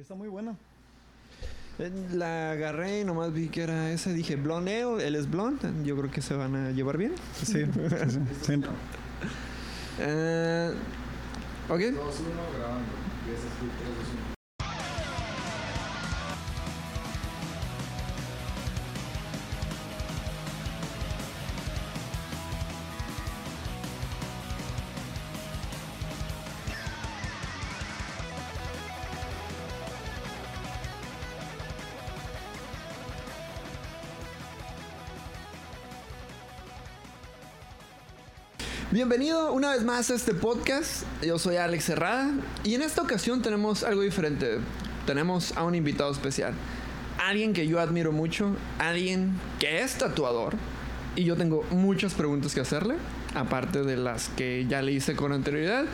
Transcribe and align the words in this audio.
Está 0.00 0.14
muy 0.14 0.28
buena. 0.28 0.56
Eh, 1.80 1.90
La 2.12 2.52
agarré 2.52 3.00
y 3.00 3.04
nomás 3.04 3.32
vi 3.32 3.48
que 3.48 3.62
era 3.62 3.90
ese. 3.90 4.12
Dije, 4.12 4.36
blondeo, 4.36 5.00
él 5.00 5.16
es 5.16 5.28
blond. 5.28 5.84
Yo 5.84 5.96
creo 5.96 6.10
que 6.10 6.22
se 6.22 6.34
van 6.34 6.54
a 6.54 6.70
llevar 6.70 6.96
bien. 6.98 7.14
Sí, 7.34 7.46
sí, 7.46 7.64
sí. 8.08 8.18
sí. 8.42 8.62
Eh, 10.00 10.70
ok. 11.68 11.80
2-1 11.80 11.96
grabando. 12.56 14.37
Bienvenido 39.08 39.54
una 39.54 39.72
vez 39.72 39.84
más 39.84 40.10
a 40.10 40.14
este 40.16 40.34
podcast. 40.34 41.04
Yo 41.22 41.38
soy 41.38 41.56
Alex 41.56 41.88
Herrada 41.88 42.30
y 42.62 42.74
en 42.74 42.82
esta 42.82 43.00
ocasión 43.00 43.40
tenemos 43.40 43.82
algo 43.82 44.02
diferente. 44.02 44.58
Tenemos 45.06 45.56
a 45.56 45.64
un 45.64 45.74
invitado 45.74 46.12
especial. 46.12 46.52
Alguien 47.16 47.54
que 47.54 47.66
yo 47.66 47.80
admiro 47.80 48.12
mucho, 48.12 48.54
alguien 48.78 49.32
que 49.60 49.80
es 49.80 49.96
tatuador 49.96 50.56
y 51.16 51.24
yo 51.24 51.36
tengo 51.36 51.64
muchas 51.70 52.12
preguntas 52.12 52.54
que 52.54 52.60
hacerle, 52.60 52.96
aparte 53.34 53.82
de 53.82 53.96
las 53.96 54.28
que 54.28 54.66
ya 54.68 54.82
le 54.82 54.92
hice 54.92 55.16
con 55.16 55.32
anterioridad. 55.32 55.86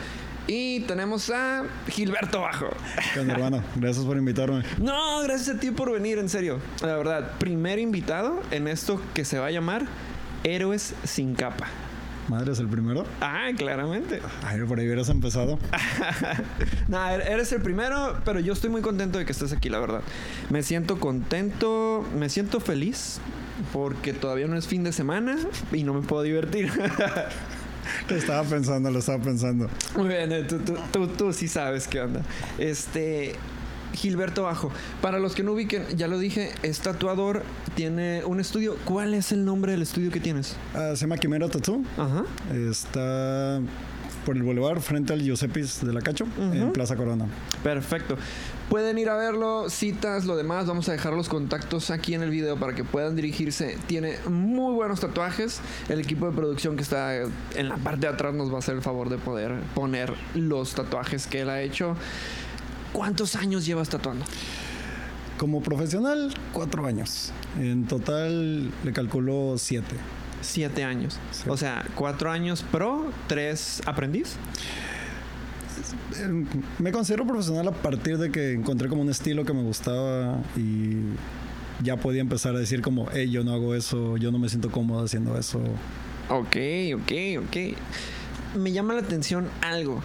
Y 0.47 0.81
tenemos 0.81 1.29
a 1.29 1.63
Gilberto 1.87 2.41
Bajo. 2.41 2.67
¿Qué 3.13 3.21
onda, 3.21 3.35
hermano? 3.35 3.63
Gracias 3.77 4.05
por 4.05 4.17
invitarme. 4.17 4.65
No, 4.77 5.21
gracias 5.21 5.55
a 5.55 5.59
ti 5.61 5.71
por 5.71 5.89
venir, 5.89 6.17
en 6.17 6.27
serio. 6.27 6.59
La 6.81 6.97
verdad, 6.97 7.31
primer 7.37 7.79
invitado 7.79 8.41
en 8.51 8.67
esto 8.67 9.01
que 9.13 9.23
se 9.23 9.39
va 9.39 9.45
a 9.45 9.51
llamar 9.51 9.85
Héroes 10.43 10.93
sin 11.05 11.33
capa. 11.33 11.67
Madre, 12.27 12.53
¿es 12.53 12.59
el 12.59 12.67
primero? 12.67 13.05
Ah, 13.21 13.49
claramente. 13.55 14.19
Ay, 14.43 14.59
por 14.61 14.79
ahí 14.79 14.85
hubieras 14.85 15.09
empezado. 15.09 15.59
no, 16.87 17.09
eres 17.09 17.51
el 17.51 17.61
primero, 17.61 18.17
pero 18.25 18.39
yo 18.39 18.53
estoy 18.53 18.69
muy 18.71 18.81
contento 18.81 19.19
de 19.19 19.25
que 19.25 19.31
estés 19.31 19.53
aquí, 19.53 19.69
la 19.69 19.79
verdad. 19.79 20.01
Me 20.49 20.63
siento 20.63 20.99
contento, 20.99 22.03
me 22.17 22.29
siento 22.29 22.59
feliz 22.59 23.19
porque 23.71 24.13
todavía 24.13 24.47
no 24.47 24.57
es 24.57 24.67
fin 24.67 24.83
de 24.83 24.91
semana 24.91 25.37
y 25.71 25.83
no 25.83 25.93
me 25.93 26.01
puedo 26.01 26.23
divertir. 26.23 26.71
Lo 28.09 28.15
estaba 28.15 28.43
pensando, 28.43 28.89
lo 28.89 28.99
estaba 28.99 29.23
pensando. 29.23 29.69
Muy 29.95 30.07
bien, 30.07 30.31
eh, 30.31 30.43
tú, 30.43 30.57
tú, 30.59 30.73
tú, 30.91 31.07
tú 31.07 31.33
sí 31.33 31.47
sabes 31.47 31.87
qué 31.87 32.01
onda. 32.01 32.21
Este, 32.57 33.35
Gilberto 33.95 34.43
Bajo. 34.43 34.71
Para 35.01 35.19
los 35.19 35.35
que 35.35 35.43
no 35.43 35.53
ubiquen, 35.53 35.85
ya 35.95 36.07
lo 36.07 36.19
dije, 36.19 36.51
es 36.63 36.79
tatuador, 36.79 37.43
tiene 37.75 38.23
un 38.25 38.39
estudio. 38.39 38.77
¿Cuál 38.85 39.13
es 39.13 39.31
el 39.31 39.45
nombre 39.45 39.71
del 39.71 39.81
estudio 39.81 40.11
que 40.11 40.19
tienes? 40.19 40.55
Ah, 40.73 40.91
se 40.95 41.01
llama 41.01 41.17
Quimera 41.17 41.47
Tattoo. 41.49 41.83
Ajá. 41.97 42.23
Está 42.53 43.61
por 44.25 44.35
el 44.35 44.43
boulevard 44.43 44.79
frente 44.79 45.13
al 45.13 45.21
Giuseppis 45.21 45.85
de 45.85 45.93
la 45.93 46.01
Cacho, 46.01 46.25
en 46.39 46.73
Plaza 46.73 46.95
Corona. 46.95 47.27
Perfecto. 47.63 48.17
Pueden 48.69 48.97
ir 48.97 49.09
a 49.09 49.15
verlo, 49.15 49.69
citas, 49.69 50.25
lo 50.25 50.35
demás. 50.35 50.65
Vamos 50.65 50.89
a 50.89 50.93
dejar 50.93 51.13
los 51.13 51.29
contactos 51.29 51.91
aquí 51.91 52.15
en 52.15 52.23
el 52.23 52.31
video 52.31 52.57
para 52.57 52.73
que 52.73 52.83
puedan 52.83 53.15
dirigirse. 53.15 53.77
Tiene 53.85 54.15
muy 54.27 54.73
buenos 54.73 55.01
tatuajes. 55.01 55.61
El 55.87 55.99
equipo 55.99 56.25
de 56.25 56.35
producción 56.35 56.75
que 56.75 56.81
está 56.81 57.15
en 57.15 57.69
la 57.69 57.77
parte 57.77 58.07
de 58.07 58.13
atrás 58.13 58.33
nos 58.33 58.51
va 58.51 58.55
a 58.55 58.59
hacer 58.59 58.75
el 58.75 58.81
favor 58.81 59.09
de 59.09 59.19
poder 59.19 59.61
poner 59.75 60.11
los 60.33 60.73
tatuajes 60.73 61.27
que 61.27 61.41
él 61.41 61.49
ha 61.51 61.61
hecho. 61.61 61.95
¿Cuántos 62.95 63.35
años 63.35 63.65
llevas 63.65 63.89
tatuando? 63.89 64.23
Como 65.37 65.61
profesional, 65.61 66.33
cuatro 66.53 66.85
años. 66.85 67.33
En 67.59 67.85
total 67.87 68.71
le 68.85 68.93
calculo 68.93 69.55
siete. 69.57 69.97
Siete 70.39 70.85
años. 70.85 71.19
Sí. 71.31 71.43
O 71.49 71.57
sea, 71.57 71.85
cuatro 71.95 72.31
años 72.31 72.63
pro, 72.71 73.11
tres 73.27 73.81
aprendiz. 73.85 74.37
Eh, 76.15 76.45
Me 76.79 76.93
considero 76.93 77.27
profesional 77.27 77.67
a 77.67 77.71
partir 77.73 78.17
de 78.17 78.31
que 78.31 78.53
encontré 78.53 78.87
como 78.87 79.01
un 79.01 79.09
estilo 79.09 79.43
que 79.43 79.51
me 79.53 79.63
gustaba 79.63 80.37
y 80.55 80.99
ya 81.83 81.97
podía 81.97 82.21
empezar 82.21 82.55
a 82.55 82.59
decir 82.59 82.81
como, 82.81 83.09
hey, 83.11 83.29
yo 83.29 83.43
no 83.43 83.53
hago 83.53 83.75
eso, 83.75 84.15
yo 84.15 84.31
no 84.31 84.39
me 84.39 84.47
siento 84.47 84.71
cómodo 84.71 85.03
haciendo 85.03 85.37
eso. 85.37 85.59
Ok, 86.29 86.55
ok, 86.95 87.43
ok. 87.43 88.57
Me 88.57 88.71
llama 88.71 88.93
la 88.93 89.01
atención 89.01 89.49
algo. 89.61 90.01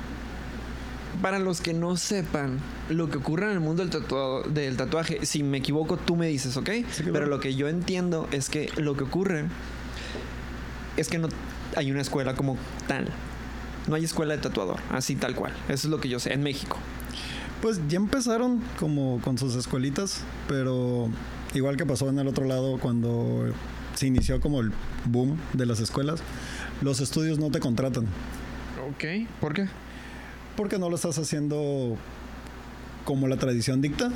Para 1.23 1.39
los 1.39 1.61
que 1.61 1.75
no 1.75 1.97
sepan 1.97 2.59
lo 2.89 3.11
que 3.11 3.19
ocurre 3.19 3.47
en 3.47 3.53
el 3.53 3.61
mundo 3.61 3.85
del, 3.85 3.91
tatuado- 3.91 4.45
del 4.45 4.77
tatuaje, 4.77 5.27
si 5.27 5.43
me 5.43 5.59
equivoco, 5.59 5.97
tú 5.97 6.17
me 6.17 6.27
dices, 6.29 6.57
¿ok? 6.57 6.71
claro. 6.97 7.13
Pero 7.13 7.27
lo 7.27 7.41
que 7.41 7.55
yo 7.55 7.69
entiendo 7.69 8.29
es 8.33 8.49
que 8.49 8.71
lo 8.77 8.97
que 8.97 9.05
ocurre 9.05 9.47
es 10.97 11.09
que 11.09 11.19
no 11.19 11.29
hay 11.77 11.91
una 11.91 12.01
escuela 12.01 12.35
como 12.35 12.57
tal. 12.87 13.09
No 13.89 13.95
hay 13.97 14.05
escuela 14.05 14.37
de 14.37 14.43
tatuador, 14.43 14.79
así 14.91 15.17
tal 15.17 15.35
cual. 15.35 15.53
Eso 15.69 15.87
es 15.89 15.91
lo 15.91 16.01
que 16.01 16.09
yo 16.09 16.19
sé, 16.21 16.33
en 16.33 16.43
México. 16.43 16.77
Pues 17.63 17.81
ya 17.89 17.97
empezaron 17.97 18.63
como 18.79 19.21
con 19.23 19.37
sus 19.37 19.55
escuelitas, 19.57 20.23
pero 20.49 21.09
igual 21.55 21.77
que 21.77 21.85
pasó 21.87 22.09
en 22.09 22.19
el 22.19 22.29
otro 22.29 22.45
lado 22.47 22.79
cuando 22.79 23.47
se 23.95 24.07
inició 24.07 24.41
como 24.41 24.61
el 24.61 24.73
boom 25.07 25.37
de 25.53 25.67
las 25.67 25.81
escuelas, 25.81 26.21
los 26.81 27.01
estudios 27.01 27.39
no 27.39 27.51
te 27.51 27.59
contratan 27.61 28.07
Ok, 28.89 29.29
¿por 29.41 29.53
qué? 29.53 29.69
Porque 30.61 30.79
no 30.79 30.91
lo 30.91 30.97
estás 30.97 31.17
haciendo 31.19 31.97
como 33.07 33.29
la 33.29 33.39
tradición 33.39 33.81
dicta 33.81 34.11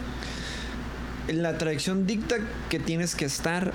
La 1.28 1.56
tradición 1.56 2.06
dicta 2.06 2.37
que 2.69 2.78
tienes 2.78 3.15
que 3.15 3.25
estar 3.25 3.72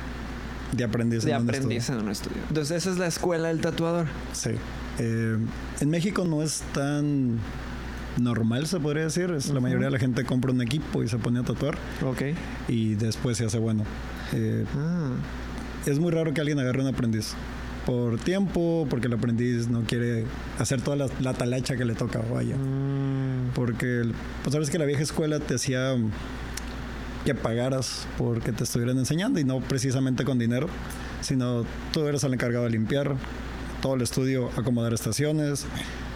de 0.71 0.83
aprendiz. 0.83 1.23
de 1.23 1.31
en 1.31 1.37
un 1.41 1.49
aprendiz 1.49 1.89
en 1.89 1.97
un 1.97 2.09
estudio. 2.11 2.37
Entonces, 2.47 2.77
esa 2.77 2.91
es 2.91 2.99
la 2.99 3.07
escuela 3.07 3.47
del 3.47 3.59
tatuador. 3.59 4.05
Sí. 4.33 4.51
Eh, 4.99 5.35
en 5.79 5.89
México 5.89 6.25
no 6.25 6.43
es 6.43 6.61
tan 6.75 7.39
normal, 8.17 8.67
se 8.67 8.79
podría 8.79 9.05
decir. 9.05 9.31
Es, 9.31 9.49
La 9.49 9.61
mayoría 9.61 9.87
de 9.87 9.91
la 9.93 9.97
gente 9.97 10.23
compra 10.25 10.51
un 10.51 10.61
equipo 10.61 11.01
y 11.01 11.07
se 11.07 11.17
pone 11.17 11.39
a 11.39 11.43
tatuar 11.43 11.75
Ok. 12.05 12.21
y 12.67 12.93
después 12.93 13.35
se 13.37 13.45
hace 13.45 13.57
bueno. 13.57 13.83
Eh, 14.33 14.63
Ah. 14.77 15.13
es 15.87 15.97
muy 15.97 16.11
raro 16.11 16.35
que 16.35 16.41
alguien 16.41 16.59
agarre 16.59 16.81
un 16.83 16.87
aprendiz. 16.87 17.33
Por 17.89 18.19
tiempo, 18.19 18.85
porque 18.87 19.07
el 19.07 19.13
aprendiz 19.13 19.67
no 19.67 19.81
quiere 19.81 20.25
hacer 20.59 20.79
toda 20.81 20.95
la, 20.95 21.07
la 21.21 21.33
talacha 21.33 21.75
que 21.75 21.85
le 21.85 21.95
toca, 21.95 22.19
vaya. 22.31 22.55
Mm. 22.55 23.53
Porque, 23.55 24.03
pues 24.43 24.53
sabes 24.53 24.69
que 24.69 24.77
la 24.77 24.85
vieja 24.85 25.01
escuela 25.01 25.39
te 25.39 25.55
hacía 25.55 25.95
que 27.25 27.33
pagaras 27.33 28.07
porque 28.17 28.51
te 28.51 28.63
estuvieran 28.63 28.97
enseñando 28.97 29.39
y 29.39 29.43
no 29.43 29.59
precisamente 29.59 30.23
con 30.23 30.37
dinero, 30.37 30.67
sino 31.21 31.65
tú 31.91 32.07
eres 32.07 32.23
el 32.23 32.33
encargado 32.33 32.65
de 32.65 32.71
limpiar 32.71 33.15
todo 33.81 33.95
el 33.95 34.01
estudio, 34.01 34.49
acomodar 34.57 34.93
estaciones, 34.93 35.65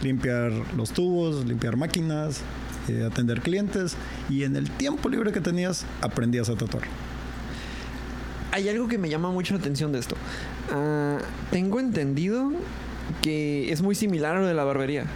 limpiar 0.02 0.52
los 0.76 0.92
tubos, 0.92 1.44
limpiar 1.44 1.76
máquinas, 1.76 2.40
eh, 2.88 3.04
atender 3.10 3.40
clientes 3.40 3.96
y 4.28 4.44
en 4.44 4.56
el 4.56 4.70
tiempo 4.70 5.08
libre 5.08 5.32
que 5.32 5.40
tenías 5.40 5.84
aprendías 6.02 6.48
a 6.50 6.54
tatuar. 6.54 6.84
Hay 8.54 8.68
algo 8.68 8.86
que 8.86 8.98
me 8.98 9.08
llama 9.08 9.30
mucho 9.32 9.52
la 9.54 9.58
atención 9.58 9.90
de 9.90 9.98
esto. 9.98 10.14
Ah, 10.72 11.18
tengo 11.50 11.80
entendido 11.80 12.52
que 13.20 13.72
es 13.72 13.82
muy 13.82 13.96
similar 13.96 14.36
a 14.36 14.40
lo 14.40 14.46
de 14.46 14.54
la 14.54 14.62
barbería. 14.62 15.06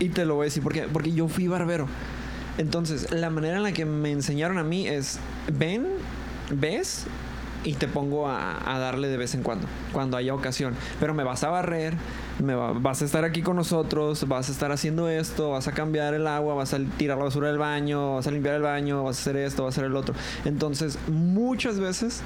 Y 0.00 0.08
te 0.08 0.24
lo 0.24 0.34
voy 0.34 0.42
a 0.42 0.46
decir 0.46 0.60
porque, 0.60 0.82
porque 0.92 1.12
yo 1.12 1.28
fui 1.28 1.46
barbero. 1.46 1.86
Entonces, 2.58 3.12
la 3.12 3.30
manera 3.30 3.58
en 3.58 3.62
la 3.62 3.70
que 3.70 3.84
me 3.84 4.10
enseñaron 4.10 4.58
a 4.58 4.64
mí 4.64 4.88
es, 4.88 5.20
ven, 5.56 5.86
ves 6.50 7.04
y 7.62 7.74
te 7.74 7.86
pongo 7.86 8.28
a, 8.28 8.58
a 8.74 8.78
darle 8.80 9.06
de 9.06 9.18
vez 9.18 9.34
en 9.36 9.42
cuando, 9.44 9.68
cuando 9.92 10.16
haya 10.16 10.34
ocasión. 10.34 10.74
Pero 10.98 11.14
me 11.14 11.22
vas 11.22 11.44
a 11.44 11.50
barrer, 11.50 11.94
me 12.42 12.56
va- 12.56 12.72
vas 12.72 13.02
a 13.02 13.04
estar 13.04 13.24
aquí 13.24 13.40
con 13.42 13.54
nosotros, 13.54 14.26
vas 14.26 14.48
a 14.48 14.52
estar 14.52 14.72
haciendo 14.72 15.08
esto, 15.08 15.50
vas 15.50 15.68
a 15.68 15.72
cambiar 15.72 16.12
el 16.14 16.26
agua, 16.26 16.54
vas 16.56 16.74
a 16.74 16.78
tirar 16.98 17.18
la 17.18 17.24
basura 17.24 17.48
del 17.48 17.58
baño, 17.58 18.16
vas 18.16 18.26
a 18.26 18.32
limpiar 18.32 18.56
el 18.56 18.62
baño, 18.62 19.04
vas 19.04 19.16
a 19.18 19.20
hacer 19.20 19.36
esto, 19.36 19.62
vas 19.62 19.74
a 19.74 19.80
hacer 19.80 19.84
el 19.90 19.96
otro. 19.96 20.14
Entonces, 20.44 20.98
muchas 21.08 21.78
veces 21.78 22.20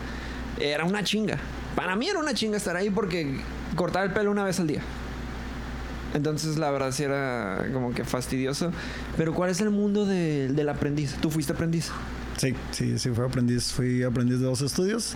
era 0.61 0.85
una 0.85 1.03
chinga. 1.05 1.39
Para 1.77 1.95
mí 1.97 2.09
era 2.09 2.19
una 2.19 2.35
chinga 2.35 2.57
estar 2.57 2.77
ahí 2.77 2.91
porque 2.91 3.41
cortaba 3.77 4.05
el 4.05 4.13
pelo 4.13 4.31
una 4.31 4.45
vez 4.45 4.59
al 4.61 4.67
día. 4.67 4.81
Entonces, 6.15 6.57
la 6.57 6.71
verdad 6.71 6.91
sí 6.93 7.03
era 7.05 7.67
como 7.73 7.93
que 7.93 8.05
fastidioso. 8.05 8.73
Pero, 9.17 9.35
¿cuál 9.35 9.51
es 9.51 9.61
el 9.61 9.71
mundo 9.71 10.07
de- 10.07 10.49
del 10.49 10.69
aprendiz? 10.71 11.15
¿Tú 11.21 11.31
fuiste 11.31 11.53
aprendiz? 11.53 11.91
Sí, 12.39 12.55
sí, 12.71 12.99
sí, 12.99 13.11
fui 13.11 13.25
aprendiz, 13.25 13.73
fui 13.73 14.03
aprendiz 14.03 14.39
de 14.39 14.47
dos 14.47 14.63
estudios 14.63 15.15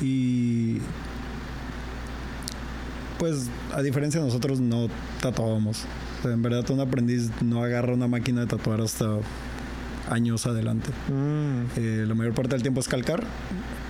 y 0.00 0.78
pues 3.18 3.48
a 3.74 3.82
diferencia 3.82 4.20
de 4.20 4.26
nosotros 4.26 4.60
no 4.60 4.88
tatuábamos. 5.20 5.84
En 6.24 6.40
verdad 6.42 6.68
un 6.70 6.80
aprendiz 6.80 7.30
no 7.42 7.62
agarra 7.62 7.92
una 7.94 8.06
máquina 8.08 8.42
de 8.42 8.46
tatuar 8.46 8.80
hasta 8.80 9.06
años 10.10 10.46
adelante. 10.46 10.90
Eh, 11.76 12.04
la 12.06 12.14
mayor 12.14 12.34
parte 12.34 12.50
del 12.50 12.62
tiempo 12.62 12.80
es 12.80 12.88
calcar. 12.88 13.22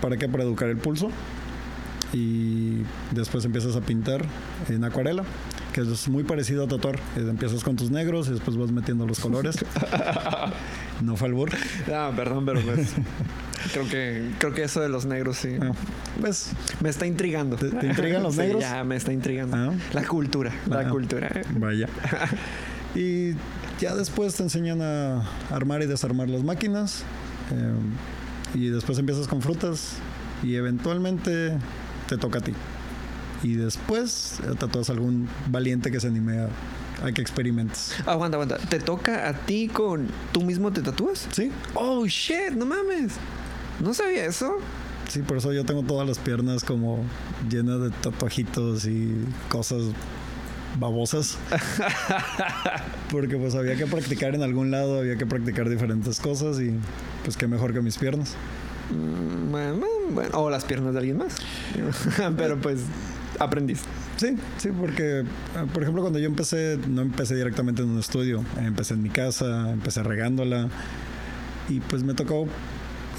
¿Para 0.00 0.16
qué? 0.16 0.28
Para 0.28 0.44
educar 0.44 0.68
el 0.68 0.76
pulso. 0.78 1.10
Y 2.12 2.84
después 3.10 3.44
empiezas 3.44 3.76
a 3.76 3.82
pintar 3.82 4.24
en 4.70 4.82
acuarela, 4.82 5.24
que 5.74 5.82
es 5.82 6.08
muy 6.08 6.24
parecido 6.24 6.64
a 6.64 6.68
tatuar. 6.68 6.96
Eh, 7.16 7.26
empiezas 7.28 7.62
con 7.62 7.76
tus 7.76 7.90
negros 7.90 8.28
y 8.28 8.30
después 8.32 8.56
vas 8.56 8.70
metiendo 8.72 9.06
los 9.06 9.20
colores. 9.20 9.56
No 11.00 11.14
fue 11.14 11.28
albur. 11.28 11.50
Ah, 11.94 12.10
perdón, 12.16 12.44
pero 12.44 12.60
pues, 12.60 12.88
creo 13.72 13.88
que 13.88 14.30
creo 14.38 14.52
que 14.52 14.64
eso 14.64 14.80
de 14.80 14.88
los 14.88 15.06
negros 15.06 15.36
sí 15.36 15.50
Ah, 15.62 15.70
pues, 16.20 16.50
me 16.80 16.88
está 16.88 17.06
intrigando. 17.06 17.54
¿Te- 17.54 17.70
te 17.70 17.86
intrigan 17.86 18.24
los 18.24 18.34
Sí, 18.34 18.40
negros? 18.40 18.62
Ya 18.62 18.82
me 18.82 18.96
está 18.96 19.12
intrigando. 19.12 19.56
Ah. 19.56 19.72
La 19.92 20.02
cultura, 20.02 20.50
la 20.66 20.80
Ah. 20.80 20.88
cultura. 20.88 21.30
vaya. 21.56 21.86
Y 22.96 23.30
ya 23.80 23.94
después 23.94 24.34
te 24.34 24.42
enseñan 24.42 24.80
a 24.82 25.22
armar 25.50 25.82
y 25.82 25.86
desarmar 25.86 26.28
las 26.28 26.42
máquinas. 26.42 27.02
eh, 27.52 27.72
y 28.54 28.68
después 28.68 28.98
empiezas 28.98 29.28
con 29.28 29.42
frutas. 29.42 29.94
Y 30.42 30.54
eventualmente 30.54 31.58
te 32.08 32.16
toca 32.16 32.38
a 32.38 32.42
ti. 32.42 32.52
Y 33.42 33.54
después 33.54 34.40
tatúas 34.58 34.88
a 34.88 34.92
algún 34.92 35.28
valiente 35.48 35.90
que 35.90 36.00
se 36.00 36.06
anime 36.08 36.38
a, 36.38 37.06
a 37.06 37.12
que 37.12 37.20
experimentes. 37.20 37.94
Aguanta, 38.06 38.36
aguanta. 38.36 38.56
¿Te 38.58 38.78
toca 38.80 39.28
a 39.28 39.32
ti 39.34 39.68
con 39.68 40.08
tú 40.32 40.42
mismo 40.42 40.72
te 40.72 40.80
tatúas? 40.82 41.26
Sí, 41.32 41.50
Oh 41.74 42.06
shit, 42.06 42.52
no 42.56 42.66
mames. 42.66 43.12
No 43.80 43.94
sabía 43.94 44.24
eso. 44.24 44.58
sí, 45.08 45.20
por 45.22 45.36
eso 45.38 45.52
yo 45.52 45.64
tengo 45.64 45.82
todas 45.82 46.06
las 46.08 46.18
piernas 46.18 46.64
como 46.64 47.04
llenas 47.50 47.80
de 47.80 47.90
tatuajitos 47.90 48.86
y 48.86 49.24
cosas 49.48 49.82
babosas. 50.78 51.38
Porque 53.10 53.36
pues 53.36 53.54
había 53.54 53.76
que 53.76 53.86
practicar 53.86 54.34
en 54.34 54.42
algún 54.42 54.70
lado, 54.70 55.00
había 55.00 55.16
que 55.16 55.26
practicar 55.26 55.68
diferentes 55.68 56.20
cosas 56.20 56.60
y 56.60 56.74
pues 57.24 57.36
qué 57.36 57.46
mejor 57.46 57.72
que 57.72 57.80
mis 57.80 57.98
piernas. 57.98 58.34
Mm, 58.90 59.50
Bueno, 59.50 59.86
bueno, 60.10 60.38
o 60.38 60.50
las 60.50 60.64
piernas 60.64 60.92
de 60.92 60.98
alguien 61.00 61.18
más. 61.18 61.36
Pero 62.36 62.58
pues 62.58 62.80
aprendiste. 63.38 63.88
Sí, 64.16 64.36
sí, 64.56 64.70
porque 64.78 65.20
eh, 65.20 65.24
por 65.72 65.82
ejemplo 65.82 66.02
cuando 66.02 66.18
yo 66.18 66.26
empecé, 66.26 66.78
no 66.88 67.02
empecé 67.02 67.36
directamente 67.36 67.82
en 67.82 67.90
un 67.90 67.98
estudio, 67.98 68.44
empecé 68.58 68.94
en 68.94 69.02
mi 69.02 69.10
casa, 69.10 69.70
empecé 69.70 70.02
regándola 70.02 70.68
y 71.68 71.80
pues 71.80 72.02
me 72.02 72.14
tocó 72.14 72.48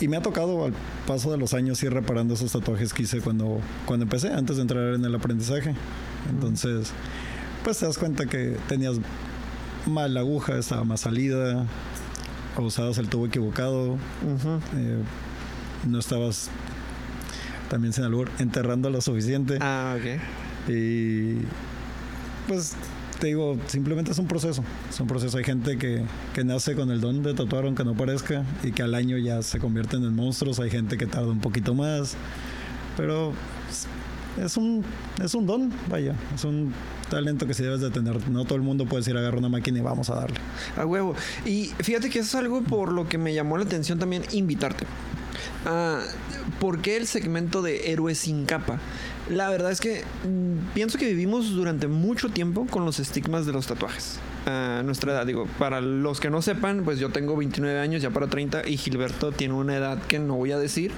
y 0.02 0.08
me 0.08 0.18
ha 0.18 0.22
tocado 0.22 0.66
al 0.66 0.74
paso 1.08 1.32
de 1.32 1.38
los 1.38 1.54
años 1.54 1.82
ir 1.84 1.94
reparando 1.94 2.34
esos 2.34 2.52
tatuajes 2.52 2.94
que 2.94 3.04
hice 3.04 3.20
cuando, 3.22 3.60
cuando 3.86 4.04
empecé, 4.04 4.30
antes 4.30 4.56
de 4.56 4.62
entrar 4.62 4.94
en 4.94 5.04
el 5.04 5.14
aprendizaje. 5.14 5.76
Entonces, 6.30 6.92
pues 7.64 7.80
te 7.80 7.86
das 7.86 7.98
cuenta 7.98 8.26
que 8.26 8.58
tenías 8.68 8.98
mal 9.86 10.14
la 10.14 10.22
aguja, 10.22 10.58
estaba 10.58 10.84
más 10.84 11.02
salida, 11.02 11.66
o 12.58 12.64
usabas 12.64 12.98
el 12.98 13.10
tubo 13.10 13.26
equivocado, 13.26 13.98
eh, 14.78 15.02
no 15.88 16.00
estabas 16.00 16.50
también 17.70 17.94
sin 17.94 18.04
albur 18.04 18.30
enterrando 18.40 18.90
lo 18.90 19.02
suficiente. 19.02 19.58
Ah, 19.62 19.96
ok. 19.98 20.72
Y 20.72 21.38
pues 22.48 22.76
te 23.20 23.28
digo, 23.28 23.58
simplemente 23.68 24.12
es 24.12 24.18
un 24.18 24.28
proceso. 24.28 24.64
Es 24.90 25.00
un 25.00 25.08
proceso. 25.08 25.38
Hay 25.38 25.44
gente 25.44 25.78
que, 25.78 26.04
que 26.34 26.44
nace 26.44 26.76
con 26.76 26.90
el 26.90 27.02
don 27.02 27.22
de 27.22 27.34
tatuar 27.34 27.66
aunque 27.66 27.84
no 27.84 27.94
parezca 27.94 28.44
y 28.64 28.72
que 28.72 28.82
al 28.82 28.96
año 28.96 29.18
ya 29.18 29.42
se 29.42 29.60
convierten 29.60 30.04
en 30.04 30.16
monstruos. 30.16 30.60
Hay 30.60 30.70
gente 30.70 30.98
que 30.98 31.06
tarda 31.06 31.28
un 31.28 31.40
poquito 31.40 31.74
más. 31.74 32.16
Pero 32.98 33.34
es- 34.46 34.58
un, 34.58 34.84
es 35.24 35.34
un 35.34 35.46
don, 35.46 35.72
vaya. 35.90 36.16
Es 36.36 36.44
un 36.44 36.74
talento 37.10 37.48
que 37.48 37.54
sí 37.54 37.64
debes 37.64 37.82
de 37.82 37.90
tener. 37.92 38.30
No 38.30 38.46
todo 38.46 38.56
el 38.56 38.62
mundo 38.62 38.86
puede 38.86 39.02
decir 39.02 39.18
agarra 39.18 39.38
una 39.38 39.50
máquina 39.50 39.80
y 39.80 39.82
vamos 39.82 40.10
a 40.10 40.16
darle. 40.16 40.38
A 40.78 40.86
huevo. 40.86 41.16
Y 41.46 41.72
fíjate 41.80 42.10
que 42.10 42.20
eso 42.20 42.30
es 42.30 42.36
algo 42.44 42.62
por 42.64 42.92
lo 42.92 43.08
que 43.10 43.18
me 43.18 43.34
llamó 43.34 43.58
la 43.58 43.64
atención 43.66 44.00
también 44.00 44.24
invitarte. 44.32 44.86
Ah, 45.66 46.00
¿Por 46.60 46.82
qué 46.82 46.98
el 46.98 47.08
segmento 47.08 47.62
de 47.62 47.92
héroes 47.92 48.18
sin 48.20 48.46
capa? 48.46 48.80
La 49.30 49.50
verdad 49.50 49.72
es 49.72 49.80
que 49.80 50.04
mm, 50.28 50.74
pienso 50.74 50.98
que 50.98 51.06
vivimos 51.08 51.52
durante 51.52 51.88
mucho 51.88 52.30
tiempo 52.30 52.66
con 52.66 52.84
los 52.86 53.00
estigmas 53.00 53.46
de 53.46 53.52
los 53.54 53.68
tatuajes. 53.68 54.20
Nuestra 54.84 55.12
edad, 55.12 55.28
digo, 55.28 55.46
para 55.60 55.80
los 55.80 56.20
que 56.20 56.32
no 56.32 56.42
sepan, 56.42 56.82
pues 56.84 56.98
yo 56.98 57.10
tengo 57.12 57.36
29 57.38 57.80
años, 57.80 58.02
ya 58.02 58.10
para 58.10 58.26
30, 58.26 58.68
y 58.68 58.78
Gilberto 58.78 59.32
tiene 59.32 59.54
una 59.54 59.76
edad 59.76 60.02
que 60.02 60.18
no 60.18 60.36
voy 60.38 60.52
a 60.54 60.58
decir. 60.58 60.92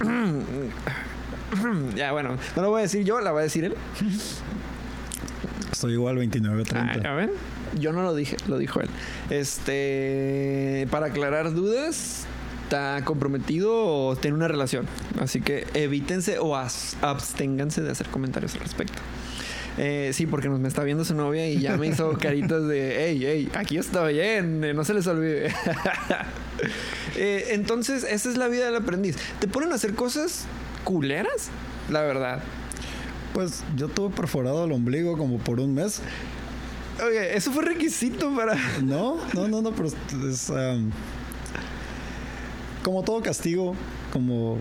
ya, 1.96 2.12
bueno, 2.12 2.36
no 2.56 2.62
lo 2.62 2.70
voy 2.70 2.80
a 2.80 2.82
decir 2.82 3.04
yo, 3.04 3.20
la 3.20 3.32
va 3.32 3.40
a 3.40 3.42
decir 3.44 3.64
él. 3.64 3.74
Estoy 5.70 5.94
igual 5.94 6.16
29, 6.16 6.64
30. 6.64 7.08
Ah, 7.08 7.12
a 7.12 7.14
ver, 7.14 7.30
yo 7.78 7.92
no 7.92 8.02
lo 8.02 8.14
dije, 8.14 8.36
lo 8.46 8.58
dijo 8.58 8.80
él. 8.80 8.88
Este, 9.30 10.86
para 10.90 11.06
aclarar 11.06 11.52
dudas, 11.54 12.26
está 12.64 13.04
comprometido 13.04 13.84
o 13.86 14.16
tiene 14.16 14.36
una 14.36 14.48
relación. 14.48 14.86
Así 15.20 15.40
que 15.40 15.66
evítense 15.74 16.38
o 16.38 16.56
absténganse 16.56 17.82
de 17.82 17.90
hacer 17.90 18.08
comentarios 18.08 18.54
al 18.54 18.60
respecto. 18.60 18.98
Eh, 19.78 20.10
sí, 20.12 20.26
porque 20.26 20.48
nos 20.48 20.60
me 20.60 20.68
está 20.68 20.84
viendo 20.84 21.04
su 21.04 21.14
novia 21.14 21.48
y 21.48 21.58
ya 21.58 21.76
me 21.76 21.86
hizo 21.86 22.12
caritas 22.20 22.66
de, 22.68 23.06
hey, 23.06 23.20
hey, 23.22 23.50
aquí 23.54 23.78
estoy 23.78 24.14
bien, 24.14 24.60
no 24.74 24.84
se 24.84 24.94
les 24.94 25.06
olvide. 25.06 25.52
Eh, 27.16 27.48
entonces, 27.50 28.04
esa 28.04 28.30
es 28.30 28.38
la 28.38 28.48
vida 28.48 28.64
del 28.64 28.76
aprendiz. 28.76 29.16
Te 29.38 29.46
ponen 29.46 29.72
a 29.72 29.74
hacer 29.74 29.94
cosas 29.94 30.46
culeras, 30.84 31.50
la 31.90 32.02
verdad. 32.02 32.42
Pues 33.34 33.64
yo 33.76 33.88
tuve 33.88 34.14
perforado 34.14 34.64
el 34.64 34.72
ombligo 34.72 35.16
como 35.16 35.38
por 35.38 35.60
un 35.60 35.74
mes. 35.74 36.00
Oye, 37.04 37.36
eso 37.36 37.50
fue 37.52 37.64
requisito 37.64 38.34
para... 38.34 38.54
No, 38.82 39.16
no, 39.34 39.48
no, 39.48 39.62
no, 39.62 39.72
pero 39.72 39.88
es, 39.88 40.50
um, 40.50 40.90
como 42.82 43.02
todo 43.02 43.22
castigo, 43.22 43.74
como 44.12 44.58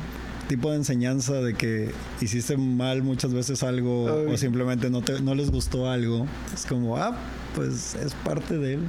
tipo 0.47 0.71
de 0.71 0.77
enseñanza 0.77 1.33
de 1.35 1.53
que 1.53 1.91
hiciste 2.19 2.57
mal 2.57 3.03
muchas 3.03 3.33
veces 3.33 3.63
algo 3.63 4.25
Ay. 4.27 4.33
o 4.33 4.37
simplemente 4.37 4.89
no, 4.89 5.01
te, 5.01 5.21
no 5.21 5.35
les 5.35 5.51
gustó 5.51 5.89
algo. 5.89 6.25
Es 6.53 6.65
como, 6.65 6.97
ah, 6.97 7.17
pues 7.55 7.95
es 7.95 8.13
parte 8.13 8.57
de 8.57 8.75
él. 8.75 8.81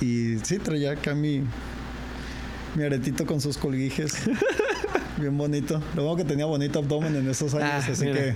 Y 0.00 0.38
sí, 0.44 0.58
traía 0.58 0.92
acá 0.92 1.14
mi, 1.14 1.42
mi 2.74 2.84
aretito 2.84 3.26
con 3.26 3.40
sus 3.40 3.56
colguijes. 3.56 4.14
Bien 5.18 5.36
bonito. 5.36 5.80
Lo 5.94 6.02
bueno 6.04 6.16
que 6.16 6.24
tenía 6.24 6.46
bonito 6.46 6.78
abdomen 6.80 7.14
en 7.16 7.28
esos 7.28 7.54
años, 7.54 7.70
Ah, 7.72 7.86
así 7.92 8.04
mira. 8.04 8.14
que... 8.18 8.34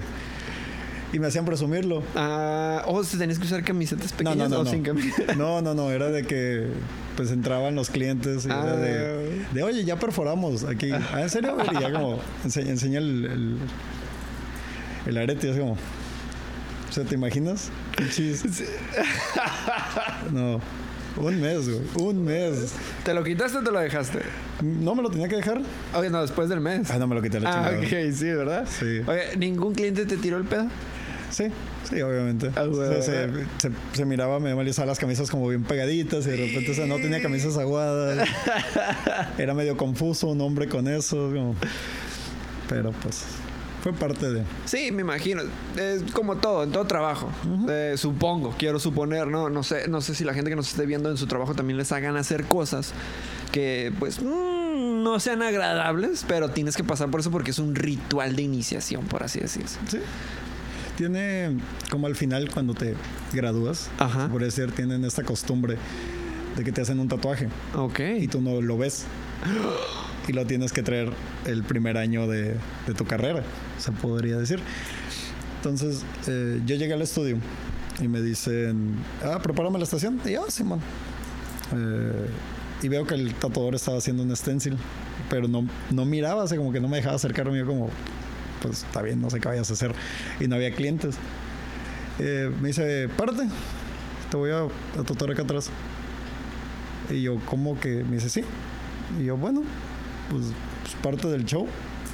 Y 1.11 1.19
me 1.19 1.27
hacían 1.27 1.47
presumirlo. 1.47 2.03
Ah, 2.15 2.83
o 2.87 3.03
si 3.03 3.17
tenías 3.17 3.39
que 3.39 3.47
usar 3.47 3.65
camisetas 3.65 4.13
pequeñas 4.13 4.37
no, 4.37 4.57
no, 4.57 4.61
o 4.61 4.65
no. 4.65 4.71
sin 4.71 4.83
camiseta. 4.83 5.35
No, 5.37 5.63
no, 5.63 5.75
no, 5.75 5.91
era 5.91 6.11
de 6.11 6.25
que 6.25 6.67
pues 7.17 7.31
entraban 7.31 7.75
los 7.75 7.89
clientes 7.91 8.45
y 8.45 8.49
era 8.49 8.77
de, 8.77 9.45
Ah. 9.47 9.49
de, 9.55 9.63
oye, 9.63 9.85
ya 9.85 9.99
perforamos 9.99 10.65
aquí. 10.65 10.91
Ah, 10.93 11.23
¿en 11.23 11.31
serio? 11.31 11.57
Y 11.73 11.81
ya 11.81 11.91
como 11.93 12.21
enseña, 12.45 12.71
enseña 12.71 12.99
el, 12.99 13.25
el, 13.25 13.57
el 15.07 15.17
arete 15.17 15.47
y 15.47 15.51
así 15.51 15.59
como, 15.61 15.73
o 15.73 16.93
sea, 16.93 17.05
¿te 17.05 17.15
imaginas? 17.15 17.71
Pinches- 17.97 18.45
No, 20.33 20.61
un 21.21 21.41
mes, 21.41 21.69
güey, 21.69 21.81
un 22.09 22.25
mes. 22.25 22.73
¿Te 23.05 23.13
lo 23.15 23.23
quitaste 23.25 23.59
o 23.59 23.63
te 23.63 23.71
lo 23.71 23.81
dejaste? 23.81 24.21
¿No 24.63 24.95
me 24.95 25.03
lo 25.03 25.11
tenía 25.11 25.29
que 25.29 25.37
dejar? 25.37 25.61
Oye, 25.95 26.11
no, 26.11 26.23
después 26.23 26.49
del 26.49 26.61
mes. 26.61 26.91
Ah, 26.91 26.99
no 26.99 27.07
me 27.07 27.15
lo 27.15 27.23
quité 27.23 27.41
la 27.41 27.51
Ah, 27.51 27.71
chingada. 27.71 27.79
ok, 28.09 28.13
sí, 28.15 28.25
¿verdad? 28.27 28.67
Sí. 28.69 29.01
Oye, 29.07 29.37
¿ningún 29.37 29.75
cliente 29.75 30.07
te 30.07 30.17
tiró 30.17 30.37
el 30.37 30.45
pedo? 30.45 30.67
Sí, 31.31 31.45
sí, 31.89 32.01
obviamente. 32.01 32.51
Ah, 32.57 32.63
güey, 32.65 33.03
se, 33.03 33.27
güey. 33.27 33.45
se- 33.59 33.71
se 33.93 34.05
miraba 34.07 34.39
y 34.39 34.69
usaban 34.71 34.89
las 34.89 34.99
camisas 34.99 35.31
como 35.31 35.47
bien 35.49 35.63
pegaditas 35.63 36.27
y 36.27 36.31
de 36.31 36.37
repente 36.37 36.71
o 36.71 36.75
sea, 36.75 36.87
no 36.87 36.97
tenía 36.97 37.21
camisas 37.21 37.59
aguadas. 37.59 38.27
Era 39.39 39.53
medio 39.55 39.77
confuso 39.77 40.29
un 40.29 40.41
hombre 40.41 40.69
con 40.69 40.89
eso. 40.89 41.17
como- 41.35 41.55
Pero 42.69 42.93
pues 42.93 43.25
fue 43.83 43.93
parte 43.93 44.31
de... 44.31 44.43
Sí, 44.65 44.91
me 44.93 45.03
imagino. 45.03 45.43
Es 45.77 46.03
como 46.13 46.37
todo, 46.37 46.65
en 46.65 46.73
todo 46.73 46.85
trabajo. 46.87 47.31
Eh, 47.69 47.95
supongo, 47.97 48.55
quiero 48.59 48.79
suponer, 48.81 49.29
¿no? 49.29 49.49
No 49.51 49.63
sé, 49.63 49.89
no 49.89 50.01
sé 50.01 50.15
si 50.15 50.25
la 50.25 50.35
gente 50.35 50.51
que 50.51 50.57
nos 50.57 50.69
esté 50.69 50.85
viendo 50.87 51.11
en 51.11 51.17
su 51.17 51.27
trabajo 51.27 51.55
también 51.55 51.77
les 51.77 51.93
hagan 51.93 52.17
hacer 52.17 52.45
cosas 52.45 52.93
que, 53.53 53.93
pues, 53.99 54.21
mm, 54.21 55.03
no 55.03 55.21
sean 55.21 55.43
agradables, 55.43 56.25
pero 56.27 56.51
tienes 56.51 56.77
que 56.77 56.85
pasar 56.85 57.09
por 57.11 57.21
eso 57.21 57.31
porque 57.31 57.53
es 57.53 57.59
un 57.59 57.75
ritual 57.75 58.35
de 58.37 58.43
iniciación, 58.43 59.05
por 59.07 59.23
así 59.23 59.39
decirse. 59.41 59.79
Sí. 59.89 59.99
Tiene 60.97 61.57
como 61.91 62.09
al 62.09 62.17
final 62.17 62.51
cuando 62.53 62.75
te 62.75 62.95
gradúas, 63.33 63.89
Ajá. 63.99 64.29
podría 64.29 64.47
decir, 64.47 64.73
tienen 64.73 65.05
esta 65.05 65.23
costumbre 65.23 65.77
de 66.57 66.65
que 66.65 66.73
te 66.73 66.81
hacen 66.81 66.99
un 66.99 67.07
tatuaje 67.07 67.49
Ok. 67.77 68.01
y 68.19 68.27
tú 68.27 68.41
no 68.41 68.61
lo 68.61 68.77
ves. 68.77 69.05
Y 70.29 70.35
lo 70.35 70.47
tienes 70.47 70.73
que 70.73 70.83
traer 70.83 71.11
el 71.47 71.63
primer 71.63 71.97
año 71.97 72.27
de, 72.27 72.55
tu 72.97 73.07
carrera, 73.07 73.43
se 73.79 73.93
podría 73.93 74.37
decir. 74.37 74.61
Entonces, 75.57 76.05
eh, 76.27 76.61
yo 76.67 76.77
llegué 76.77 76.93
al 76.93 77.01
estudio 77.03 77.39
y 77.99 78.09
me 78.09 78.21
dicen, 78.21 78.95
ah, 79.25 79.41
prepárame 79.43 79.79
la 79.79 79.85
estación. 79.85 80.21
Y 80.27 80.33
yo, 80.33 80.45
"Ah, 80.47 80.51
Simón. 80.51 80.81
Eh, 81.75 82.29
y 82.83 82.89
veo 82.89 83.07
que 83.07 83.15
el 83.15 83.35
tatuador 83.35 83.75
estaba 83.75 83.97
haciendo 83.99 84.23
un 84.23 84.37
stencil, 84.37 84.77
pero 85.31 85.49
no, 85.49 85.67
no 85.91 86.05
miraba, 86.05 86.45
así 86.45 86.57
como 86.57 86.73
que 86.73 86.81
no 86.81 86.89
me 86.89 86.99
dejaba 86.99 87.17
acercarme. 87.17 87.59
Yo 87.59 87.67
como, 87.67 87.89
pues 88.61 88.85
está 88.85 89.01
bien, 89.01 89.21
no 89.23 89.31
sé 89.31 89.41
qué 89.41 89.49
vayas 89.49 89.71
a 89.71 89.73
hacer. 89.73 89.93
Y 90.41 90.47
no 90.47 90.57
había 90.57 90.75
clientes. 90.75 91.17
Eh, 92.19 92.51
me 92.61 92.69
dice, 92.69 93.09
párate, 93.17 93.49
te 94.31 94.37
voy 94.37 94.51
a, 94.51 94.65
a 94.65 95.05
tatuar 95.05 95.31
acá 95.31 95.43
atrás. 95.43 95.71
Y 97.09 97.23
yo, 97.23 97.41
¿cómo 97.47 97.81
que? 97.81 98.05
Me 98.05 98.17
dice, 98.17 98.29
sí. 98.29 98.45
Y 99.19 99.25
yo, 99.25 99.37
bueno, 99.39 99.63
pues, 100.31 100.45
pues 100.83 100.95
parte 101.03 101.29
del 101.29 101.45
show. 101.45 101.67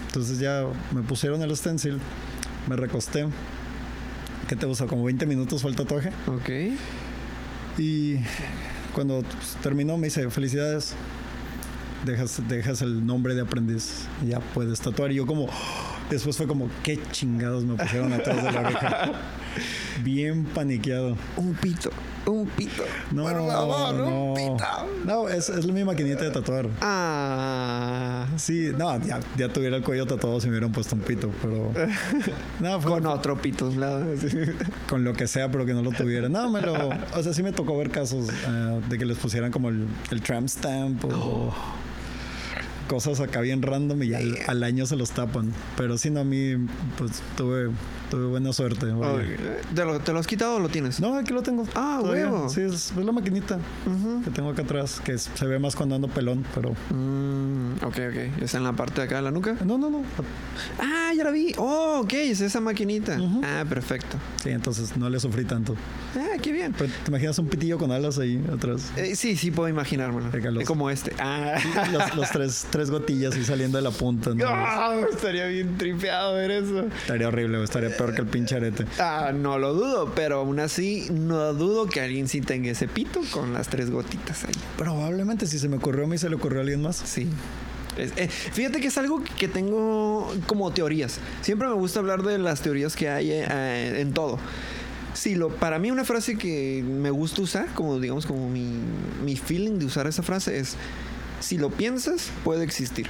Entonces 0.07 0.39
ya 0.39 0.65
me 0.93 1.03
pusieron 1.03 1.43
el 1.43 1.57
stencil, 1.57 1.99
me 2.69 2.77
recosté. 2.77 3.27
¿Qué 4.49 4.57
te 4.57 4.67
gusta? 4.67 4.87
Como 4.87 5.05
20 5.05 5.27
minutos 5.27 5.63
fue 5.63 5.71
el 5.71 5.77
tatuaje. 5.77 6.11
Ok. 6.27 6.77
Y 7.79 8.19
cuando 8.95 9.23
pues, 9.23 9.57
terminó 9.63 9.97
me 9.97 10.07
dice, 10.07 10.31
felicidades, 10.31 10.95
dejas, 12.05 12.41
dejas 12.49 12.83
el 12.83 13.05
nombre 13.05 13.35
de 13.35 13.41
aprendiz 13.41 14.07
ya 14.27 14.41
puedes 14.41 14.81
tatuar. 14.81 15.11
Y 15.13 15.17
yo 15.17 15.27
como, 15.27 15.49
después 16.11 16.37
fue 16.37 16.47
como, 16.47 16.69
qué 16.83 16.99
chingados 17.11 17.65
me 17.65 17.75
pusieron 17.75 18.13
atrás 18.13 18.43
de 18.43 18.53
la 18.53 18.61
oreja. 18.61 19.13
Bien 20.05 20.45
paniqueado. 20.45 21.17
Un 21.37 21.55
pito. 21.55 21.91
Un 22.27 22.47
pito. 22.47 22.85
No, 23.13 23.25
Por 23.25 23.33
favor, 23.35 23.95
no. 23.95 24.07
un 24.07 24.35
pito. 24.35 24.65
No, 25.05 25.29
es, 25.29 25.49
es 25.51 25.67
mi 25.67 25.85
maquinita 25.85 26.25
de 26.25 26.31
tatuar. 26.31 26.69
Ah. 26.81 28.27
Sí, 28.37 28.71
no, 28.77 28.99
ya, 29.05 29.21
ya 29.37 29.49
tuviera 29.53 29.77
el 29.77 29.83
cuello 29.83 30.07
tatuado 30.07 30.41
si 30.41 30.47
me 30.47 30.53
hubieran 30.53 30.73
puesto 30.73 30.95
un 30.95 31.03
pito, 31.03 31.31
pero... 31.43 31.73
No, 32.61 32.81
fue 32.81 32.93
Con 32.93 33.07
otro 33.07 33.37
pito 33.41 33.71
lado. 33.71 34.05
sí. 34.17 34.29
con 34.89 35.05
lo 35.05 35.13
que 35.13 35.27
sea, 35.27 35.51
pero 35.51 35.67
que 35.67 35.75
no 35.75 35.83
lo 35.83 35.91
tuviera. 35.93 36.29
No, 36.29 36.51
me 36.51 36.61
lo... 36.63 36.75
O 37.15 37.23
sea, 37.23 37.35
sí 37.35 37.43
me 37.43 37.53
tocó 37.53 37.77
ver 37.77 37.91
casos 37.91 38.29
eh, 38.31 38.81
de 38.89 38.99
que 38.99 39.05
les 39.05 39.19
pusieran 39.19 39.51
como 39.53 39.69
el, 39.69 39.87
el 40.11 40.23
tramp 40.23 40.49
stamp 40.49 41.05
o... 41.05 41.53
Cosas 42.89 43.19
acá 43.21 43.41
bien 43.41 43.63
random 43.63 44.03
y 44.03 44.13
al, 44.13 44.37
al 44.47 44.63
año 44.63 44.85
se 44.85 44.95
los 44.97 45.11
tapan. 45.11 45.53
Pero 45.77 45.97
sí, 45.97 46.11
no, 46.11 46.21
a 46.21 46.25
mí, 46.25 46.55
pues 46.99 47.23
tuve, 47.35 47.71
tuve 48.15 48.27
buena 48.27 48.53
suerte. 48.53 48.87
¿Te 49.75 49.85
lo, 49.85 49.99
¿Te 50.01 50.13
lo 50.13 50.19
has 50.19 50.27
quitado 50.27 50.57
o 50.57 50.61
lo 50.61 50.69
tienes? 50.69 51.01
No, 51.01 51.17
aquí 51.17 51.33
lo 51.33 51.43
tengo. 51.43 51.67
Ah, 51.75 51.99
todavía. 52.01 52.31
huevo. 52.31 52.49
Sí, 52.49 52.61
es, 52.61 52.93
es 52.93 52.97
la 52.97 53.13
maquinita 53.13 53.59
que 54.25 54.31
tengo 54.31 54.51
acá 54.51 54.63
atrás, 54.63 55.01
que 55.05 55.13
es- 55.13 55.31
se 55.35 55.47
ve 55.47 55.59
más 55.59 55.75
cuando 55.77 55.95
ando 55.97 56.09
pelón, 56.09 56.45
pero... 56.55 56.73
Mm, 56.91 57.75
ok, 57.83 57.97
ok. 58.11 58.43
¿Está 58.43 58.59
en 58.59 58.65
la 58.65 58.73
parte 58.73 59.01
de 59.01 59.07
acá 59.07 59.17
de 59.17 59.23
la 59.23 59.31
nuca? 59.31 59.57
No, 59.65 59.79
no, 59.79 59.91
no. 59.91 60.03
Ah, 60.79 61.13
ya 61.17 61.25
la 61.25 61.31
vi. 61.31 61.53
Oh, 61.59 62.01
ok, 62.05 62.13
es 62.15 62.41
esa 62.41 62.61
maquinita. 62.61 63.19
Ah, 63.43 63.65
perfecto. 63.69 64.17
Sí, 64.43 64.51
entonces 64.51 64.97
no 64.97 65.09
le 65.11 65.19
sufrí 65.21 65.45
tanto. 65.45 65.75
Ah, 66.17 66.37
qué 66.41 66.53
bien. 66.53 66.75
Pero 66.77 66.91
te 67.05 67.11
imaginas 67.11 67.39
un 67.39 67.49
pitillo 67.49 67.79
con 67.79 67.91
alas 67.91 68.19
ahí 68.19 68.43
atrás. 68.53 68.93
Eh, 68.97 69.17
sí, 69.17 69.37
sí 69.37 69.51
puedo 69.51 69.69
imaginármelo. 69.69 70.31
Los- 70.53 70.65
Como 70.65 70.91
este. 70.91 71.13
Ah. 71.19 71.55
Los, 71.93 72.15
los 72.17 72.31
tres, 72.33 72.67
tres 72.71 72.91
gotillas 72.91 73.37
y 73.37 73.45
saliendo 73.45 73.79
de 73.79 73.83
la 73.85 73.91
punta. 73.91 74.31
¿no? 74.35 74.45
Ah, 74.47 74.95
estaría 75.11 75.47
bien 75.47 75.77
tripeado 75.79 76.35
ver 76.35 76.51
eso. 76.51 76.85
Estaría 76.87 77.29
horrible, 77.29 77.63
estaría 77.63 77.97
peor 77.97 78.04
que 78.13 78.21
el 78.23 78.27
pinche 78.27 78.57
arete. 78.57 78.85
Ah, 78.99 79.31
no 79.35 79.59
lo 79.59 79.73
dudo, 79.73 80.13
pero 80.15 80.41
aún 80.41 80.59
así 80.61 81.07
no 81.13 81.55
dudo 81.55 81.87
que 81.87 82.01
alguien 82.01 82.29
sí 82.29 82.41
tenga 82.41 82.71
ese 82.71 82.89
pito 82.89 83.21
con 83.31 83.55
las 83.55 83.69
tres 83.69 83.91
gotitas 83.91 84.45
ahí. 84.45 84.53
Probablemente 84.77 85.47
si 85.47 85.59
se 85.59 85.69
me 85.69 85.77
ocurrió 85.77 86.05
a 86.05 86.09
mí, 86.09 86.19
se 86.19 86.29
le 86.29 86.35
ocurrió 86.37 86.59
a 86.59 86.63
alguien 86.63 86.83
más. 86.83 86.97
Sí. 86.97 87.29
Es- 87.97 88.13
eh, 88.17 88.29
fíjate 88.29 88.81
que 88.81 88.89
es 88.89 88.99
algo 88.99 89.23
que 89.39 89.47
tengo 89.49 90.35
como 90.47 90.73
teorías. 90.73 91.19
Siempre 91.43 91.69
me 91.69 91.75
gusta 91.75 92.01
hablar 92.01 92.23
de 92.25 92.39
las 92.39 92.61
teorías 92.61 92.97
que 92.97 93.09
hay 93.09 93.31
eh, 93.31 94.01
en 94.01 94.13
todo. 94.13 94.39
Sí, 95.15 95.37
lo, 95.37 95.49
para 95.51 95.79
mí 95.79 95.93
una 95.93 96.05
frase 96.05 96.37
que 96.37 96.83
me 96.85 97.11
gusta 97.11 97.41
usar, 97.41 97.67
como 97.73 98.01
digamos, 98.01 98.27
como 98.27 98.51
mi, 98.51 98.81
mi 99.25 99.37
feeling 99.37 99.79
de 99.79 99.85
usar 99.87 100.09
esa 100.09 100.25
frase 100.25 100.59
es, 100.59 100.75
si 101.39 101.57
lo 101.57 101.71
piensas, 101.71 102.31
puede 102.43 102.65
existir. 102.65 103.07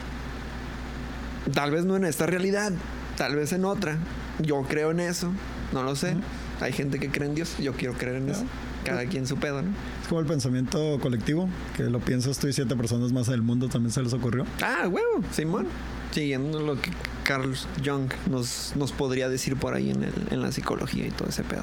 Tal 1.54 1.70
vez 1.70 1.84
no 1.86 1.96
en 1.96 2.04
esta 2.04 2.26
realidad, 2.26 2.72
tal 3.16 3.36
vez 3.36 3.52
en 3.52 3.64
otra. 3.64 3.96
Yo 4.40 4.62
creo 4.62 4.90
en 4.90 5.00
eso, 5.00 5.30
no 5.72 5.82
lo 5.82 5.94
sé. 5.96 6.16
Hay 6.60 6.72
gente 6.72 6.98
que 6.98 7.10
cree 7.10 7.28
en 7.28 7.34
Dios, 7.34 7.56
yo 7.58 7.72
quiero 7.74 7.94
creer 7.94 8.16
en 8.16 8.30
eso. 8.30 8.44
Cada 8.84 9.06
quien 9.06 9.26
su 9.26 9.36
pedo, 9.36 9.62
¿no? 9.62 9.70
Es 10.02 10.08
como 10.08 10.20
el 10.20 10.26
pensamiento 10.26 10.98
colectivo, 11.00 11.48
que 11.76 11.84
lo 11.84 12.00
piensas 12.00 12.38
tú 12.38 12.48
y 12.48 12.52
siete 12.52 12.76
personas 12.76 13.12
más 13.12 13.26
del 13.28 13.40
mundo 13.42 13.68
también 13.68 13.90
se 13.92 14.02
les 14.02 14.12
ocurrió. 14.12 14.44
Ah, 14.62 14.82
huevo, 14.88 15.24
Simón. 15.32 15.66
Siguiendo 16.10 16.60
lo 16.60 16.80
que 16.80 16.90
Carl 17.24 17.54
Jung 17.84 18.10
nos, 18.30 18.72
nos 18.76 18.92
podría 18.92 19.28
decir 19.28 19.56
por 19.56 19.74
ahí 19.74 19.90
en, 19.90 20.04
el- 20.04 20.28
en 20.30 20.42
la 20.42 20.52
psicología 20.52 21.06
y 21.06 21.10
todo 21.10 21.28
ese 21.28 21.42
pedo. 21.42 21.62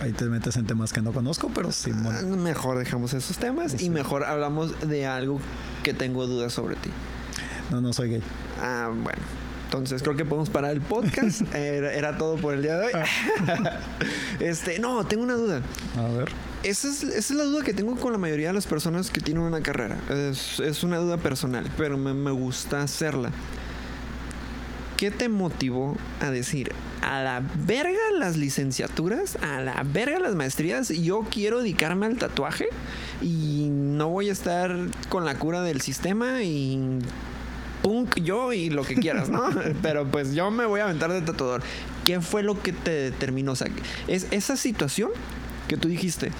Ahí 0.00 0.12
te 0.12 0.24
metes 0.26 0.56
en 0.56 0.66
temas 0.66 0.92
que 0.92 1.02
no 1.02 1.12
conozco, 1.12 1.50
pero 1.54 1.72
sí, 1.72 1.90
Ah, 1.92 2.00
bueno. 2.02 2.36
Mejor 2.36 2.78
dejamos 2.78 3.12
esos 3.14 3.36
temas 3.38 3.72
Sí. 3.72 3.86
y 3.86 3.90
mejor 3.90 4.24
hablamos 4.24 4.88
de 4.88 5.06
algo 5.06 5.40
que 5.82 5.92
tengo 5.92 6.26
dudas 6.26 6.52
sobre 6.52 6.76
ti. 6.76 6.90
No, 7.70 7.80
no 7.80 7.92
soy 7.92 8.10
gay. 8.10 8.22
Ah, 8.62 8.90
bueno. 8.92 9.22
Entonces 9.74 10.02
creo 10.02 10.16
que 10.16 10.24
podemos 10.24 10.50
parar 10.50 10.72
el 10.72 10.80
podcast. 10.80 11.42
era, 11.54 11.92
era 11.92 12.16
todo 12.16 12.36
por 12.36 12.54
el 12.54 12.62
día 12.62 12.76
de 12.76 12.86
hoy. 12.86 12.92
este, 14.40 14.78
no, 14.78 15.04
tengo 15.04 15.24
una 15.24 15.34
duda. 15.34 15.62
A 15.98 16.08
ver. 16.08 16.30
Esa 16.62 16.88
es, 16.88 17.02
esa 17.02 17.18
es 17.18 17.30
la 17.30 17.44
duda 17.44 17.64
que 17.64 17.74
tengo 17.74 17.96
con 17.96 18.12
la 18.12 18.18
mayoría 18.18 18.48
de 18.48 18.54
las 18.54 18.66
personas 18.66 19.10
que 19.10 19.20
tienen 19.20 19.42
una 19.42 19.62
carrera. 19.62 19.98
Es, 20.08 20.60
es 20.60 20.84
una 20.84 20.98
duda 20.98 21.16
personal, 21.16 21.68
pero 21.76 21.98
me, 21.98 22.14
me 22.14 22.30
gusta 22.30 22.82
hacerla. 22.82 23.32
¿Qué 24.96 25.10
te 25.10 25.28
motivó 25.28 25.96
a 26.20 26.30
decir, 26.30 26.72
a 27.02 27.22
la 27.22 27.42
verga 27.66 27.98
las 28.16 28.36
licenciaturas, 28.36 29.36
a 29.42 29.60
la 29.60 29.82
verga 29.84 30.20
las 30.20 30.36
maestrías, 30.36 30.88
yo 30.88 31.26
quiero 31.30 31.58
dedicarme 31.58 32.06
al 32.06 32.16
tatuaje 32.16 32.68
y 33.20 33.68
no 33.70 34.08
voy 34.08 34.28
a 34.28 34.32
estar 34.32 34.74
con 35.08 35.24
la 35.24 35.36
cura 35.36 35.62
del 35.62 35.80
sistema 35.80 36.42
y 36.44 37.00
punk 37.84 38.20
yo 38.22 38.52
y 38.54 38.70
lo 38.70 38.82
que 38.82 38.94
quieras, 38.96 39.28
¿no? 39.28 39.44
Pero 39.82 40.06
pues 40.10 40.34
yo 40.34 40.50
me 40.50 40.64
voy 40.64 40.80
a 40.80 40.84
aventar 40.84 41.12
de 41.12 41.20
tatuador. 41.20 41.62
¿Qué 42.04 42.20
fue 42.20 42.42
lo 42.42 42.60
que 42.62 42.72
te 42.72 42.90
determinó? 42.90 43.52
O 43.52 43.56
sea, 43.56 43.68
es 44.08 44.26
esa 44.30 44.56
situación 44.56 45.10
que 45.68 45.76
tú 45.76 45.88
dijiste, 45.88 46.30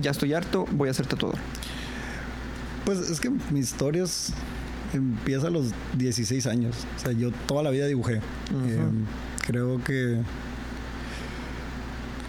ya 0.00 0.12
estoy 0.12 0.32
harto, 0.32 0.66
voy 0.70 0.88
a 0.88 0.94
ser 0.94 1.06
tatuador. 1.06 1.38
Pues 2.84 2.98
es 3.00 3.20
que 3.20 3.30
mi 3.50 3.58
historia 3.60 4.04
es- 4.04 4.32
empieza 4.94 5.48
a 5.48 5.50
los 5.50 5.72
16 5.96 6.46
años. 6.46 6.76
O 6.96 7.00
sea, 7.00 7.12
yo 7.12 7.30
toda 7.46 7.62
la 7.64 7.70
vida 7.70 7.86
dibujé. 7.86 8.14
Eh, 8.16 8.78
creo 9.46 9.82
que 9.84 10.18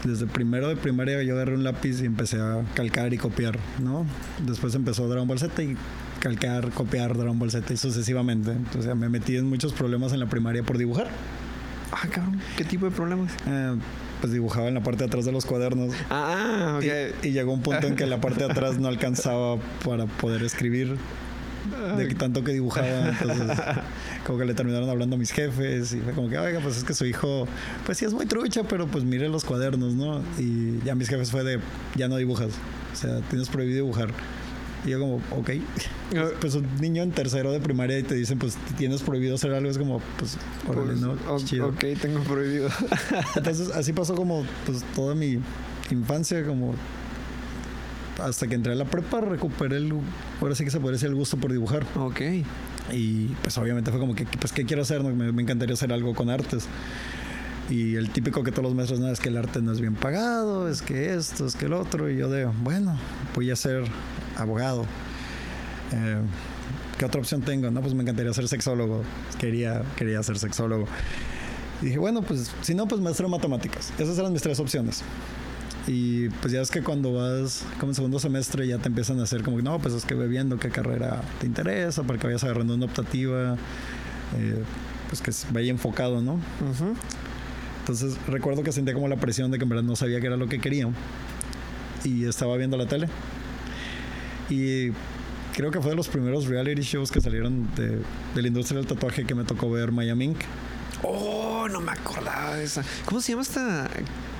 desde 0.03 0.25
primero 0.25 0.67
de 0.67 0.75
primaria 0.75 1.21
yo 1.21 1.36
agarré 1.36 1.53
un 1.53 1.63
lápiz 1.63 2.01
y 2.01 2.05
empecé 2.05 2.38
a 2.41 2.63
calcar 2.74 3.13
y 3.13 3.17
copiar, 3.17 3.60
¿no? 3.79 4.05
Después 4.45 4.74
empezó 4.74 5.07
Dragon 5.07 5.27
Ball 5.27 5.38
Z 5.39 5.62
y 5.62 5.77
calcar, 6.21 6.71
copiar 6.71 7.17
Dragon 7.17 7.37
Ball 7.37 7.51
Z 7.51 7.73
y 7.73 7.77
sucesivamente. 7.77 8.51
Entonces 8.51 8.95
me 8.95 9.09
metí 9.09 9.35
en 9.35 9.49
muchos 9.49 9.73
problemas 9.73 10.13
en 10.13 10.21
la 10.21 10.27
primaria 10.27 10.63
por 10.63 10.77
dibujar. 10.77 11.09
Ah, 11.91 12.07
cabrón, 12.09 12.39
¿qué 12.55 12.63
tipo 12.63 12.85
de 12.85 12.91
problemas? 12.91 13.33
Eh, 13.45 13.75
pues 14.21 14.31
dibujaba 14.31 14.69
en 14.69 14.75
la 14.75 14.83
parte 14.83 14.99
de 14.99 15.05
atrás 15.05 15.25
de 15.25 15.33
los 15.33 15.45
cuadernos. 15.45 15.93
Ah, 16.09 16.75
ok. 16.77 16.83
Y, 17.23 17.27
y 17.27 17.31
llegó 17.33 17.51
un 17.51 17.61
punto 17.61 17.87
en 17.87 17.97
que 17.97 18.05
la 18.05 18.21
parte 18.21 18.45
de 18.45 18.51
atrás 18.51 18.79
no 18.79 18.87
alcanzaba 18.87 19.57
para 19.83 20.05
poder 20.05 20.43
escribir 20.43 20.97
de 21.97 22.07
que 22.07 22.15
tanto 22.15 22.43
que 22.43 22.51
dibujaba. 22.53 23.09
Entonces, 23.09 23.57
como 24.25 24.39
que 24.39 24.45
le 24.45 24.53
terminaron 24.53 24.89
hablando 24.89 25.15
a 25.15 25.19
mis 25.19 25.31
jefes 25.31 25.93
y 25.93 25.99
fue 25.99 26.13
como 26.13 26.29
que, 26.29 26.37
oiga, 26.37 26.59
pues 26.59 26.77
es 26.77 26.83
que 26.83 26.93
su 26.93 27.05
hijo, 27.05 27.47
pues 27.85 27.97
sí 27.97 28.05
es 28.05 28.13
muy 28.13 28.25
trucha, 28.25 28.63
pero 28.63 28.87
pues 28.87 29.03
mire 29.03 29.29
los 29.29 29.43
cuadernos, 29.43 29.93
¿no? 29.93 30.21
Y 30.37 30.79
ya 30.83 30.95
mis 30.95 31.09
jefes 31.09 31.31
fue 31.31 31.43
de, 31.43 31.59
ya 31.95 32.07
no 32.07 32.17
dibujas. 32.17 32.51
O 32.93 32.95
sea, 32.95 33.19
tienes 33.29 33.49
prohibido 33.49 33.83
dibujar. 33.83 34.09
Y 34.85 34.89
yo 34.89 35.00
como, 35.00 35.15
ok. 35.31 35.51
Pues 36.39 36.55
un 36.55 36.67
niño 36.79 37.03
en 37.03 37.11
tercero 37.11 37.51
de 37.51 37.59
primaria 37.59 38.00
y 38.00 38.03
te 38.03 38.15
dicen, 38.15 38.39
pues 38.39 38.57
tienes 38.77 39.01
prohibido 39.01 39.35
hacer 39.35 39.53
algo, 39.53 39.69
es 39.69 39.77
como, 39.77 40.01
pues, 40.17 40.38
órale, 40.67 40.93
Pues, 40.93 41.00
¿no? 41.01 41.38
Chido. 41.39 41.67
ok, 41.67 41.83
tengo 42.01 42.19
prohibido. 42.23 42.69
Entonces 43.35 43.69
así 43.75 43.93
pasó 43.93 44.15
como 44.15 44.43
pues 44.65 44.83
toda 44.95 45.13
mi 45.15 45.39
infancia, 45.91 46.45
como 46.45 46.73
hasta 48.21 48.45
que 48.47 48.55
entré 48.55 48.73
a 48.73 48.75
la 48.75 48.85
prepa 48.85 49.19
recuperé 49.21 49.77
el, 49.77 49.93
ahora 50.41 50.53
sí 50.53 50.63
que 50.63 50.69
se 50.69 50.79
puede 50.79 50.93
decir 50.93 51.09
el 51.09 51.15
gusto 51.15 51.38
por 51.38 51.51
dibujar. 51.51 51.85
ok. 51.95 52.21
Y 52.91 53.27
pues 53.41 53.57
obviamente 53.57 53.89
fue 53.91 54.00
como 54.00 54.15
que, 54.15 54.25
pues 54.25 54.51
¿qué 54.51 54.65
quiero 54.65 54.81
hacer? 54.81 55.03
no? 55.03 55.15
Me, 55.15 55.31
me 55.31 55.41
encantaría 55.43 55.73
hacer 55.75 55.93
algo 55.93 56.13
con 56.13 56.29
artes. 56.29 56.65
Y 57.69 57.95
el 57.95 58.09
típico 58.09 58.43
que 58.43 58.51
todos 58.51 58.63
los 58.65 58.75
maestros, 58.75 59.00
no, 59.00 59.07
es 59.07 59.19
que 59.21 59.29
el 59.29 59.38
arte 59.38 59.61
no 59.61 59.71
es 59.71 59.79
bien 59.79 59.95
pagado, 59.95 60.67
es 60.67 60.81
que 60.81 61.13
esto, 61.13 61.45
es 61.45 61.55
que 61.55 61.65
el 61.67 61.73
otro. 61.73 62.09
Y 62.11 62.17
yo 62.17 62.29
de, 62.29 62.45
bueno, 62.45 62.97
voy 63.33 63.50
a 63.50 63.55
ser 63.55 63.85
abogado. 64.38 64.85
Eh, 65.93 66.21
¿Qué 66.97 67.05
otra 67.05 67.19
opción 67.19 67.41
tengo? 67.41 67.71
No, 67.71 67.81
pues 67.81 67.93
me 67.93 68.03
encantaría 68.03 68.33
ser 68.33 68.47
sexólogo. 68.47 69.03
Quería, 69.39 69.81
quería 69.95 70.21
ser 70.23 70.38
sexólogo. 70.38 70.85
Y 71.81 71.85
dije, 71.85 71.97
bueno, 71.97 72.21
pues 72.21 72.51
si 72.61 72.75
no, 72.75 72.88
pues 72.88 73.01
maestro 73.01 73.27
de 73.27 73.31
matemáticas. 73.31 73.91
Esas 73.97 74.17
eran 74.17 74.31
mis 74.31 74.41
tres 74.41 74.59
opciones. 74.59 75.03
Y 75.88 76.29
pues 76.29 76.53
ya 76.53 76.61
es 76.61 76.69
que 76.69 76.83
cuando 76.83 77.13
vas 77.13 77.65
como 77.79 77.91
en 77.91 77.95
segundo 77.95 78.19
semestre 78.19 78.67
ya 78.67 78.77
te 78.77 78.88
empiezan 78.88 79.19
a 79.19 79.23
hacer 79.23 79.41
como 79.41 79.59
no, 79.61 79.79
pues 79.79 79.95
es 79.95 80.05
que 80.05 80.13
ve 80.13 80.27
viendo 80.27 80.59
qué 80.59 80.69
carrera 80.69 81.21
te 81.39 81.47
interesa 81.47 82.03
para 82.03 82.19
que 82.19 82.27
vayas 82.27 82.43
agarrando 82.43 82.75
una 82.75 82.85
optativa, 82.85 83.55
eh, 84.38 84.63
pues 85.09 85.21
que 85.21 85.31
vaya 85.51 85.71
enfocado, 85.71 86.21
¿no? 86.21 86.33
Ujú. 86.33 86.95
Entonces 87.79 88.15
recuerdo 88.27 88.61
que 88.61 88.71
sentía 88.71 88.93
como 88.93 89.07
la 89.07 89.15
presión 89.15 89.50
de 89.50 89.57
que 89.57 89.63
en 89.63 89.69
verdad 89.69 89.83
no 89.83 89.95
sabía 89.95 90.21
qué 90.21 90.27
era 90.27 90.38
lo 90.38 90.47
que 90.47 90.59
quería. 90.59 90.88
Y 92.03 92.25
estaba 92.25 92.55
viendo 92.57 92.77
la 92.77 92.85
tele. 92.85 93.07
Y 94.51 94.91
creo 95.55 95.72
que 95.72 95.79
fue 95.79 95.91
de 95.91 95.96
los 95.96 96.10
primeros 96.10 96.48
reality 96.48 96.81
shows 96.81 97.10
que 97.10 97.22
salieron 97.22 97.74
de, 97.75 98.01
de 98.36 98.41
la 98.41 98.48
industria 98.48 98.79
del 98.79 98.88
tatuaje 98.88 99.25
que 99.25 99.34
me 99.34 99.46
tocó 99.46 99.72
ver 99.72 99.91
Miami 99.91 100.25
Ink. 100.25 100.39
Oh, 101.03 101.67
no 101.72 101.79
me 101.79 101.91
acordaba 101.91 102.58
de 102.58 102.65
esa. 102.65 102.84
¿Cómo 103.05 103.22
se 103.22 103.31
llama 103.31 103.41
esta? 103.41 103.89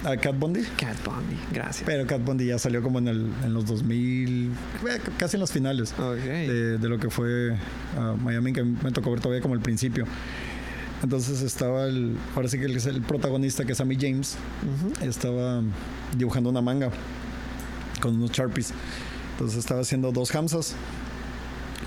A 0.04 0.18
Cat 0.18 0.38
Bundy. 0.38 0.64
Cat 0.78 0.98
Bundy. 1.04 1.38
Gracias. 1.52 1.84
Pero 1.86 2.06
Cat 2.06 2.24
Bundy 2.24 2.48
ya 2.48 2.60
salió 2.60 2.84
como 2.84 3.00
en, 3.00 3.08
el, 3.08 3.32
en 3.44 3.54
los 3.54 3.66
2000, 3.66 4.52
eh, 4.88 5.00
casi 5.18 5.38
en 5.38 5.40
los 5.42 5.52
finales. 5.52 5.96
De, 5.98 6.78
de 6.78 6.90
lo 6.90 7.00
que 7.00 7.10
fue 7.10 7.56
ah, 7.98 8.16
Miami, 8.22 8.54
que 8.54 8.64
me 8.64 8.92
tocó 8.92 9.12
ver 9.12 9.22
todavía 9.22 9.42
como 9.42 9.56
el 9.56 9.62
principio. 9.62 10.06
Entonces 11.02 11.42
estaba 11.42 11.86
el, 11.86 12.16
ahora 12.36 12.48
sí 12.48 12.60
que 12.60 12.66
el, 12.66 12.78
el 12.78 13.02
protagonista, 13.02 13.66
que 13.66 13.72
es 13.72 13.78
Sammy 13.78 13.98
James, 14.00 14.38
estaba 15.02 15.62
dibujando 16.16 16.50
una 16.50 16.62
manga 16.62 16.92
con 18.02 18.16
unos 18.16 18.32
Sharpies. 18.32 18.74
Entonces 19.42 19.58
estaba 19.58 19.82
haciendo 19.82 20.12
dos 20.12 20.36
hamsas 20.36 20.76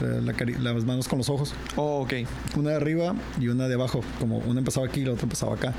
la- 0.00 0.72
las 0.72 0.84
manos 0.84 1.06
con 1.06 1.18
los 1.18 1.28
ojos. 1.28 1.54
Oh, 1.76 2.00
ok. 2.00 2.14
Una 2.56 2.70
de 2.70 2.76
arriba 2.76 3.14
y 3.40 3.46
una 3.46 3.68
de 3.68 3.74
abajo. 3.74 4.00
Como 4.18 4.38
una 4.38 4.58
empezaba 4.58 4.88
aquí 4.88 5.02
y 5.02 5.04
la 5.04 5.12
otra 5.12 5.22
empezaba 5.22 5.54
acá. 5.54 5.72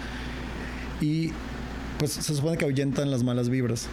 Y 1.02 1.34
pues 2.00 2.14
se 2.14 2.34
supone 2.34 2.56
que 2.56 2.64
ahuyentan 2.64 3.12
las 3.12 3.24
malas 3.24 3.50
vibras. 3.50 3.88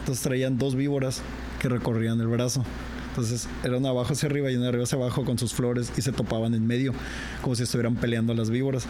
Entonces 0.00 0.24
traían 0.24 0.58
dos 0.58 0.74
víboras 0.74 1.22
que 1.60 1.68
recorrían 1.68 2.20
el 2.20 2.26
brazo. 2.26 2.64
Entonces 3.10 3.46
era 3.62 3.76
una 3.76 3.90
abajo 3.90 4.14
hacia 4.14 4.28
arriba 4.28 4.50
y 4.50 4.54
una 4.56 4.64
de 4.64 4.68
arriba 4.70 4.82
hacia 4.82 4.98
abajo 4.98 5.24
con 5.24 5.38
sus 5.38 5.54
flores 5.54 5.92
y 5.96 6.02
se 6.02 6.10
topaban 6.10 6.52
en 6.54 6.66
medio, 6.66 6.94
como 7.42 7.54
si 7.54 7.62
estuvieran 7.62 7.94
peleando 7.94 8.34
las 8.34 8.50
víboras. 8.50 8.88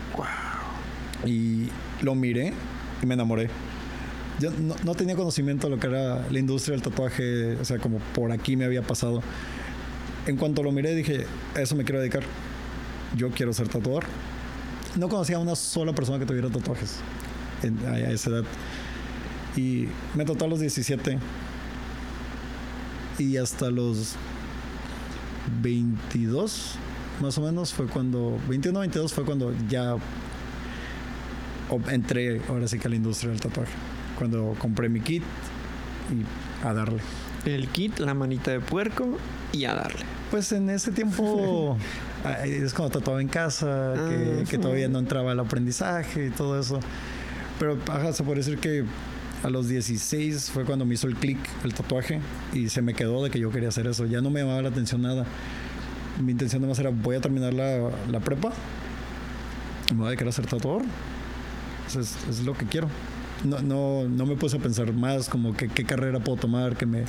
Y 1.26 1.68
lo 2.00 2.14
miré 2.14 2.54
y 3.02 3.06
me 3.06 3.12
enamoré. 3.12 3.50
Yo 4.42 4.50
no, 4.50 4.94
tenía 4.96 5.14
conocimiento 5.14 5.68
de 5.68 5.76
lo 5.76 5.80
que 5.80 5.86
era 5.86 6.28
la 6.28 6.38
industria 6.40 6.72
del 6.72 6.82
tatuaje, 6.82 7.54
o 7.54 7.64
sea, 7.64 7.78
como 7.78 7.98
por 8.12 8.32
aquí 8.32 8.56
me 8.56 8.64
había 8.64 8.82
pasado. 8.82 9.22
En 10.26 10.36
cuanto 10.36 10.64
lo 10.64 10.72
miré 10.72 10.96
dije, 10.96 11.26
a 11.54 11.60
eso 11.60 11.76
me 11.76 11.84
quiero 11.84 12.00
dedicar. 12.00 12.24
Yo 13.16 13.30
quiero 13.30 13.52
ser 13.52 13.68
tatuador. 13.68 14.02
No 14.96 15.08
conocía 15.08 15.36
a 15.36 15.38
una 15.38 15.54
sola 15.54 15.92
persona 15.92 16.18
que 16.18 16.26
tuviera 16.26 16.48
tatuajes 16.48 16.96
a, 17.86 18.00
esa 18.00 18.30
edad. 18.30 18.44
Y 19.56 19.86
me 20.16 20.24
tatué 20.24 20.48
a 20.48 20.50
los 20.50 20.58
17. 20.58 21.18
Y 23.20 23.36
hasta 23.36 23.70
los 23.70 24.16
22, 25.62 26.74
más 27.20 27.38
o 27.38 27.42
menos, 27.42 27.72
fue 27.72 27.86
cuando... 27.86 28.40
21, 28.48 28.80
22 28.80 29.12
fue 29.12 29.24
cuando 29.24 29.54
ya 29.68 29.94
entré 31.90 32.42
ahora 32.48 32.66
sí 32.66 32.80
que 32.80 32.88
a 32.88 32.90
la 32.90 32.96
industria 32.96 33.30
del 33.30 33.40
tatuaje. 33.40 33.91
Cuando 34.22 34.54
compré 34.60 34.88
mi 34.88 35.00
kit 35.00 35.24
y 36.12 36.64
a 36.64 36.72
darle. 36.72 37.00
El 37.44 37.66
kit, 37.66 37.98
la 37.98 38.14
manita 38.14 38.52
de 38.52 38.60
puerco 38.60 39.18
y 39.50 39.64
a 39.64 39.74
darle. 39.74 40.04
Pues 40.30 40.52
en 40.52 40.70
ese 40.70 40.92
tiempo 40.92 41.76
ay, 42.24 42.52
es 42.62 42.72
cuando 42.72 43.00
tatuaba 43.00 43.20
en 43.20 43.26
casa, 43.26 43.94
que, 43.96 44.42
Ah, 44.42 44.44
que 44.48 44.58
todavía 44.58 44.86
no 44.86 45.00
entraba 45.00 45.32
el 45.32 45.40
aprendizaje 45.40 46.26
y 46.26 46.30
todo 46.30 46.60
eso. 46.60 46.78
Pero 47.58 47.76
ajá, 47.88 48.12
se 48.12 48.22
puede 48.22 48.36
decir 48.36 48.58
que 48.58 48.84
a 49.42 49.50
los 49.50 49.66
16 49.66 50.52
fue 50.52 50.64
cuando 50.64 50.84
me 50.84 50.94
hizo 50.94 51.08
el 51.08 51.16
clic 51.16 51.40
el 51.64 51.74
tatuaje 51.74 52.20
y 52.52 52.68
se 52.68 52.80
me 52.80 52.94
quedó 52.94 53.24
de 53.24 53.30
que 53.30 53.40
yo 53.40 53.50
quería 53.50 53.70
hacer 53.70 53.88
eso. 53.88 54.06
Ya 54.06 54.20
no 54.20 54.30
me 54.30 54.38
llamaba 54.38 54.62
la 54.62 54.68
atención 54.68 55.02
nada. 55.02 55.24
Mi 56.22 56.30
intención 56.30 56.62
nomás 56.62 56.78
era 56.78 56.90
voy 56.90 57.16
a 57.16 57.20
terminar 57.20 57.52
la, 57.54 57.90
la 58.08 58.20
prepa 58.20 58.52
y 59.90 59.94
me 59.94 59.98
voy 59.98 60.06
a 60.06 60.10
dedicar 60.10 60.28
a 60.28 60.32
ser 60.32 60.46
tatuador. 60.46 60.82
Eso 61.88 61.98
es, 61.98 62.16
es 62.30 62.44
lo 62.44 62.54
que 62.54 62.66
quiero. 62.66 62.86
No, 63.44 63.60
no, 63.60 64.08
no 64.08 64.26
me 64.26 64.36
puse 64.36 64.56
a 64.56 64.60
pensar 64.60 64.92
más 64.92 65.28
como 65.28 65.54
que 65.56 65.68
qué 65.68 65.84
carrera 65.84 66.20
puedo 66.20 66.38
tomar 66.38 66.76
que 66.76 66.86
me, 66.86 67.04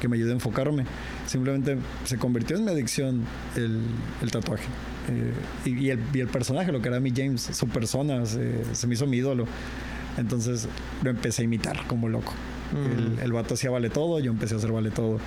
que 0.00 0.08
me 0.08 0.16
ayude 0.16 0.30
a 0.30 0.34
enfocarme. 0.34 0.84
Simplemente 1.26 1.78
se 2.04 2.18
convirtió 2.18 2.56
en 2.56 2.64
mi 2.64 2.70
adicción 2.70 3.22
el, 3.56 3.80
el 4.20 4.30
tatuaje. 4.30 4.64
Eh, 5.10 5.32
y, 5.64 5.86
y 5.86 5.90
el, 5.90 6.00
y 6.12 6.20
el 6.20 6.28
personaje, 6.28 6.72
lo 6.72 6.80
que 6.82 6.88
era 6.88 7.00
mi 7.00 7.10
James, 7.10 7.40
su 7.52 7.66
persona, 7.68 8.26
se, 8.26 8.64
se 8.74 8.86
me 8.86 8.94
hizo 8.94 9.06
mi 9.06 9.16
ídolo. 9.18 9.46
Entonces 10.18 10.68
lo 11.02 11.10
empecé 11.10 11.42
a 11.42 11.44
imitar 11.46 11.86
como 11.86 12.08
loco. 12.08 12.32
Mm. 12.72 13.16
El, 13.18 13.24
el 13.24 13.32
vato 13.32 13.54
hacía 13.54 13.70
vale 13.70 13.88
todo, 13.88 14.20
yo 14.20 14.30
empecé 14.30 14.54
a 14.54 14.58
hacer 14.58 14.72
vale 14.72 14.90
todo. 14.90 15.18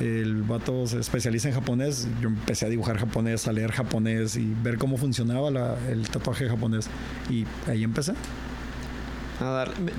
El 0.00 0.42
vato 0.42 0.86
se 0.86 0.98
especializa 0.98 1.48
en 1.48 1.54
japonés, 1.54 2.06
yo 2.20 2.28
empecé 2.28 2.66
a 2.66 2.68
dibujar 2.68 2.98
japonés, 2.98 3.48
a 3.48 3.52
leer 3.52 3.72
japonés 3.72 4.36
y 4.36 4.54
ver 4.62 4.76
cómo 4.76 4.98
funcionaba 4.98 5.50
la- 5.50 5.76
el 5.90 6.08
tatuaje 6.08 6.48
japonés. 6.48 6.88
Y 7.30 7.44
ahí 7.66 7.82
empecé. 7.82 8.12
A 9.40 9.44
dar. 9.44 9.78
me- 9.80 9.92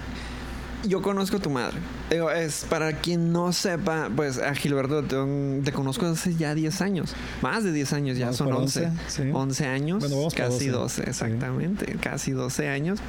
Yo 0.87 1.01
conozco 1.01 1.37
a 1.37 1.39
tu 1.39 1.49
madre. 1.49 1.77
Digo, 2.09 2.29
es 2.31 2.65
para 2.69 2.93
quien 2.93 3.33
no 3.33 3.51
sepa, 3.51 4.09
pues 4.15 4.37
a 4.39 4.53
Gilberto 4.55 5.03
te, 5.03 5.61
te 5.63 5.71
conozco 5.73 6.05
hace 6.05 6.35
ya 6.35 6.53
10 6.53 6.81
años. 6.81 7.13
Más 7.41 7.63
de 7.63 7.71
10 7.71 7.93
años, 7.93 8.17
ya 8.17 8.25
Vamos 8.25 8.37
son 8.37 8.47
para 8.49 8.59
11. 8.59 8.85
11, 8.85 8.99
sí. 9.07 9.29
11 9.33 9.65
años. 9.65 9.99
Bueno, 9.99 10.17
vamos 10.17 10.33
casi 10.35 10.67
12, 10.67 10.69
12, 10.69 11.03
sí. 11.03 11.09
exactamente. 11.09 11.97
Casi 11.99 12.31
12 12.31 12.69
años. 12.69 12.99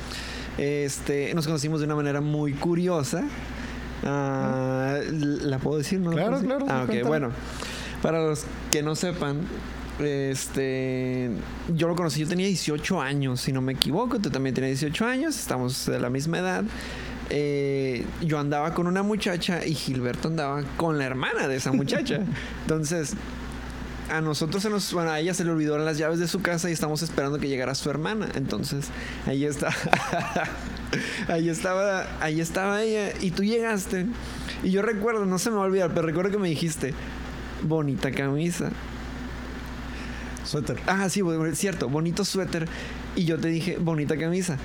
Este, 0.56 1.32
nos 1.34 1.46
conocimos 1.46 1.80
de 1.80 1.86
una 1.86 1.94
manera 1.94 2.20
muy 2.20 2.52
curiosa. 2.54 3.22
Ah, 4.04 4.98
¿La 5.10 5.58
puedo 5.58 5.78
decir? 5.78 6.00
¿No 6.00 6.10
la 6.10 6.16
Claro, 6.16 6.30
puedo 6.38 6.42
decir? 6.42 6.66
claro, 6.66 6.66
Ah, 6.68 6.84
ok, 7.02 7.06
bueno. 7.06 7.30
Para 8.02 8.22
los 8.22 8.44
que 8.70 8.82
no 8.82 8.94
sepan, 8.94 9.40
este, 9.98 11.30
yo 11.74 11.88
lo 11.88 11.96
conocí, 11.96 12.20
yo 12.20 12.28
tenía 12.28 12.46
18 12.46 13.00
años, 13.00 13.40
si 13.40 13.52
no 13.52 13.60
me 13.60 13.72
equivoco, 13.72 14.18
tú 14.18 14.30
también 14.30 14.54
tienes 14.54 14.80
18 14.80 15.06
años, 15.06 15.38
estamos 15.38 15.86
de 15.86 15.98
la 15.98 16.10
misma 16.10 16.38
edad. 16.38 16.64
Eh, 17.30 18.06
yo 18.22 18.38
andaba 18.38 18.72
con 18.72 18.86
una 18.86 19.02
muchacha 19.02 19.64
y 19.66 19.74
Gilberto 19.74 20.28
andaba 20.28 20.62
con 20.76 20.98
la 20.98 21.04
hermana 21.04 21.48
de 21.48 21.56
esa 21.56 21.72
muchacha. 21.72 22.20
Entonces, 22.62 23.14
a 24.10 24.20
nosotros 24.20 24.62
se 24.62 24.70
nos, 24.70 24.92
bueno, 24.92 25.10
a 25.10 25.20
ella 25.20 25.34
se 25.34 25.44
le 25.44 25.50
olvidaron 25.50 25.84
las 25.84 25.98
llaves 25.98 26.18
de 26.18 26.28
su 26.28 26.40
casa 26.40 26.70
y 26.70 26.72
estamos 26.72 27.02
esperando 27.02 27.38
que 27.38 27.48
llegara 27.48 27.74
su 27.74 27.90
hermana. 27.90 28.28
Entonces, 28.34 28.86
ahí 29.26 29.44
está. 29.44 29.70
ahí 31.28 31.48
estaba, 31.48 32.06
ahí 32.20 32.40
estaba 32.40 32.82
ella 32.82 33.12
y 33.20 33.30
tú 33.30 33.44
llegaste. 33.44 34.06
Y 34.62 34.70
yo 34.70 34.82
recuerdo, 34.82 35.26
no 35.26 35.38
se 35.38 35.50
me 35.50 35.56
va 35.56 35.62
a 35.62 35.66
olvidar, 35.66 35.90
pero 35.92 36.06
recuerdo 36.06 36.30
que 36.30 36.38
me 36.38 36.48
dijiste, 36.48 36.94
bonita 37.62 38.10
camisa. 38.10 38.70
Suéter. 40.48 40.78
Ah, 40.86 41.10
sí, 41.10 41.22
cierto, 41.52 41.90
bonito 41.90 42.24
suéter. 42.24 42.66
Y 43.14 43.26
yo 43.26 43.38
te 43.38 43.48
dije, 43.48 43.76
bonita 43.78 44.16
camisa. 44.16 44.56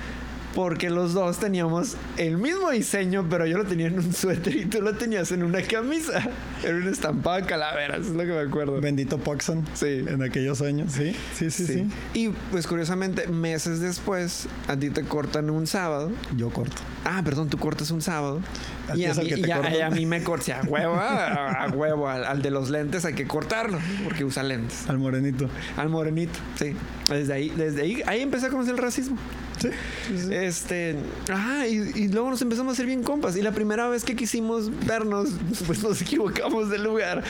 Porque 0.54 0.88
los 0.88 1.14
dos 1.14 1.38
teníamos 1.38 1.96
el 2.16 2.36
mismo 2.38 2.70
diseño, 2.70 3.26
pero 3.28 3.44
yo 3.46 3.58
lo 3.58 3.64
tenía 3.64 3.88
en 3.88 3.98
un 3.98 4.12
suéter 4.12 4.54
y 4.54 4.66
tú 4.66 4.80
lo 4.82 4.94
tenías 4.94 5.32
en 5.32 5.42
una 5.42 5.60
camisa. 5.62 6.22
Era 6.62 6.76
una 6.76 6.90
estampada 6.90 7.38
de 7.40 7.46
calaveras, 7.46 8.00
es 8.06 8.10
lo 8.12 8.20
que 8.20 8.26
me 8.32 8.38
acuerdo. 8.40 8.80
Bendito 8.80 9.18
Poxon. 9.18 9.66
Sí. 9.74 10.04
En 10.06 10.22
aquellos 10.22 10.62
años. 10.62 10.92
Sí, 10.92 11.16
sí, 11.34 11.50
sí, 11.50 11.66
sí. 11.66 11.88
Y 12.14 12.28
pues 12.52 12.66
curiosamente, 12.68 13.26
meses 13.26 13.80
después, 13.80 14.46
a 14.68 14.76
ti 14.76 14.90
te 14.90 15.02
cortan 15.02 15.50
un 15.50 15.66
sábado. 15.66 16.12
Yo 16.36 16.50
corto. 16.50 16.76
Ah, 17.04 17.20
perdón, 17.24 17.48
tú 17.50 17.58
cortas 17.58 17.90
un 17.90 18.00
sábado. 18.00 18.40
A 18.88 18.96
Y 18.96 19.06
a, 19.06 19.14
mí, 19.14 19.26
que 19.28 19.34
te 19.36 19.48
y 19.48 19.50
a- 19.50 19.76
y 19.76 19.80
a 19.80 19.90
mí 19.90 20.06
me 20.06 20.22
corta. 20.22 20.60
A 20.60 20.62
huevo, 20.64 20.94
a, 20.94 21.64
a 21.64 21.68
huevo. 21.70 22.08
Al, 22.08 22.24
al 22.24 22.42
de 22.42 22.50
los 22.50 22.70
lentes 22.70 23.04
hay 23.04 23.14
que 23.14 23.26
cortarlo, 23.26 23.78
porque 24.04 24.24
usa 24.24 24.42
lentes. 24.44 24.88
Al 24.88 24.98
morenito. 24.98 25.48
Al 25.76 25.88
morenito, 25.88 26.38
sí. 26.54 26.74
Desde 27.08 27.32
ahí, 27.32 27.48
desde 27.50 27.82
ahí, 27.82 28.02
ahí 28.06 28.20
empecé 28.20 28.46
a 28.46 28.50
conocer 28.50 28.74
el 28.74 28.78
racismo. 28.78 29.16
Sí. 29.64 29.70
sí, 30.08 30.18
sí. 30.26 30.34
Este, 30.34 30.96
ah, 31.30 31.66
y, 31.66 31.74
y 31.94 32.08
luego 32.08 32.30
nos 32.30 32.42
empezamos 32.42 32.70
a 32.70 32.72
hacer 32.74 32.86
bien 32.86 33.02
compas. 33.02 33.36
Y 33.36 33.42
la 33.42 33.52
primera 33.52 33.88
vez 33.88 34.04
que 34.04 34.16
quisimos 34.16 34.70
vernos, 34.86 35.30
pues 35.66 35.82
nos 35.82 36.00
equivocamos 36.02 36.70
de 36.70 36.78
lugar. 36.78 37.24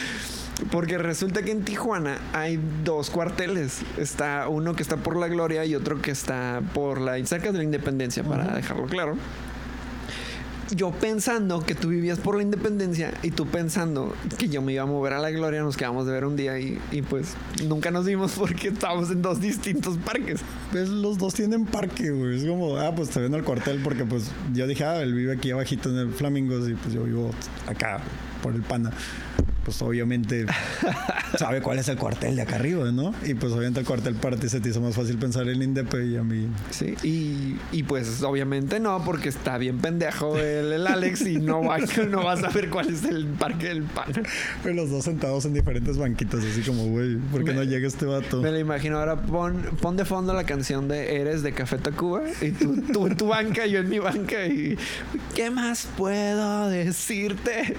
Porque 0.70 0.98
resulta 0.98 1.42
que 1.42 1.50
en 1.50 1.64
Tijuana 1.64 2.18
hay 2.32 2.60
dos 2.84 3.10
cuarteles. 3.10 3.82
Está 3.98 4.48
uno 4.48 4.74
que 4.74 4.82
está 4.82 4.96
por 4.96 5.16
la 5.16 5.28
Gloria 5.28 5.64
y 5.64 5.74
otro 5.74 6.00
que 6.00 6.10
está 6.10 6.62
por 6.72 7.00
la 7.00 7.24
cerca 7.26 7.50
de 7.50 7.58
la 7.58 7.64
Independencia, 7.64 8.22
para 8.22 8.54
dejarlo 8.54 8.86
claro. 8.86 9.16
Yo 10.70 10.90
pensando 10.92 11.64
que 11.64 11.74
tú 11.74 11.88
vivías 11.88 12.18
por 12.18 12.36
la 12.36 12.42
Independencia 12.42 13.12
y 13.22 13.30
tú 13.30 13.46
pensando 13.46 14.14
que 14.38 14.48
yo 14.48 14.62
me 14.62 14.72
iba 14.72 14.82
a 14.82 14.86
mover 14.86 15.12
a 15.12 15.18
la 15.18 15.30
Gloria, 15.30 15.62
nos 15.62 15.76
quedamos 15.76 16.06
de 16.06 16.12
ver 16.12 16.24
un 16.24 16.36
día 16.36 16.58
y, 16.58 17.02
pues 17.08 17.34
nunca 17.64 17.90
nos 17.90 18.06
vimos 18.06 18.32
porque 18.38 18.68
estábamos 18.68 19.10
en 19.10 19.22
dos 19.22 19.40
distintos 19.40 19.98
parques. 19.98 20.40
Pues 20.72 20.88
los 20.88 21.18
dos 21.18 21.34
tienen 21.34 21.66
parque, 21.66 22.10
güey. 22.10 22.36
Es 22.36 22.44
como, 22.46 22.76
ah, 22.78 22.94
pues 22.94 23.10
te 23.10 23.20
ven 23.20 23.34
al 23.34 23.44
cuartel 23.44 23.80
porque 23.82 24.04
pues 24.04 24.30
yo 24.52 24.66
dije, 24.66 24.84
ah, 24.84 25.02
él 25.02 25.14
vive 25.14 25.32
aquí 25.32 25.50
abajito 25.50 25.90
en 25.90 25.98
el 25.98 26.12
Flamingos 26.12 26.68
y 26.68 26.74
pues 26.74 26.94
yo 26.94 27.04
vivo 27.04 27.30
acá 27.66 28.00
por 28.42 28.54
el 28.54 28.62
Pana. 28.62 28.92
Pues 29.64 29.80
obviamente 29.82 30.46
sabe 31.38 31.60
cuál 31.62 31.78
es 31.78 31.88
el 31.88 31.96
cuartel 31.96 32.36
de 32.36 32.42
acá 32.42 32.56
arriba, 32.56 32.90
¿no? 32.92 33.14
Y 33.24 33.34
pues 33.34 33.52
obviamente 33.52 33.80
el 33.80 33.86
cuartel 33.86 34.14
para 34.14 34.36
ti 34.36 34.48
se 34.48 34.60
te 34.60 34.68
hizo 34.68 34.80
más 34.80 34.94
fácil 34.94 35.16
pensar 35.18 35.48
en 35.48 35.62
Indepe 35.62 36.04
y 36.06 36.16
a 36.16 36.22
mí. 36.22 36.48
Sí, 36.70 36.94
y, 37.02 37.56
y 37.72 37.82
pues 37.84 38.22
obviamente 38.22 38.78
no, 38.80 39.02
porque 39.04 39.28
está 39.30 39.56
bien 39.58 39.78
pendejo 39.78 40.36
el, 40.38 40.72
el 40.72 40.86
Alex 40.86 41.22
y 41.22 41.36
no 41.38 41.62
va, 41.64 41.78
no 42.10 42.24
va 42.24 42.32
a 42.34 42.36
saber 42.36 42.68
cuál 42.70 42.88
es 42.90 43.04
el 43.04 43.26
parque 43.26 43.68
del 43.68 43.82
pan. 43.84 44.12
Pues 44.62 44.74
los 44.76 44.90
dos 44.90 45.04
sentados 45.04 45.44
en 45.46 45.54
diferentes 45.54 45.96
banquitas, 45.96 46.44
así 46.44 46.60
como, 46.62 46.84
güey, 46.88 47.16
¿por 47.16 47.42
qué 47.44 47.50
Me- 47.52 47.56
no 47.56 47.62
llega 47.64 47.88
este 47.88 48.04
vato? 48.06 48.42
Me 48.42 48.50
lo 48.50 48.58
imagino 48.58 48.98
ahora, 48.98 49.16
pon, 49.22 49.62
pon 49.80 49.96
de 49.96 50.04
fondo 50.04 50.34
la 50.34 50.44
canción 50.44 50.88
de 50.88 51.16
Eres 51.20 51.42
de 51.42 51.52
Café 51.52 51.78
Tacuba 51.78 52.20
y 52.42 52.50
tú, 52.50 52.82
tú 52.92 53.06
en 53.06 53.16
tu 53.16 53.28
banca, 53.28 53.66
yo 53.66 53.78
en 53.80 53.88
mi 53.88 53.98
banca 53.98 54.46
y 54.46 54.76
¿qué 55.34 55.50
más 55.50 55.88
puedo 55.96 56.68
decirte? 56.68 57.74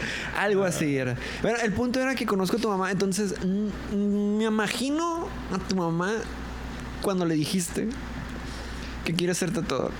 Algo 0.36 0.64
así 0.64 0.96
era. 0.96 1.16
Pero 1.42 1.58
el 1.60 1.72
punto 1.72 2.00
era 2.00 2.14
que 2.14 2.26
conozco 2.26 2.56
a 2.56 2.60
tu 2.60 2.68
mamá, 2.68 2.90
entonces 2.90 3.34
mm, 3.44 4.36
me 4.36 4.44
imagino 4.44 5.28
a 5.52 5.58
tu 5.58 5.76
mamá 5.76 6.12
cuando 7.02 7.24
le 7.24 7.34
dijiste 7.34 7.88
que 9.04 9.14
quieres 9.14 9.38
ser 9.38 9.52
tatuador. 9.52 9.92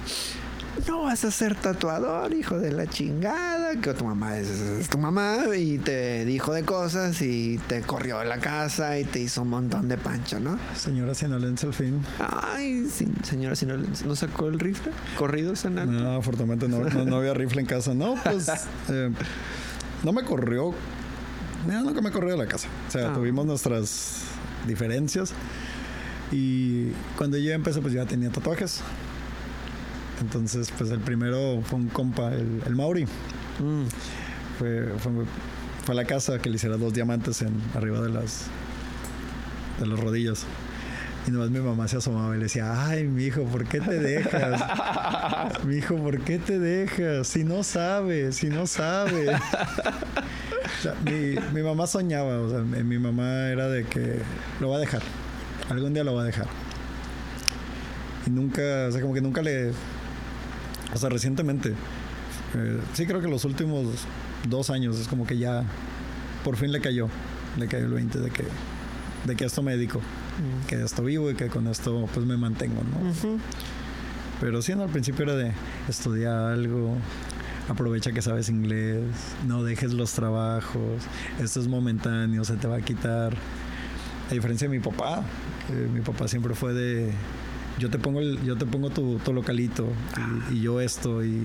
No 0.87 1.03
vas 1.03 1.25
a 1.25 1.31
ser 1.31 1.55
tatuador, 1.57 2.33
hijo 2.35 2.59
de 2.59 2.71
la 2.71 2.87
chingada. 2.87 3.81
Que 3.81 3.95
tu 3.95 4.05
mamá 4.05 4.39
es, 4.39 4.49
es 4.49 4.89
tu 4.89 4.99
mamá 4.99 5.39
y 5.57 5.79
te 5.79 6.25
dijo 6.25 6.53
de 6.53 6.63
cosas 6.63 7.21
y 7.21 7.59
te 7.67 7.83
corrió 7.83 8.19
de 8.21 8.27
la 8.27 8.39
casa 8.39 8.99
y 8.99 9.05
te 9.05 9.19
hizo 9.19 9.43
un 9.43 9.49
montón 9.49 9.89
de 9.89 9.97
pancho, 9.97 10.39
¿no? 10.39 10.59
Señora 10.77 11.15
Sinaloense 11.15 11.67
al 11.67 11.75
fin. 11.75 12.05
Ay, 12.19 12.87
sí, 12.93 13.09
señora, 13.23 13.57
si 13.57 13.67
no, 13.67 13.77
¿no 13.77 14.17
sacó 14.17 14.47
el 14.47 14.61
rifle? 14.61 14.93
¿Corridos 15.17 15.65
en? 15.65 15.75
No, 15.75 16.17
afortunadamente 16.17 16.69
no, 16.69 16.81
no, 16.81 17.05
no 17.05 17.17
había 17.17 17.35
rifle 17.35 17.61
en 17.61 17.67
casa. 17.67 17.95
No, 17.95 18.15
pues 18.23 18.49
eh, 18.89 19.11
no 20.05 20.13
me 20.13 20.23
corrió 20.25 20.75
mira, 21.67 21.81
nunca 21.81 22.01
me 22.01 22.11
corrió 22.11 22.31
de 22.31 22.37
la 22.39 22.47
casa. 22.47 22.69
O 22.87 22.91
sea, 22.91 23.11
Ah. 23.11 23.15
tuvimos 23.15 23.45
nuestras 23.47 24.23
diferencias. 24.67 25.33
Y 26.31 26.91
cuando 27.17 27.37
yo 27.39 27.53
empecé, 27.53 27.81
pues 27.81 27.93
ya 27.95 28.05
tenía 28.07 28.31
tatuajes. 28.31 28.81
Entonces, 30.21 30.73
pues 30.77 30.91
el 30.91 31.01
primero 31.01 31.63
fue 31.65 31.79
un 31.79 31.89
compa, 31.89 32.33
el, 32.33 32.63
el 32.67 32.75
Mauri. 32.77 33.05
Mm. 33.05 33.85
Fue, 34.59 34.89
fue, 34.99 35.13
fue 35.85 35.93
a 35.93 35.97
la 35.97 36.05
casa 36.05 36.39
que 36.39 36.51
le 36.51 36.57
hiciera 36.57 36.77
dos 36.77 36.93
diamantes 36.93 37.43
en, 37.43 37.55
arriba 37.75 38.01
de 38.01 38.11
las 38.11 38.47
de 39.81 39.87
los 39.87 39.99
rodillos. 40.01 40.45
Y 41.29 41.31
nomás 41.31 41.51
mi 41.51 41.61
mamá 41.61 41.87
se 41.89 41.99
asomaba 41.99 42.35
y 42.35 42.39
le 42.39 42.45
decía, 42.45 42.89
ay, 42.89 43.05
mi 43.05 43.25
hijo, 43.25 43.43
¿por 43.45 43.67
qué 43.67 43.81
te 43.81 43.99
dejas? 44.01 44.63
mi 45.67 45.77
hijo, 45.77 45.95
¿por 45.97 46.21
qué 46.21 46.39
te 46.39 46.59
dejas? 46.59 47.29
Si 47.29 47.45
no 47.45 47.63
sabe, 47.63 48.33
si 48.33 48.47
no 48.47 48.67
sabe. 48.67 49.35
O 49.35 50.83
sea, 50.83 50.95
mi, 51.05 51.63
mamá 51.63 51.87
soñaba, 51.87 52.41
o 52.41 52.49
sea, 52.49 52.61
mi, 52.61 52.99
mamá 52.99 53.49
era 53.49 53.69
de 53.69 53.85
que 53.85 54.21
lo 54.59 54.71
va 54.71 54.77
a 54.77 54.79
dejar. 54.79 55.03
Algún 55.69 55.93
día 55.93 56.03
lo 56.03 56.15
va 56.15 56.23
a 56.23 56.25
dejar. 56.25 56.47
Y 58.27 58.31
nunca, 58.31 58.87
o 58.89 58.93
sea, 58.93 59.03
como 59.03 59.13
que 59.13 59.21
nunca 59.21 59.43
le... 59.43 59.73
O 60.95 60.97
sea, 60.97 61.11
recientemente, 61.11 61.75
eh, 62.55 62.81
sí 62.95 63.05
creo 63.05 63.21
que 63.21 63.29
los 63.29 63.45
últimos 63.45 64.07
dos 64.49 64.71
años 64.71 64.99
es 64.99 65.07
como 65.07 65.27
que 65.27 65.37
ya 65.37 65.63
por 66.43 66.57
fin 66.57 66.73
le 66.73 66.81
cayó, 66.81 67.11
le 67.59 67.67
cayó 67.67 67.85
el 67.85 67.93
20 67.93 68.19
de 68.19 68.31
que, 68.31 68.45
de 69.27 69.37
que 69.37 69.45
esto 69.45 69.61
me 69.63 69.73
dedico, 69.73 70.01
que 70.67 70.77
de 70.77 70.85
esto 70.85 71.03
vivo 71.03 71.31
y 71.31 71.35
que 71.35 71.49
con 71.49 71.67
esto 71.67 72.09
pues 72.13 72.27
me 72.27 72.37
mantengo, 72.37 72.83
¿no? 72.83 73.39
Pero 74.41 74.63
sí, 74.63 74.75
no, 74.75 74.85
al 74.85 74.91
principio 74.91 75.25
era 75.25 75.35
de 75.35 75.53
estudiar 75.89 76.53
algo, 76.53 76.97
aprovecha 77.69 78.13
que 78.13 78.23
sabes 78.23 78.49
inglés, 78.49 79.03
no 79.47 79.65
dejes 79.65 79.93
los 79.93 80.13
trabajos, 80.13 81.03
esto 81.41 81.61
es 81.61 81.69
momentáneo, 81.69 82.45
se 82.45 82.55
te 82.55 82.69
va 82.69 82.77
a 82.77 82.81
quitar. 82.81 83.35
A 84.31 84.35
diferencia 84.35 84.69
de 84.69 84.77
mi 84.77 84.83
papá, 84.83 85.23
que 85.67 85.75
mi 85.75 86.03
papá 86.03 86.29
siempre 86.29 86.55
fue 86.55 86.75
de 86.75 87.13
yo 87.79 87.91
te 87.91 87.99
pongo 87.99 88.21
el, 88.21 88.43
yo 88.45 88.57
te 88.57 88.67
pongo 88.67 88.91
tu, 88.91 89.19
tu 89.19 89.33
localito 89.33 89.87
y, 90.51 90.57
y 90.57 90.61
yo 90.61 90.81
esto 90.81 91.25
y, 91.25 91.43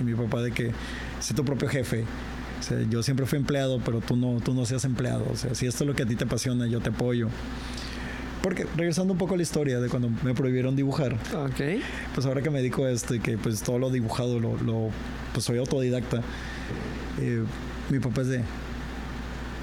y 0.00 0.04
mi 0.04 0.14
papá 0.14 0.42
de 0.42 0.52
que 0.52 0.72
sé 1.20 1.34
tu 1.34 1.44
propio 1.44 1.68
jefe. 1.68 2.04
O 2.58 2.62
sea, 2.62 2.82
yo 2.82 3.02
siempre 3.02 3.24
fui 3.24 3.38
empleado, 3.38 3.80
pero 3.84 4.00
tú 4.00 4.16
no, 4.16 4.40
tú 4.40 4.52
no 4.52 4.66
seas 4.66 4.84
empleado. 4.84 5.24
O 5.32 5.36
sea, 5.36 5.54
si 5.54 5.66
esto 5.66 5.84
es 5.84 5.88
lo 5.88 5.94
que 5.94 6.02
a 6.02 6.06
ti 6.06 6.14
te 6.16 6.24
apasiona, 6.24 6.66
yo 6.66 6.80
te 6.80 6.90
apoyo. 6.90 7.28
Porque 8.42 8.66
regresando 8.76 9.12
un 9.12 9.18
poco 9.18 9.34
a 9.34 9.36
la 9.36 9.42
historia 9.42 9.80
de 9.80 9.88
cuando 9.88 10.08
me 10.22 10.34
prohibieron 10.34 10.74
dibujar, 10.74 11.12
Ok. 11.34 11.60
pues 12.14 12.26
ahora 12.26 12.40
que 12.42 12.48
me 12.50 12.58
dedico 12.58 12.84
a 12.84 12.90
esto 12.90 13.14
y 13.14 13.20
que 13.20 13.36
pues 13.36 13.60
todo 13.62 13.78
lo 13.78 13.90
dibujado 13.90 14.40
lo, 14.40 14.56
lo 14.62 14.88
pues 15.34 15.44
soy 15.44 15.58
autodidacta 15.58 16.22
eh, 17.20 17.42
mi 17.90 17.98
papá 17.98 18.22
es 18.22 18.28
de 18.28 18.42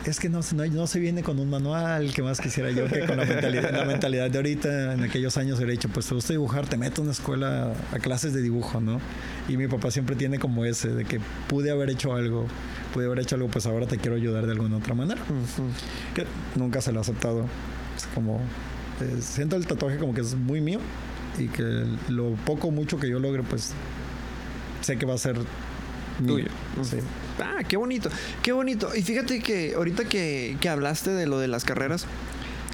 es 0.06 0.20
que 0.22 0.30
no, 0.30 0.42
se- 0.42 0.56
no, 0.56 0.66
no 0.68 0.88
se 0.88 1.00
viene 1.00 1.22
con 1.22 1.38
un 1.40 1.50
manual 1.50 2.14
que 2.14 2.22
más 2.22 2.40
quisiera 2.40 2.72
yo 2.72 2.86
que 2.88 3.06
con 3.06 3.18
la 3.18 3.26
mentalidad, 3.26 3.72
la 3.74 3.84
mentalidad 3.84 4.30
de 4.32 4.38
ahorita 4.38 4.94
en 4.94 5.04
aquellos 5.04 5.36
años 5.38 5.58
hubiera 5.58 5.72
dicho 5.72 5.90
pues 5.90 6.06
te 6.08 6.14
gusta 6.16 6.32
dibujar 6.34 6.66
te 6.68 6.78
meto 6.78 7.02
a 7.02 7.04
una 7.04 7.12
escuela 7.12 7.74
a 7.92 8.00
clases 8.00 8.32
de 8.34 8.42
dibujo 8.42 8.80
no 8.80 9.02
y 9.50 9.58
mi 9.58 9.68
papá 9.68 9.92
siempre 9.92 10.16
tiene 10.16 10.40
como 10.40 10.64
ese 10.64 10.90
de 10.90 11.04
que 11.04 11.20
pude 11.50 11.72
haber 11.72 11.90
hecho 11.90 12.14
algo 12.14 12.46
pude 12.94 13.08
haber 13.08 13.20
hecho 13.20 13.36
algo 13.36 13.50
pues 13.50 13.66
ahora 13.66 13.86
te 13.88 13.98
quiero 13.98 14.16
ayudar 14.16 14.46
de 14.46 14.52
alguna 14.54 14.78
otra 14.78 14.94
manera 14.94 15.20
Ujú. 15.24 15.64
que 16.16 16.26
nunca 16.56 16.80
se 16.80 16.92
lo 16.94 17.00
he 17.00 17.02
aceptado. 17.02 17.46
Como. 18.18 18.42
eh, 19.00 19.18
siento 19.22 19.58
el 19.58 19.68
tatuaje 19.68 20.00
como 20.00 20.12
que 20.12 20.22
es 20.22 20.34
muy 20.34 20.60
mío 20.60 20.80
y 21.38 21.50
que 21.50 21.86
lo 22.10 22.32
poco 22.48 22.70
o 22.70 22.72
mucho 22.72 22.98
que 23.00 23.08
yo 23.08 23.20
logre, 23.20 23.44
pues. 23.44 23.74
Sé 24.82 24.98
que 24.98 25.06
va 25.06 25.14
a 25.14 25.20
ser. 25.20 25.38
Tuyo. 26.26 26.48
Sí. 26.82 26.98
Ah, 27.40 27.64
qué 27.68 27.78
bonito, 27.78 28.10
qué 28.42 28.54
bonito. 28.54 28.90
Y 28.96 29.04
fíjate 29.04 29.40
que 29.40 29.76
ahorita 29.76 30.06
que, 30.06 30.58
que 30.60 30.68
hablaste 30.68 31.12
de 31.12 31.28
lo 31.28 31.38
de 31.38 31.48
las 31.48 31.64
carreras, 31.64 32.08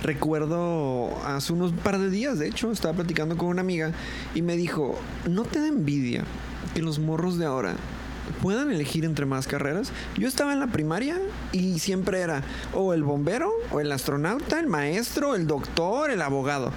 recuerdo 0.01 1.10
hace 1.25 1.51
unos 1.51 1.73
par 1.73 1.99
de 1.99 2.10
días, 2.10 2.39
de 2.39 2.47
hecho, 2.47 2.71
estaba 2.71 2.93
platicando 2.93 3.36
con 3.36 3.49
una 3.49 3.60
amiga 3.60 3.91
y 4.34 4.43
me 4.43 4.56
dijo, 4.56 4.97
¿no 5.29 5.43
te 5.43 5.60
da 5.60 5.67
envidia 5.67 6.23
que 6.73 6.82
los 6.82 6.99
morros 6.99 7.38
de 7.38 7.45
ahora 7.45 7.75
puedan 8.41 8.71
elegir 8.71 9.05
entre 9.05 9.25
más 9.25 9.47
carreras? 9.47 9.91
Yo 10.17 10.27
estaba 10.27 10.53
en 10.53 10.59
la 10.59 10.67
primaria 10.67 11.19
y 11.51 11.79
siempre 11.79 12.21
era 12.21 12.43
o 12.73 12.93
el 12.93 13.03
bombero, 13.03 13.51
o 13.71 13.79
el 13.79 13.91
astronauta, 13.91 14.59
el 14.59 14.67
maestro, 14.67 15.36
el 15.36 15.47
doctor, 15.47 16.12
el 16.12 16.21
abogado. 16.21 16.71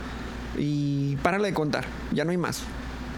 Y 0.58 1.16
párale 1.16 1.48
de 1.48 1.54
contar, 1.54 1.84
ya 2.12 2.24
no 2.24 2.30
hay 2.30 2.38
más. 2.38 2.62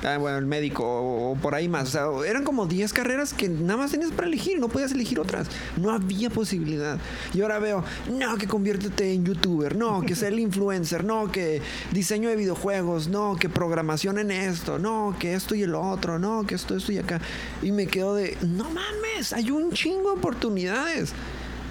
Ah, 0.04 0.16
bueno, 0.18 0.38
el 0.38 0.46
médico 0.46 0.84
o, 0.84 1.32
o 1.32 1.36
por 1.36 1.54
ahí 1.54 1.68
más. 1.68 1.88
O 1.88 1.90
sea, 1.90 2.28
eran 2.28 2.44
como 2.44 2.66
10 2.66 2.92
carreras 2.92 3.34
que 3.34 3.48
nada 3.48 3.76
más 3.76 3.90
tenías 3.90 4.12
para 4.12 4.28
elegir, 4.28 4.60
no 4.60 4.68
podías 4.68 4.92
elegir 4.92 5.18
otras. 5.18 5.48
No 5.76 5.90
había 5.90 6.30
posibilidad. 6.30 6.98
Y 7.34 7.40
ahora 7.40 7.58
veo, 7.58 7.84
no, 8.10 8.36
que 8.36 8.46
conviértete 8.46 9.12
en 9.12 9.24
youtuber, 9.24 9.76
no, 9.76 10.02
que 10.02 10.14
sea 10.14 10.28
el 10.28 10.38
influencer, 10.38 11.04
no, 11.04 11.30
que 11.32 11.60
diseño 11.92 12.28
de 12.28 12.36
videojuegos, 12.36 13.08
no, 13.08 13.36
que 13.36 13.48
programación 13.48 14.18
en 14.18 14.30
esto, 14.30 14.78
no, 14.78 15.16
que 15.18 15.34
esto 15.34 15.54
y 15.54 15.62
el 15.62 15.74
otro, 15.74 16.18
no, 16.18 16.46
que 16.46 16.54
esto, 16.54 16.76
esto 16.76 16.92
y 16.92 16.98
acá. 16.98 17.20
Y 17.62 17.72
me 17.72 17.86
quedo 17.86 18.14
de, 18.14 18.36
no 18.42 18.64
mames, 18.70 19.32
hay 19.32 19.50
un 19.50 19.72
chingo 19.72 20.12
de 20.12 20.18
oportunidades. 20.18 21.12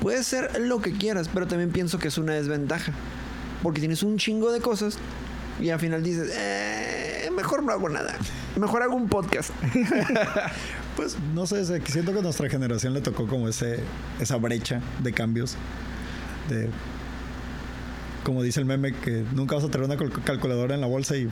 Puedes 0.02 0.28
ser 0.28 0.62
lo 0.62 0.82
que 0.82 0.92
quieras, 0.92 1.30
pero 1.34 1.48
también 1.48 1.72
pienso 1.72 1.98
que 1.98 2.10
es 2.10 2.18
una 2.18 2.34
desventaja. 2.34 2.94
Porque 3.64 3.80
tienes 3.80 4.04
un 4.04 4.18
chingo 4.18 4.52
de 4.52 4.62
cosas 4.62 5.00
y 5.62 5.70
al 5.70 5.80
final 5.80 6.04
dices, 6.04 6.32
eh, 6.36 7.30
mejor 7.36 7.64
no 7.64 7.72
hago 7.72 7.90
nada. 7.90 8.16
Mejor 8.56 8.82
hago 8.84 8.96
un 8.96 9.08
podcast. 9.10 9.52
Pues 10.96 11.16
no 11.36 11.46
sé, 11.46 11.64
siento 11.86 12.12
que 12.12 12.20
a 12.20 12.22
nuestra 12.24 12.50
generación 12.50 12.92
le 12.96 13.02
tocó 13.02 13.28
como 13.28 13.48
ese, 13.48 13.82
esa 14.20 14.38
brecha 14.38 14.82
de 15.04 15.14
cambios. 15.14 15.56
De. 16.50 16.70
Como 18.24 18.42
dice 18.42 18.60
el 18.60 18.66
meme, 18.66 18.94
que 18.94 19.24
nunca 19.34 19.56
vas 19.56 19.64
a 19.66 19.68
tener 19.70 19.86
una 19.86 19.96
cal- 19.96 20.12
calculadora 20.24 20.74
en 20.74 20.82
la 20.82 20.88
bolsa 20.88 21.16
y. 21.16 21.30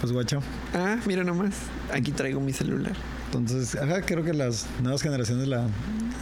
Pues 0.00 0.12
guacho. 0.12 0.40
ah, 0.74 0.96
mira 1.06 1.24
nomás. 1.24 1.54
Aquí 1.92 2.10
traigo 2.12 2.40
mi 2.40 2.54
celular. 2.54 2.92
Entonces, 3.26 3.74
ajá, 3.76 4.00
creo 4.00 4.24
que 4.24 4.32
las 4.32 4.66
nuevas 4.82 5.02
generaciones 5.02 5.46
la. 5.46 5.66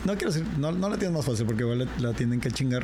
No 0.05 0.15
quiero 0.17 0.33
decir, 0.33 0.45
no, 0.59 0.73
no 0.73 0.89
la 0.89 0.97
tienen 0.99 1.17
más 1.17 1.25
fácil 1.25 1.47
porque 1.47 1.63
igual 1.63 1.89
la 1.99 2.13
tienen 2.13 2.41
que 2.41 2.51
chingar. 2.51 2.83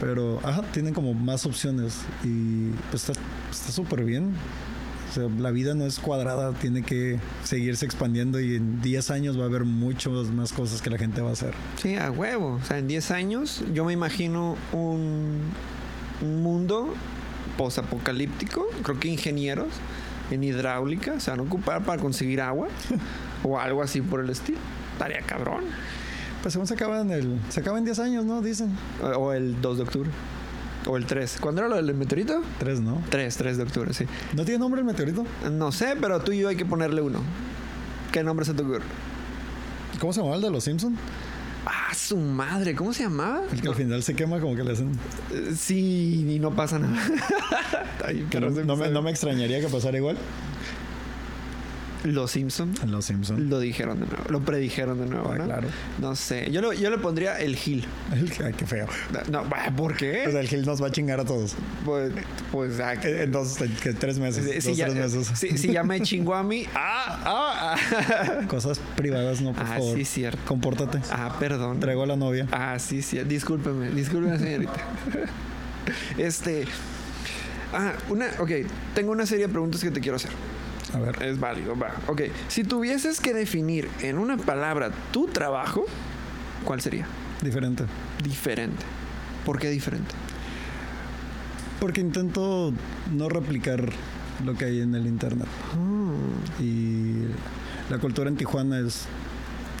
Pero, 0.00 0.40
ajá, 0.42 0.62
tienen 0.72 0.92
como 0.92 1.14
más 1.14 1.46
opciones 1.46 2.00
y 2.24 2.70
pues 2.90 3.08
está 3.08 3.20
está 3.50 3.72
súper 3.72 4.04
bien. 4.04 4.34
O 5.10 5.14
sea, 5.14 5.28
la 5.38 5.52
vida 5.52 5.74
no 5.74 5.86
es 5.86 6.00
cuadrada, 6.00 6.52
tiene 6.54 6.82
que 6.82 7.20
seguirse 7.44 7.86
expandiendo 7.86 8.40
y 8.40 8.56
en 8.56 8.82
10 8.82 9.10
años 9.12 9.38
va 9.38 9.44
a 9.44 9.46
haber 9.46 9.64
muchas 9.64 10.12
más 10.12 10.52
cosas 10.52 10.82
que 10.82 10.90
la 10.90 10.98
gente 10.98 11.20
va 11.20 11.30
a 11.30 11.34
hacer. 11.34 11.54
Sí, 11.80 11.94
a 11.94 12.10
huevo. 12.10 12.58
O 12.60 12.64
sea, 12.64 12.78
en 12.78 12.88
10 12.88 13.10
años 13.12 13.62
yo 13.72 13.84
me 13.84 13.92
imagino 13.92 14.56
un, 14.72 15.42
un 16.20 16.42
mundo 16.42 16.94
posapocalíptico. 17.56 18.66
Creo 18.82 18.98
que 18.98 19.08
ingenieros 19.08 19.68
en 20.32 20.42
hidráulica 20.42 21.20
se 21.20 21.30
van 21.30 21.40
a 21.40 21.42
ocupar 21.44 21.84
para 21.84 22.00
conseguir 22.02 22.40
agua 22.40 22.68
o 23.44 23.60
algo 23.60 23.82
así 23.82 24.00
por 24.00 24.20
el 24.20 24.30
estilo. 24.30 24.58
Estaría 24.94 25.20
cabrón. 25.20 25.64
Pues 26.44 26.52
según 26.52 26.66
se 26.66 26.74
acaba 26.74 27.00
en 27.00 27.10
el. 27.10 27.40
Se 27.48 27.60
acaba 27.60 27.78
en 27.78 27.86
10 27.86 27.98
años, 28.00 28.26
¿no? 28.26 28.42
Dicen. 28.42 28.68
O, 29.16 29.32
el 29.32 29.62
2 29.62 29.78
de 29.78 29.82
octubre. 29.82 30.10
O 30.86 30.98
el 30.98 31.06
3. 31.06 31.38
¿Cuándo 31.40 31.62
era 31.62 31.70
lo 31.70 31.76
del 31.76 31.94
meteorito? 31.94 32.42
3, 32.58 32.80
¿no? 32.80 33.02
3, 33.08 33.34
3 33.34 33.56
de 33.56 33.62
octubre, 33.62 33.94
sí. 33.94 34.04
¿No 34.34 34.44
tiene 34.44 34.58
nombre 34.58 34.82
el 34.82 34.84
meteorito? 34.84 35.24
No 35.50 35.72
sé, 35.72 35.96
pero 35.98 36.20
tú 36.20 36.32
y 36.32 36.40
yo 36.40 36.50
hay 36.50 36.56
que 36.56 36.66
ponerle 36.66 37.00
uno. 37.00 37.20
¿Qué 38.12 38.22
nombre 38.22 38.44
se 38.44 38.52
te 38.52 38.62
ocurre? 38.62 38.82
¿Cómo 39.98 40.12
se 40.12 40.20
llamaba 40.20 40.36
el 40.36 40.42
de 40.42 40.50
los 40.50 40.64
Simpsons? 40.64 40.98
Ah, 41.64 41.94
su 41.94 42.18
madre, 42.18 42.74
¿cómo 42.74 42.92
se 42.92 43.04
llamaba? 43.04 43.40
El 43.50 43.62
que 43.62 43.68
al 43.68 43.74
final 43.74 44.02
se 44.02 44.14
quema, 44.14 44.38
como 44.38 44.54
que 44.54 44.64
le 44.64 44.72
hacen. 44.72 44.92
Eh, 45.32 45.54
Sí, 45.56 46.26
y 46.28 46.38
no 46.40 46.50
pasa 46.50 46.78
nada. 46.78 46.94
Ay, 48.04 48.28
no, 48.38 48.50
no 48.50 48.76
me, 48.76 48.90
no 48.90 49.00
me 49.00 49.10
extrañaría 49.10 49.62
que 49.62 49.68
pasara 49.68 49.96
igual. 49.96 50.18
Los 52.04 52.30
Simpson 52.32 52.72
los 52.86 53.06
Simpsons. 53.06 53.40
lo 53.40 53.58
dijeron 53.58 53.98
de 54.00 54.06
nuevo, 54.06 54.24
lo 54.28 54.40
predijeron 54.40 54.98
de 55.00 55.06
nuevo, 55.06 55.32
Ah, 55.32 55.38
¿no? 55.38 55.44
claro. 55.46 55.68
No 56.00 56.14
sé, 56.14 56.50
yo, 56.50 56.60
lo- 56.60 56.72
yo 56.72 56.90
le 56.90 56.98
pondría 56.98 57.38
el 57.40 57.56
Gil. 57.56 57.84
Ay, 58.12 58.52
qué 58.56 58.66
feo. 58.66 58.86
No, 59.30 59.42
¿por 59.76 59.92
O 59.92 59.96
qué? 59.96 60.26
sea, 60.30 60.40
el 60.40 60.48
Gil 60.48 60.64
nos 60.66 60.82
va 60.82 60.88
a 60.88 60.90
chingar 60.92 61.18
a 61.20 61.24
todos. 61.24 61.54
Pues, 61.84 62.12
pues 62.52 62.78
ah, 62.80 62.96
que- 63.00 63.22
En 63.22 63.32
dos, 63.32 63.60
en 63.60 63.74
que 63.76 63.92
tres 63.94 64.18
meses. 64.18 64.44
si, 64.62 64.68
dos, 64.70 64.76
ya, 64.78 64.86
tres 64.90 65.14
meses. 65.14 65.38
si- 65.38 65.56
si 65.56 65.72
ya 65.72 65.82
me 65.82 66.00
chingó 66.02 66.34
a 66.34 66.42
mí. 66.42 66.66
Ah, 66.74 67.22
ah, 67.24 67.76
ah. 67.76 68.46
Cosas 68.48 68.78
privadas, 68.96 69.40
no, 69.40 69.52
por 69.52 69.62
Ah, 69.62 69.66
favor. 69.66 69.96
sí, 69.96 70.04
cierto. 70.04 70.38
Compórtate. 70.46 71.00
Ah, 71.10 71.34
perdón. 71.40 71.80
Traigo 71.80 72.02
a 72.02 72.06
la 72.06 72.16
novia. 72.16 72.46
Ah, 72.52 72.78
sí, 72.78 73.00
sí. 73.02 73.18
Discúlpeme, 73.24 73.90
discúlpeme, 73.90 74.38
señorita. 74.38 74.72
Este. 76.18 76.64
Ah, 77.72 77.92
una. 78.08 78.26
Ok, 78.38 78.50
tengo 78.94 79.12
una 79.12 79.26
serie 79.26 79.46
de 79.46 79.52
preguntas 79.52 79.82
que 79.82 79.90
te 79.90 80.00
quiero 80.00 80.16
hacer. 80.16 80.30
A 80.94 80.98
ver. 80.98 81.22
Es 81.22 81.40
válido, 81.40 81.76
va. 81.76 81.92
Ok, 82.06 82.22
si 82.48 82.64
tuvieses 82.64 83.20
que 83.20 83.34
definir 83.34 83.88
en 84.00 84.18
una 84.18 84.36
palabra 84.36 84.90
tu 85.12 85.26
trabajo, 85.26 85.84
¿cuál 86.64 86.80
sería? 86.80 87.06
Diferente. 87.42 87.84
Diferente. 88.22 88.84
¿Por 89.44 89.58
qué 89.58 89.68
diferente? 89.70 90.14
Porque 91.80 92.00
intento 92.00 92.72
no 93.12 93.28
replicar 93.28 93.90
lo 94.44 94.54
que 94.54 94.66
hay 94.66 94.80
en 94.80 94.94
el 94.94 95.06
internet. 95.06 95.48
Ah, 95.74 96.62
Y 96.62 97.24
la 97.90 97.98
cultura 97.98 98.28
en 98.30 98.36
Tijuana 98.36 98.78
es 98.78 99.06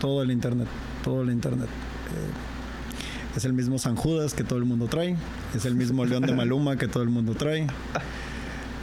todo 0.00 0.22
el 0.22 0.30
internet. 0.30 0.68
Todo 1.02 1.22
el 1.22 1.30
internet. 1.30 1.68
Eh, 1.68 3.36
Es 3.36 3.44
el 3.44 3.52
mismo 3.52 3.78
San 3.78 3.96
Judas 3.96 4.34
que 4.34 4.44
todo 4.44 4.58
el 4.58 4.64
mundo 4.64 4.86
trae. 4.86 5.16
Es 5.56 5.64
el 5.64 5.74
mismo 5.74 6.04
León 6.04 6.22
de 6.24 6.32
Maluma 6.36 6.76
que 6.76 6.86
todo 6.88 7.02
el 7.02 7.08
mundo 7.08 7.34
trae. 7.34 7.66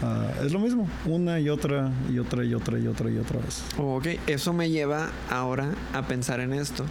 Ah, 0.03 0.31
es 0.43 0.51
lo 0.51 0.59
mismo, 0.59 0.87
una 1.05 1.39
y 1.39 1.49
otra 1.49 1.91
y 2.11 2.17
otra 2.17 2.43
y 2.43 2.53
otra 2.55 2.79
y 2.79 2.87
otra 2.87 3.09
y 3.11 3.17
otra 3.19 3.39
vez. 3.39 3.63
Ok, 3.77 4.07
eso 4.27 4.51
me 4.53 4.69
lleva 4.69 5.09
ahora 5.29 5.71
a 5.93 6.03
pensar 6.07 6.39
en 6.39 6.53
esto. 6.53 6.85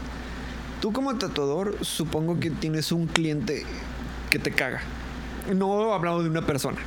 Tú 0.81 0.92
como 0.92 1.16
tatuador, 1.16 1.77
supongo 1.85 2.38
que 2.40 2.51
tienes 2.51 2.92
un 2.92 3.07
cliente 3.07 3.64
que 4.31 4.38
te 4.38 4.53
caga. 4.53 4.81
No 5.55 5.92
hablamos 5.92 6.23
de 6.23 6.31
una 6.31 6.46
persona. 6.46 6.79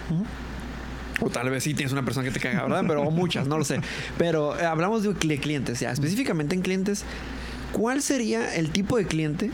O 1.22 1.30
tal 1.30 1.50
vez 1.50 1.64
sí 1.64 1.74
tienes 1.74 1.92
una 1.94 2.04
persona 2.04 2.26
que 2.26 2.32
te 2.34 2.40
caga, 2.40 2.64
¿verdad? 2.64 2.84
Pero 2.88 3.02
o 3.04 3.12
muchas, 3.12 3.46
no 3.48 3.58
lo 3.58 3.66
sé. 3.66 3.82
Pero 4.18 4.58
eh, 4.60 4.66
hablamos 4.66 5.04
de 5.04 5.10
cli- 5.12 5.40
clientes, 5.40 5.80
ya. 5.80 5.92
Específicamente 5.92 6.56
en 6.56 6.62
clientes, 6.62 7.04
¿cuál 7.72 8.02
sería 8.02 8.56
el 8.56 8.72
tipo 8.72 8.98
de 8.98 9.06
cliente 9.06 9.52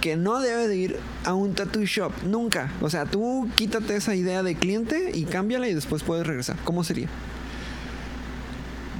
que 0.00 0.16
no 0.16 0.40
debe 0.40 0.66
de 0.68 0.76
ir 0.76 0.96
a 1.24 1.34
un 1.34 1.54
tattoo 1.54 1.84
shop? 1.84 2.12
Nunca. 2.26 2.72
O 2.80 2.88
sea, 2.90 3.04
tú 3.06 3.48
quítate 3.56 3.96
esa 3.96 4.14
idea 4.14 4.42
de 4.42 4.54
cliente 4.54 5.10
y 5.14 5.24
cámbiala 5.24 5.68
y 5.68 5.74
después 5.74 6.02
puedes 6.02 6.26
regresar. 6.26 6.56
¿Cómo 6.64 6.84
sería? 6.84 7.08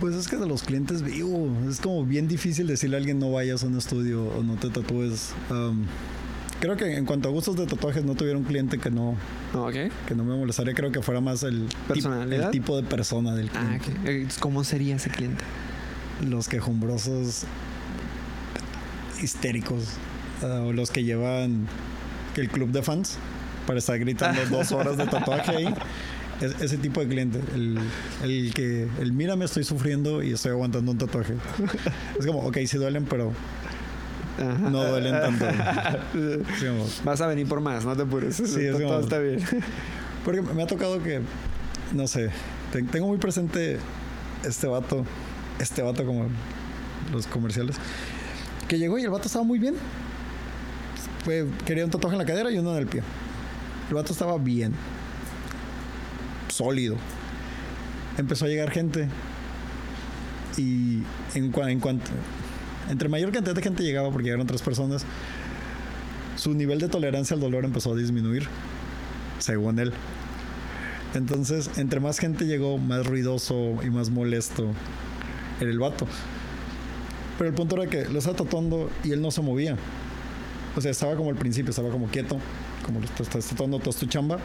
Pues 0.01 0.15
es 0.15 0.29
que 0.29 0.37
de 0.37 0.47
los 0.47 0.63
clientes 0.63 1.03
vivo, 1.03 1.49
es 1.69 1.79
como 1.81 2.05
bien 2.07 2.27
difícil 2.27 2.67
decirle 2.67 2.97
a 2.97 2.99
alguien 2.99 3.19
no 3.19 3.31
vayas 3.33 3.63
a 3.65 3.67
un 3.67 3.77
estudio 3.77 4.25
o 4.29 4.43
no 4.43 4.55
te 4.57 4.71
tatúes. 4.71 5.33
Creo 6.61 6.77
que 6.77 6.97
en 6.97 7.05
cuanto 7.07 7.29
a 7.29 7.33
gustos 7.33 7.57
de 7.57 7.67
tatuajes 7.67 8.05
no 8.05 8.15
tuviera 8.15 8.37
un 8.39 8.45
cliente 8.45 8.79
que 8.79 8.91
no, 8.91 9.17
Ok. 9.55 9.75
que 10.07 10.15
no 10.15 10.25
me 10.25 10.37
molestaría, 10.37 10.75
creo 10.75 10.91
que 10.93 11.01
fuera 11.03 11.21
más 11.21 11.43
el, 11.43 11.69
tip- 11.69 11.77
¿Personalidad? 11.89 12.47
el 12.47 12.51
tipo 12.51 12.77
de 12.77 12.83
persona 12.83 13.35
del 13.35 13.51
Ah, 13.55 13.79
cliente. 13.83 14.11
Eh, 14.23 14.29
¿Cómo 14.41 14.63
sería 14.65 14.97
ese 14.97 15.09
cliente? 15.11 15.43
Los 16.27 16.49
quejumbrosos 16.49 17.45
histéricos 19.23 19.85
ah, 19.89 20.10
o 20.43 20.73
los 20.73 20.91
que 20.91 21.05
llevan 21.05 21.67
el 22.37 22.49
club 22.49 22.71
de 22.71 22.83
fans 22.83 23.19
para 23.67 23.79
estar 23.79 23.99
gritando 23.99 24.41
dos 24.51 24.73
horas 24.73 24.97
de 24.97 25.07
tatuaje 25.07 25.51
ahí. 25.57 25.75
Es- 26.41 26.61
ese 26.63 26.79
tipo 26.79 27.01
de 27.01 27.09
cliente, 27.09 27.39
el, 27.55 27.79
el 28.23 28.55
que, 28.55 28.89
el 29.01 29.13
mírame, 29.13 29.45
estoy 29.45 29.63
sufriendo 29.65 30.23
y 30.23 30.33
estoy 30.33 30.53
aguantando 30.53 30.91
un 30.93 30.99
tatuaje. 30.99 31.35
Es 32.19 32.27
como, 32.27 32.41
ok, 32.41 32.57
sí 32.67 32.79
duelen, 32.79 33.05
pero 33.05 33.33
Ajá. 34.39 34.71
no 34.71 34.85
duelen 34.87 35.13
tanto. 35.21 35.45
Sí, 36.59 36.67
Vas 37.05 37.21
a 37.21 37.27
venir 37.27 37.47
por 37.47 37.61
más, 37.61 37.85
no 37.85 37.95
te 37.95 38.03
apures. 38.03 38.37
Sí, 38.37 38.43
es 38.65 38.73
todo, 38.73 38.85
como- 38.87 39.01
está 39.01 39.19
bien. 39.19 39.41
porque 40.25 40.41
me 40.41 40.63
ha 40.63 40.67
tocado 40.67 41.03
que, 41.03 41.21
no 41.93 42.07
sé, 42.09 42.31
te- 42.73 42.83
tengo 42.85 43.07
muy 43.09 43.19
presente 43.19 43.79
este 44.43 44.67
vato, 44.67 45.05
este 45.59 45.83
vato 45.83 46.07
como 46.07 46.27
los 47.13 47.27
comerciales, 47.27 47.77
que 48.67 48.79
llegó 48.79 48.99
y 48.99 49.03
el 49.03 49.11
vato 49.11 49.27
estaba 49.27 49.45
muy 49.45 49.59
bien. 49.59 49.75
Fue, 51.25 51.47
quería 51.67 51.85
un 51.85 51.91
tatuaje 51.91 52.15
en 52.15 52.19
la 52.19 52.27
cadera 52.27 52.51
y 52.51 52.59
uno 52.59 52.73
en 52.73 52.79
el 52.79 52.87
pie. 52.87 53.03
El 53.89 53.95
vato 53.95 54.13
estaba 54.13 54.39
bien, 54.39 54.73
sólido. 56.49 56.97
Empezó 58.17 58.45
a 58.45 58.49
llegar 58.49 58.71
gente 58.71 59.09
y 60.57 61.03
en, 61.35 61.53
cua- 61.53 61.71
en 61.71 61.81
cuanto, 61.81 62.11
entre 62.89 63.09
mayor 63.09 63.33
cantidad 63.33 63.55
de 63.55 63.63
gente 63.63 63.83
llegaba, 63.83 64.11
porque 64.11 64.25
llegaron 64.25 64.47
tres 64.47 64.63
personas, 64.63 65.05
su 66.37 66.55
nivel 66.55 66.79
de 66.81 66.89
tolerancia 66.89 67.35
al 67.35 67.41
dolor 67.41 67.65
empezó 67.65 67.93
a 67.93 67.97
disminuir, 67.97 68.47
según 69.39 69.79
él. 69.79 69.93
Entonces, 71.15 71.71
entre 71.77 72.01
más 72.01 72.19
gente 72.19 72.47
llegó, 72.47 72.79
más 72.79 73.05
ruidoso 73.07 73.77
y 73.85 73.91
más 73.91 74.11
molesto 74.11 74.73
era 75.61 75.71
el 75.71 75.79
vato. 75.79 76.07
Pero 77.39 77.51
el 77.51 77.57
punto 77.57 77.81
era 77.81 77.91
que 77.91 78.05
lo 78.09 78.19
estaba 78.19 78.37
tatuando 78.37 78.91
y 79.03 79.13
él 79.13 79.21
no 79.21 79.31
se 79.31 79.41
movía. 79.43 79.77
O 80.77 80.81
sea, 80.81 80.91
estaba 80.91 81.17
como 81.17 81.31
al 81.31 81.37
principio, 81.37 81.71
estaba 81.71 81.91
como 81.91 82.07
quieto, 82.07 82.39
como 82.85 83.01
estás 83.01 83.47
tatuando 83.47 83.79
toda 83.79 83.97
tu 83.99 84.07
chamba. 84.07 84.39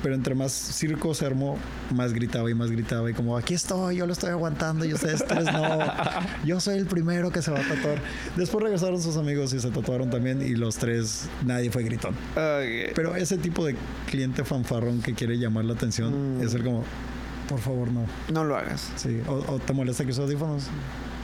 Pero 0.00 0.14
entre 0.14 0.36
más 0.36 0.52
circo 0.52 1.12
se 1.12 1.26
armó, 1.26 1.58
más 1.92 2.12
gritaba 2.12 2.48
y 2.48 2.54
más 2.54 2.70
gritaba. 2.70 3.10
Y 3.10 3.14
como, 3.14 3.36
aquí 3.36 3.54
estoy, 3.54 3.96
yo 3.96 4.06
lo 4.06 4.12
estoy 4.12 4.30
aguantando 4.30 4.84
y 4.84 4.94
ustedes 4.94 5.24
tres 5.26 5.44
no. 5.52 5.78
Yo 6.44 6.60
soy 6.60 6.78
el 6.78 6.86
primero 6.86 7.32
que 7.32 7.42
se 7.42 7.50
va 7.50 7.58
a 7.58 7.62
tatuar. 7.68 8.00
Después 8.36 8.62
regresaron 8.62 9.02
sus 9.02 9.16
amigos 9.16 9.52
y 9.54 9.58
se 9.60 9.70
tatuaron 9.72 10.08
también. 10.08 10.40
Y 10.40 10.54
los 10.54 10.76
tres, 10.76 11.28
nadie 11.44 11.72
fue 11.72 11.82
gritón. 11.82 12.14
Ok. 12.36 12.92
Pero 12.94 13.16
ese 13.16 13.38
tipo 13.38 13.66
de 13.66 13.74
cliente 14.08 14.44
fanfarrón 14.44 15.02
que 15.02 15.14
quiere 15.14 15.36
llamar 15.36 15.64
la 15.64 15.72
atención 15.74 16.38
Mm. 16.38 16.42
es 16.42 16.54
el 16.54 16.62
como, 16.62 16.84
por 17.48 17.58
favor, 17.58 17.90
no. 17.90 18.04
No 18.32 18.44
lo 18.44 18.56
hagas. 18.56 18.92
Sí. 18.94 19.20
O, 19.26 19.32
o 19.54 19.58
te 19.58 19.72
molesta 19.72 20.04
que 20.04 20.10
uses 20.12 20.22
audífonos. 20.22 20.68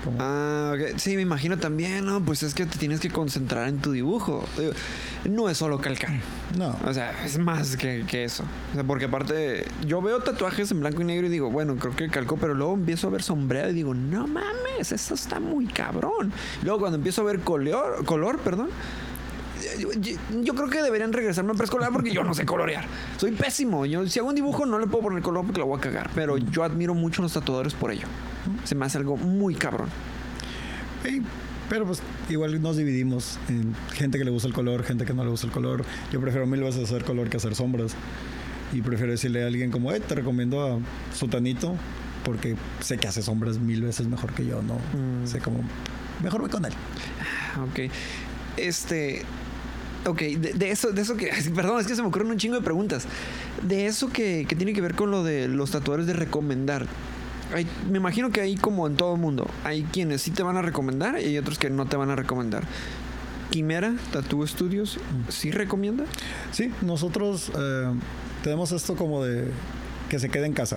Como, 0.04 0.18
Ah, 0.20 0.74
ok. 0.74 0.98
Sí, 0.98 1.16
me 1.16 1.22
imagino 1.22 1.56
también, 1.58 2.04
¿no? 2.04 2.20
Pues 2.24 2.42
es 2.42 2.54
que 2.54 2.66
te 2.66 2.78
tienes 2.78 3.00
que 3.00 3.10
concentrar 3.10 3.68
en 3.68 3.78
tu 3.78 3.92
dibujo. 3.92 4.44
No 5.24 5.48
es 5.48 5.56
solo 5.58 5.80
calcar. 5.80 6.10
no. 6.58 6.76
O 6.84 6.92
sea, 6.92 7.24
es 7.24 7.38
más 7.38 7.76
que, 7.76 8.04
que 8.06 8.24
eso. 8.24 8.44
O 8.72 8.74
sea, 8.74 8.84
porque 8.84 9.06
aparte, 9.06 9.64
yo 9.86 10.02
veo 10.02 10.20
tatuajes 10.20 10.70
en 10.70 10.80
blanco 10.80 11.00
y 11.02 11.04
negro 11.04 11.26
y 11.26 11.30
digo, 11.30 11.50
bueno, 11.50 11.76
creo 11.76 11.96
que 11.96 12.08
calcó, 12.08 12.36
pero 12.36 12.54
luego 12.54 12.74
empiezo 12.74 13.08
a 13.08 13.10
ver 13.10 13.22
sombreado 13.22 13.70
y 13.70 13.74
digo, 13.74 13.94
no 13.94 14.26
mames, 14.26 14.92
eso 14.92 15.14
está 15.14 15.40
muy 15.40 15.66
cabrón. 15.66 16.32
Luego 16.62 16.80
cuando 16.80 16.96
empiezo 16.96 17.22
a 17.22 17.24
ver 17.24 17.40
color, 17.40 18.04
color 18.04 18.38
perdón, 18.40 18.68
yo, 20.42 20.54
creo 20.54 20.68
que 20.68 20.82
deberían 20.82 21.12
regresarme 21.12 21.52
a 21.52 21.54
preescolar 21.54 21.92
porque 21.92 22.12
yo 22.12 22.24
no 22.24 22.34
sé 22.34 22.44
colorear. 22.44 22.84
Soy 23.16 23.32
pésimo. 23.32 23.86
Yo, 23.86 24.06
si 24.06 24.18
hago 24.18 24.28
un 24.28 24.34
dibujo 24.34 24.66
no 24.66 24.78
le 24.78 24.86
puedo 24.86 25.04
poner 25.04 25.22
color 25.22 25.44
porque 25.44 25.60
lo 25.60 25.66
voy 25.66 25.78
a 25.78 25.80
cagar. 25.80 26.10
Pero 26.14 26.38
yo 26.38 26.64
admiro 26.64 26.94
mucho 26.94 27.22
a 27.22 27.24
los 27.24 27.32
tatuadores 27.32 27.74
por 27.74 27.90
ello. 27.90 28.06
Se 28.64 28.74
me 28.74 28.86
hace 28.86 28.98
algo 28.98 29.16
muy 29.16 29.54
cabrón. 29.54 29.88
Pero 31.68 31.86
pues 31.86 32.02
igual 32.28 32.60
nos 32.60 32.76
dividimos 32.76 33.38
en 33.48 33.74
gente 33.92 34.18
que 34.18 34.24
le 34.24 34.30
gusta 34.30 34.48
el 34.48 34.54
color, 34.54 34.84
gente 34.84 35.04
que 35.04 35.14
no 35.14 35.24
le 35.24 35.30
gusta 35.30 35.46
el 35.46 35.52
color. 35.52 35.84
Yo 36.12 36.20
prefiero 36.20 36.46
mil 36.46 36.62
veces 36.62 36.84
hacer 36.84 37.04
color 37.04 37.28
que 37.28 37.38
hacer 37.38 37.54
sombras. 37.54 37.94
Y 38.72 38.82
prefiero 38.82 39.12
decirle 39.12 39.44
a 39.44 39.46
alguien 39.46 39.70
como, 39.70 39.92
eh, 39.92 40.00
te 40.00 40.14
recomiendo 40.14 40.66
a 40.66 40.78
Sutanito 41.14 41.76
porque 42.24 42.56
sé 42.80 42.98
que 42.98 43.06
hace 43.06 43.22
sombras 43.22 43.58
mil 43.58 43.82
veces 43.82 44.08
mejor 44.08 44.32
que 44.32 44.46
yo, 44.46 44.62
¿no? 44.62 44.74
Mm. 44.74 45.26
Sé 45.26 45.38
como, 45.38 45.60
mejor 46.22 46.40
voy 46.40 46.50
con 46.50 46.64
él. 46.64 46.72
Ah, 47.54 47.64
Ok. 47.64 47.90
Este. 48.56 49.22
Ok, 50.06 50.20
de, 50.20 50.52
de 50.52 50.70
eso, 50.70 50.90
de 50.92 51.00
eso 51.02 51.16
que. 51.16 51.30
Perdón, 51.54 51.80
es 51.80 51.86
que 51.86 51.94
se 51.96 52.02
me 52.02 52.08
ocurren 52.08 52.30
un 52.30 52.36
chingo 52.38 52.56
de 52.56 52.62
preguntas. 52.62 53.06
De 53.62 53.86
eso 53.86 54.10
que, 54.10 54.44
que 54.48 54.54
tiene 54.56 54.72
que 54.72 54.80
ver 54.80 54.94
con 54.94 55.10
lo 55.10 55.24
de 55.24 55.48
los 55.48 55.70
tatuadores 55.70 56.06
de 56.06 56.12
recomendar. 56.12 56.86
Hay- 57.54 57.66
me 57.90 57.98
imagino 57.98 58.30
que 58.30 58.40
hay 58.40 58.56
como 58.56 58.86
en 58.86 58.96
todo 58.96 59.16
mundo. 59.16 59.46
Hay 59.64 59.84
quienes 59.84 60.22
sí 60.22 60.30
te 60.30 60.42
van 60.42 60.56
a 60.56 60.62
recomendar 60.62 61.18
y 61.20 61.24
hay 61.26 61.38
otros 61.38 61.58
que 61.58 61.70
no 61.70 61.86
te 61.86 61.96
van 61.96 62.10
a 62.10 62.16
recomendar. 62.16 62.64
Quimera, 63.50 63.94
Tattoo 64.12 64.46
Studios, 64.46 64.98
¿sí 65.28 65.50
recomienda? 65.52 66.04
Sí, 66.50 66.72
nosotros 66.82 67.52
eh, 67.56 67.92
tenemos 68.42 68.72
esto 68.72 68.96
como 68.96 69.22
de 69.22 69.48
que 70.08 70.18
se 70.18 70.28
quede 70.28 70.46
en 70.46 70.54
casa. 70.54 70.76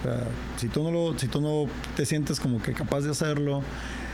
O 0.00 0.02
sea, 0.06 0.24
si 0.56 0.68
tú 0.68 0.82
no 0.82 0.90
lo, 0.90 1.18
si 1.18 1.28
tú 1.28 1.40
no 1.40 1.66
te 1.96 2.04
sientes 2.04 2.40
como 2.40 2.60
que 2.60 2.72
capaz 2.72 3.02
de 3.02 3.10
hacerlo, 3.10 3.62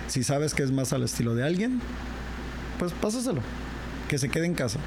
si 0.08 0.22
sabes 0.22 0.52
que 0.54 0.62
es 0.62 0.70
más 0.72 0.92
al 0.92 1.02
estilo 1.04 1.34
de 1.34 1.44
alguien, 1.44 1.80
pues 2.78 2.92
pásaselo. 2.92 3.40
Que 4.10 4.18
se 4.18 4.28
quede 4.28 4.46
en 4.46 4.54
casa 4.54 4.80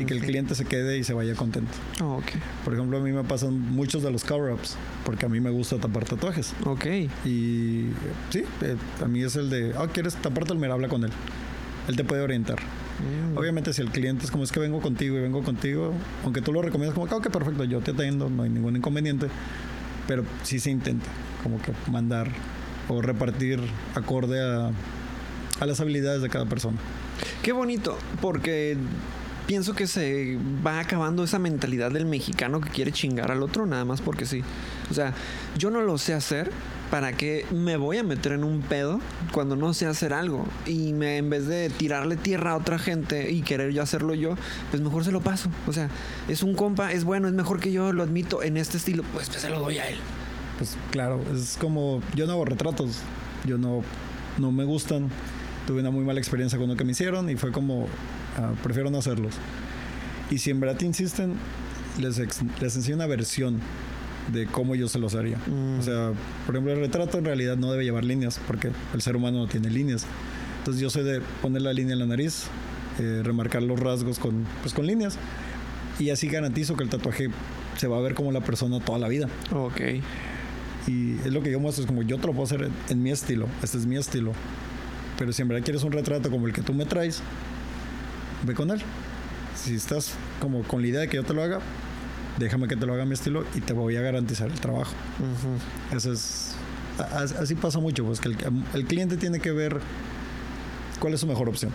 y 0.00 0.04
que 0.04 0.14
el 0.14 0.20
cliente 0.20 0.56
se 0.56 0.64
quede 0.64 0.98
y 0.98 1.04
se 1.04 1.14
vaya 1.14 1.36
contento. 1.36 1.70
Oh, 2.02 2.16
ok. 2.16 2.24
Por 2.64 2.74
ejemplo, 2.74 2.98
a 2.98 3.00
mí 3.00 3.12
me 3.12 3.22
pasan 3.22 3.60
muchos 3.60 4.02
de 4.02 4.10
los 4.10 4.24
cover-ups 4.24 4.76
porque 5.04 5.26
a 5.26 5.28
mí 5.28 5.38
me 5.38 5.50
gusta 5.50 5.78
tapar 5.78 6.04
tatuajes. 6.04 6.52
Ok. 6.64 6.86
Y 7.24 7.90
sí, 8.30 8.42
eh, 8.62 8.74
a 9.00 9.06
mí 9.06 9.22
es 9.22 9.36
el 9.36 9.48
de, 9.48 9.72
ah, 9.78 9.86
¿quieres 9.92 10.16
taparte 10.16 10.54
mira? 10.54 10.74
Habla 10.74 10.88
con 10.88 11.04
él. 11.04 11.12
Él 11.86 11.94
te 11.94 12.02
puede 12.02 12.22
orientar. 12.22 12.58
Mm. 12.58 13.38
Obviamente, 13.38 13.72
si 13.72 13.82
el 13.82 13.90
cliente 13.90 14.24
es 14.24 14.32
como 14.32 14.42
es 14.42 14.50
que 14.50 14.58
vengo 14.58 14.80
contigo 14.80 15.16
y 15.16 15.20
vengo 15.20 15.44
contigo, 15.44 15.92
aunque 16.24 16.40
tú 16.40 16.52
lo 16.52 16.60
recomiendas 16.60 16.94
como 16.94 17.06
que, 17.06 17.14
ok, 17.14 17.30
perfecto, 17.30 17.62
yo 17.62 17.80
te 17.80 17.92
atiendo, 17.92 18.28
no 18.28 18.42
hay 18.42 18.50
ningún 18.50 18.74
inconveniente, 18.76 19.28
pero 20.08 20.24
sí 20.42 20.58
se 20.58 20.72
intenta 20.72 21.06
como 21.44 21.62
que 21.62 21.72
mandar 21.90 22.28
o 22.88 23.00
repartir 23.00 23.60
acorde 23.94 24.40
a, 24.42 24.72
a 25.60 25.66
las 25.66 25.80
habilidades 25.80 26.22
de 26.22 26.28
cada 26.28 26.46
persona. 26.46 26.78
Qué 27.42 27.52
bonito, 27.52 27.98
porque 28.20 28.76
pienso 29.46 29.74
que 29.74 29.86
se 29.86 30.38
va 30.66 30.80
acabando 30.80 31.24
esa 31.24 31.38
mentalidad 31.38 31.90
del 31.90 32.06
mexicano 32.06 32.60
que 32.60 32.70
quiere 32.70 32.92
chingar 32.92 33.30
al 33.30 33.42
otro 33.42 33.66
nada 33.66 33.84
más 33.84 34.00
porque 34.00 34.26
sí. 34.26 34.42
O 34.90 34.94
sea, 34.94 35.14
yo 35.58 35.70
no 35.70 35.82
lo 35.82 35.98
sé 35.98 36.14
hacer, 36.14 36.50
¿para 36.90 37.12
qué 37.12 37.44
me 37.50 37.76
voy 37.76 37.98
a 37.98 38.02
meter 38.02 38.32
en 38.32 38.44
un 38.44 38.62
pedo 38.62 39.00
cuando 39.32 39.56
no 39.56 39.74
sé 39.74 39.86
hacer 39.86 40.12
algo? 40.12 40.46
Y 40.66 40.92
me, 40.92 41.18
en 41.18 41.30
vez 41.30 41.46
de 41.46 41.70
tirarle 41.70 42.16
tierra 42.16 42.52
a 42.52 42.56
otra 42.56 42.78
gente 42.78 43.30
y 43.30 43.42
querer 43.42 43.72
yo 43.72 43.82
hacerlo 43.82 44.14
yo, 44.14 44.36
pues 44.70 44.82
mejor 44.82 45.04
se 45.04 45.12
lo 45.12 45.20
paso. 45.20 45.50
O 45.66 45.72
sea, 45.72 45.88
es 46.28 46.42
un 46.42 46.54
compa, 46.54 46.92
es 46.92 47.04
bueno, 47.04 47.28
es 47.28 47.34
mejor 47.34 47.60
que 47.60 47.72
yo, 47.72 47.92
lo 47.92 48.02
admito, 48.02 48.42
en 48.42 48.56
este 48.56 48.76
estilo, 48.76 49.02
pues, 49.12 49.28
pues 49.28 49.42
se 49.42 49.50
lo 49.50 49.60
doy 49.60 49.78
a 49.78 49.88
él. 49.88 49.96
Pues 50.58 50.76
claro, 50.90 51.20
es 51.34 51.56
como, 51.60 52.00
yo 52.14 52.26
no 52.26 52.32
hago 52.32 52.44
retratos, 52.44 52.98
yo 53.44 53.58
no, 53.58 53.82
no 54.38 54.52
me 54.52 54.64
gustan, 54.64 55.08
tuve 55.66 55.80
una 55.80 55.90
muy 55.90 56.04
mala 56.04 56.18
experiencia 56.20 56.58
con 56.58 56.68
lo 56.68 56.76
que 56.76 56.84
me 56.84 56.92
hicieron 56.92 57.28
y 57.30 57.36
fue 57.36 57.52
como, 57.52 57.86
ah, 58.36 58.52
prefiero 58.62 58.90
no 58.90 58.98
hacerlos. 58.98 59.34
Y 60.30 60.38
si 60.38 60.50
en 60.50 60.60
verdad 60.60 60.76
te 60.76 60.86
insisten, 60.86 61.34
les, 62.00 62.18
ex- 62.18 62.42
les 62.60 62.76
enseño 62.76 62.96
una 62.96 63.06
versión 63.06 63.60
de 64.32 64.46
cómo 64.46 64.74
yo 64.74 64.88
se 64.88 64.98
los 64.98 65.14
haría. 65.14 65.36
Mm. 65.46 65.78
O 65.78 65.82
sea, 65.82 66.12
por 66.46 66.54
ejemplo, 66.54 66.72
el 66.72 66.80
retrato 66.80 67.18
en 67.18 67.24
realidad 67.26 67.56
no 67.56 67.70
debe 67.70 67.84
llevar 67.84 68.04
líneas 68.04 68.40
porque 68.46 68.70
el 68.94 69.02
ser 69.02 69.16
humano 69.16 69.38
no 69.38 69.46
tiene 69.48 69.70
líneas. 69.70 70.06
Entonces 70.58 70.80
yo 70.80 70.88
soy 70.88 71.04
de 71.04 71.20
poner 71.42 71.60
la 71.62 71.72
línea 71.74 71.92
en 71.92 71.98
la 71.98 72.06
nariz, 72.06 72.44
eh, 72.98 73.20
remarcar 73.22 73.62
los 73.62 73.78
rasgos 73.78 74.18
con, 74.18 74.44
pues, 74.62 74.72
con 74.72 74.86
líneas. 74.86 75.18
Y 75.98 76.10
así 76.10 76.26
garantizo 76.28 76.74
que 76.74 76.82
el 76.84 76.88
tatuaje 76.88 77.28
se 77.76 77.86
va 77.86 77.98
a 77.98 78.00
ver 78.00 78.14
como 78.14 78.32
la 78.32 78.40
persona 78.40 78.80
toda 78.80 78.98
la 78.98 79.08
vida. 79.08 79.28
Ok. 79.52 79.80
Y 80.86 81.12
es 81.18 81.32
lo 81.32 81.42
que 81.42 81.50
yo 81.50 81.60
muestro, 81.60 81.82
es 81.84 81.86
como 81.86 82.02
yo 82.02 82.18
te 82.18 82.26
lo 82.26 82.32
puedo 82.32 82.44
hacer 82.44 82.62
en, 82.62 82.72
en 82.88 83.02
mi 83.02 83.10
estilo, 83.10 83.46
este 83.62 83.78
es 83.78 83.86
mi 83.86 83.96
estilo. 83.96 84.32
Pero 85.18 85.32
si 85.32 85.42
en 85.42 85.48
verdad 85.48 85.64
quieres 85.64 85.82
un 85.84 85.92
retrato 85.92 86.30
como 86.30 86.46
el 86.46 86.52
que 86.52 86.62
tú 86.62 86.74
me 86.74 86.84
traes, 86.84 87.20
ve 88.42 88.54
con 88.54 88.70
él. 88.70 88.80
Si 89.54 89.74
estás 89.74 90.12
como 90.40 90.62
con 90.62 90.82
la 90.82 90.88
idea 90.88 91.00
de 91.00 91.08
que 91.08 91.16
yo 91.16 91.24
te 91.24 91.32
lo 91.32 91.42
haga, 91.42 91.60
déjame 92.38 92.68
que 92.68 92.76
te 92.76 92.86
lo 92.86 92.92
haga 92.94 93.04
a 93.04 93.06
mi 93.06 93.14
estilo 93.14 93.44
y 93.54 93.60
te 93.60 93.72
voy 93.72 93.96
a 93.96 94.00
garantizar 94.00 94.50
el 94.50 94.60
trabajo. 94.60 94.92
Eso 95.94 96.12
es. 96.12 96.54
Así 97.38 97.54
pasa 97.54 97.78
mucho, 97.80 98.04
pues 98.04 98.20
que 98.20 98.28
el, 98.28 98.36
el 98.74 98.84
cliente 98.86 99.16
tiene 99.16 99.40
que 99.40 99.50
ver 99.52 99.80
cuál 100.98 101.14
es 101.14 101.20
su 101.20 101.26
mejor 101.26 101.48
opción. 101.48 101.72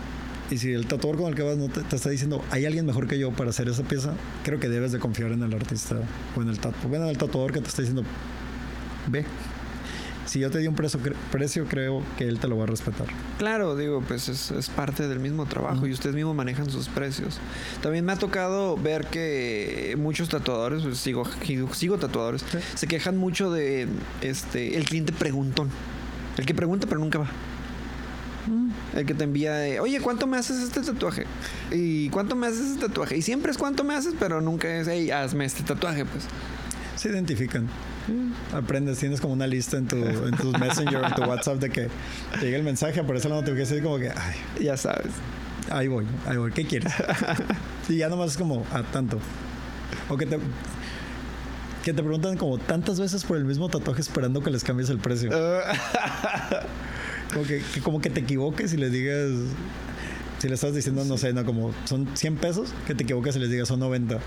Y 0.50 0.58
si 0.58 0.72
el 0.72 0.86
tatuador 0.86 1.20
con 1.20 1.28
el 1.28 1.36
que 1.36 1.42
vas 1.42 1.56
no 1.56 1.68
te, 1.68 1.82
te 1.82 1.94
está 1.94 2.10
diciendo 2.10 2.44
hay 2.50 2.64
alguien 2.66 2.84
mejor 2.84 3.06
que 3.06 3.18
yo 3.18 3.30
para 3.30 3.50
hacer 3.50 3.68
esa 3.68 3.84
pieza, 3.84 4.14
creo 4.44 4.58
que 4.58 4.68
debes 4.68 4.90
de 4.92 4.98
confiar 4.98 5.30
en 5.30 5.42
el 5.42 5.54
artista 5.54 5.96
o 6.36 6.42
en 6.42 6.48
el 6.48 6.58
tatu. 6.58 6.88
Bueno, 6.88 7.04
en 7.04 7.10
el 7.10 7.18
tatuador 7.18 7.52
que 7.52 7.60
te 7.60 7.68
está 7.68 7.82
diciendo 7.82 8.02
ve. 9.06 9.24
Si 10.30 10.38
yo 10.38 10.48
te 10.48 10.58
di 10.58 10.68
un 10.68 10.76
precio, 10.76 11.00
cre- 11.00 11.16
precio 11.32 11.64
creo 11.66 12.04
que 12.16 12.28
él 12.28 12.38
te 12.38 12.46
lo 12.46 12.56
va 12.56 12.62
a 12.62 12.66
respetar. 12.68 13.08
Claro, 13.38 13.74
digo, 13.74 14.00
pues 14.06 14.28
es, 14.28 14.52
es 14.52 14.68
parte 14.70 15.08
del 15.08 15.18
mismo 15.18 15.44
trabajo 15.46 15.88
y 15.88 15.92
ustedes 15.92 16.14
mismos 16.14 16.36
manejan 16.36 16.70
sus 16.70 16.86
precios. 16.88 17.40
También 17.82 18.04
me 18.04 18.12
ha 18.12 18.16
tocado 18.16 18.76
ver 18.76 19.06
que 19.06 19.96
muchos 19.98 20.28
tatuadores, 20.28 20.84
pues, 20.84 20.98
sigo, 20.98 21.24
sigo, 21.44 21.74
sigo 21.74 21.98
tatuadores, 21.98 22.44
Sí. 22.52 22.58
se 22.76 22.86
quejan 22.86 23.16
mucho 23.16 23.50
de 23.50 23.88
este 24.20 24.76
el 24.76 24.84
cliente 24.84 25.12
preguntón. 25.12 25.68
El 26.38 26.46
que 26.46 26.54
pregunta 26.54 26.86
pero 26.88 27.00
nunca 27.00 27.18
va. 27.18 27.30
El 28.94 29.06
que 29.06 29.14
te 29.14 29.24
envía 29.24 29.54
de, 29.54 29.80
oye, 29.80 30.00
¿cuánto 30.00 30.28
me 30.28 30.36
haces 30.36 30.62
este 30.62 30.80
tatuaje? 30.80 31.24
¿Y 31.72 32.08
cuánto 32.10 32.36
me 32.36 32.46
haces 32.46 32.66
este 32.70 32.86
tatuaje? 32.86 33.16
Y 33.16 33.22
siempre 33.22 33.50
es 33.50 33.58
cuánto 33.58 33.82
me 33.82 33.94
haces, 33.94 34.14
pero 34.18 34.40
nunca 34.40 34.72
es, 34.76 34.86
hey, 34.88 35.10
hazme 35.10 35.44
este 35.44 35.64
tatuaje, 35.64 36.04
pues. 36.04 36.24
Se 37.00 37.08
identifican. 37.08 37.66
Aprendes, 38.52 38.98
tienes 38.98 39.22
como 39.22 39.32
una 39.32 39.46
lista 39.46 39.78
en 39.78 39.88
tu, 39.88 39.96
en 39.96 40.36
tu 40.36 40.52
Messenger, 40.52 41.02
en 41.02 41.14
tu 41.14 41.22
WhatsApp 41.22 41.56
de 41.56 41.70
que 41.70 41.88
te 42.38 42.44
llega 42.44 42.58
el 42.58 42.62
mensaje, 42.62 43.00
aparece 43.00 43.26
la 43.30 43.36
notificación 43.36 43.78
y 43.78 43.82
como 43.82 43.98
que, 43.98 44.10
ay, 44.10 44.64
Ya 44.64 44.76
sabes. 44.76 45.10
Ahí 45.70 45.88
voy, 45.88 46.04
ahí 46.26 46.36
voy. 46.36 46.52
¿Qué 46.52 46.66
quieres? 46.66 46.92
y 47.88 47.96
ya 47.96 48.10
nomás 48.10 48.32
es 48.32 48.36
como, 48.36 48.66
a 48.70 48.82
tanto. 48.82 49.18
O 50.10 50.18
que 50.18 50.26
te, 50.26 50.38
que 51.82 51.94
te 51.94 52.02
preguntan 52.02 52.36
como 52.36 52.58
tantas 52.58 53.00
veces 53.00 53.24
por 53.24 53.38
el 53.38 53.46
mismo 53.46 53.70
tatuaje 53.70 54.02
esperando 54.02 54.42
que 54.42 54.50
les 54.50 54.62
cambies 54.62 54.90
el 54.90 54.98
precio. 54.98 55.30
Como 57.32 57.46
que, 57.46 57.62
que 57.72 57.80
como 57.80 58.02
que 58.02 58.10
te 58.10 58.20
equivoques 58.20 58.74
y 58.74 58.76
les 58.76 58.92
digas, 58.92 59.30
si 60.40 60.48
le 60.48 60.54
estás 60.54 60.74
diciendo, 60.74 61.04
no 61.04 61.16
sé, 61.18 61.32
no, 61.32 61.44
como 61.44 61.72
son 61.84 62.08
100 62.14 62.36
pesos, 62.36 62.72
que 62.86 62.94
te 62.94 63.04
equivoques 63.04 63.36
y 63.36 63.38
les 63.40 63.50
digas 63.50 63.68
son 63.68 63.78
90 63.80 64.18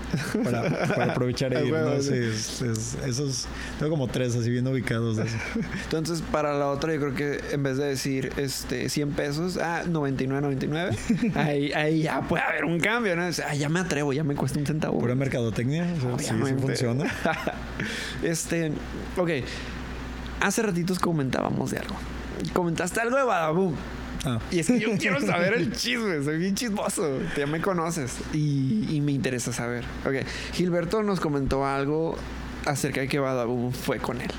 para, 0.44 0.86
para 0.86 1.04
aprovechar 1.12 1.52
e 1.54 1.64
ir. 1.66 1.72
¿no? 1.72 2.00
sí. 2.00 2.08
Sí, 2.10 2.14
es- 2.14 2.62
es- 2.62 2.96
esos, 3.06 3.46
tengo 3.78 3.90
como 3.90 4.06
tres 4.08 4.34
así 4.36 4.48
bien 4.48 4.66
ubicados. 4.66 5.16
de 5.16 5.24
eso. 5.24 5.36
Entonces, 5.84 6.22
para 6.22 6.54
la 6.56 6.68
otra, 6.68 6.94
yo 6.94 7.00
creo 7.00 7.14
que 7.14 7.40
en 7.52 7.62
vez 7.64 7.76
de 7.76 7.84
decir 7.86 8.32
este 8.36 8.88
100 8.88 9.10
pesos, 9.10 9.56
ah, 9.58 9.82
99.99, 9.86 11.32
ahí, 11.34 11.72
ahí 11.72 12.02
ya 12.02 12.20
puede 12.22 12.44
haber 12.44 12.64
un 12.64 12.78
cambio, 12.80 13.16
¿no? 13.16 13.26
Es, 13.26 13.40
Ah, 13.40 13.54
ya 13.54 13.68
me 13.68 13.80
atrevo, 13.80 14.12
ya 14.12 14.22
me 14.24 14.34
cuesta 14.36 14.58
un 14.58 14.66
centavo. 14.66 14.98
Pura 15.00 15.14
mercadotecnia, 15.16 15.86
o 16.14 16.18
sea, 16.18 16.34
sí, 16.36 16.42
sí 16.46 16.54
funciona. 16.60 17.04
este, 18.22 18.72
ok. 19.16 19.30
Hace 20.40 20.62
ratitos 20.62 20.98
comentábamos 20.98 21.70
de 21.72 21.78
algo. 21.78 21.96
Comentaste 22.52 23.00
algo 23.00 23.16
de 23.16 23.24
Badaboom. 23.24 23.74
Ah, 24.24 24.38
Y 24.50 24.58
es 24.60 24.66
que 24.68 24.78
yo 24.80 24.88
quiero 24.98 25.20
saber 25.20 25.54
el 25.54 25.72
chisme, 25.72 26.22
soy 26.22 26.38
bien 26.38 26.54
chismoso. 26.54 27.18
Ya 27.36 27.46
me 27.46 27.60
conoces 27.60 28.16
y, 28.32 28.86
y 28.90 29.00
me 29.00 29.12
interesa 29.12 29.52
saber. 29.52 29.84
Ok, 30.06 30.26
Gilberto 30.52 31.02
nos 31.02 31.20
comentó 31.20 31.66
algo 31.66 32.16
acerca 32.66 33.00
de 33.02 33.08
que 33.08 33.18
Badaboom 33.18 33.72
fue 33.72 33.98
con 33.98 34.20
él. 34.20 34.30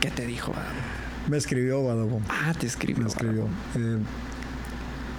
¿Qué 0.00 0.10
te 0.10 0.26
dijo 0.26 0.52
Badaboom? 0.52 1.00
me 1.28 1.36
escribió 1.36 1.84
Badabom. 1.84 2.22
Ah, 2.28 2.52
te 2.58 2.66
escribió. 2.66 3.04
Me 3.04 3.08
escribió. 3.10 3.44
Eh, 3.76 3.98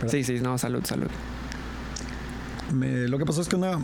Sí, 0.10 0.24
sí, 0.24 0.40
no, 0.42 0.58
salud, 0.58 0.84
salud. 0.84 1.08
Me- 2.74 3.08
lo 3.08 3.18
que 3.18 3.26
pasó 3.26 3.42
es 3.42 3.48
que 3.48 3.56
una, 3.56 3.80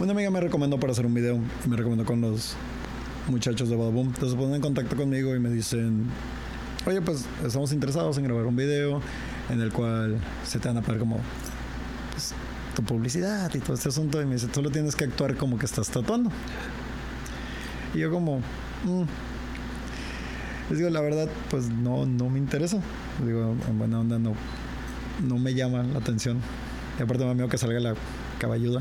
una 0.00 0.12
amiga 0.12 0.30
me 0.30 0.40
recomendó 0.40 0.78
para 0.80 0.92
hacer 0.92 1.04
un 1.06 1.14
video 1.14 1.38
y 1.64 1.68
me 1.68 1.76
recomendó 1.76 2.04
con 2.04 2.20
los 2.20 2.54
muchachos 3.28 3.68
de 3.68 3.76
Badaboom. 3.76 4.08
Entonces 4.08 4.30
se 4.30 4.36
ponen 4.36 4.54
en 4.56 4.60
contacto 4.62 4.96
conmigo 4.96 5.34
y 5.36 5.40
me 5.40 5.50
dicen, 5.50 6.06
oye, 6.86 7.00
pues 7.02 7.24
estamos 7.44 7.72
interesados 7.72 8.18
en 8.18 8.24
grabar 8.24 8.46
un 8.46 8.56
video 8.56 9.00
en 9.50 9.60
el 9.60 9.72
cual 9.72 10.18
se 10.46 10.58
te 10.58 10.68
van 10.68 10.78
a 10.78 10.82
pagar 10.82 10.98
como 11.00 11.20
pues, 12.12 12.34
tu 12.74 12.82
publicidad 12.82 13.52
y 13.54 13.58
todo 13.58 13.74
este 13.74 13.88
asunto. 13.88 14.20
Y 14.20 14.26
me 14.26 14.34
dice, 14.34 14.48
solo 14.52 14.70
tienes 14.70 14.96
que 14.96 15.04
actuar 15.04 15.36
como 15.36 15.58
que 15.58 15.66
estás 15.66 15.88
tatuando. 15.90 16.30
Y 17.94 17.98
yo 17.98 18.10
como, 18.10 18.38
"Mm". 18.84 19.02
les 20.70 20.78
digo, 20.78 20.90
la 20.90 21.00
verdad, 21.00 21.28
pues 21.50 21.68
no, 21.68 22.06
no 22.06 22.28
me 22.30 22.38
interesa. 22.38 22.78
Les 23.18 23.28
digo, 23.28 23.54
en 23.68 23.78
buena 23.78 24.00
onda 24.00 24.18
no, 24.18 24.34
no 25.26 25.38
me 25.38 25.54
llama 25.54 25.82
la 25.82 25.98
atención. 25.98 26.38
Y 26.98 27.02
aparte 27.02 27.22
me 27.24 27.28
da 27.28 27.34
miedo 27.34 27.48
que 27.48 27.58
salga 27.58 27.80
la 27.80 27.94
caballuda. 28.38 28.80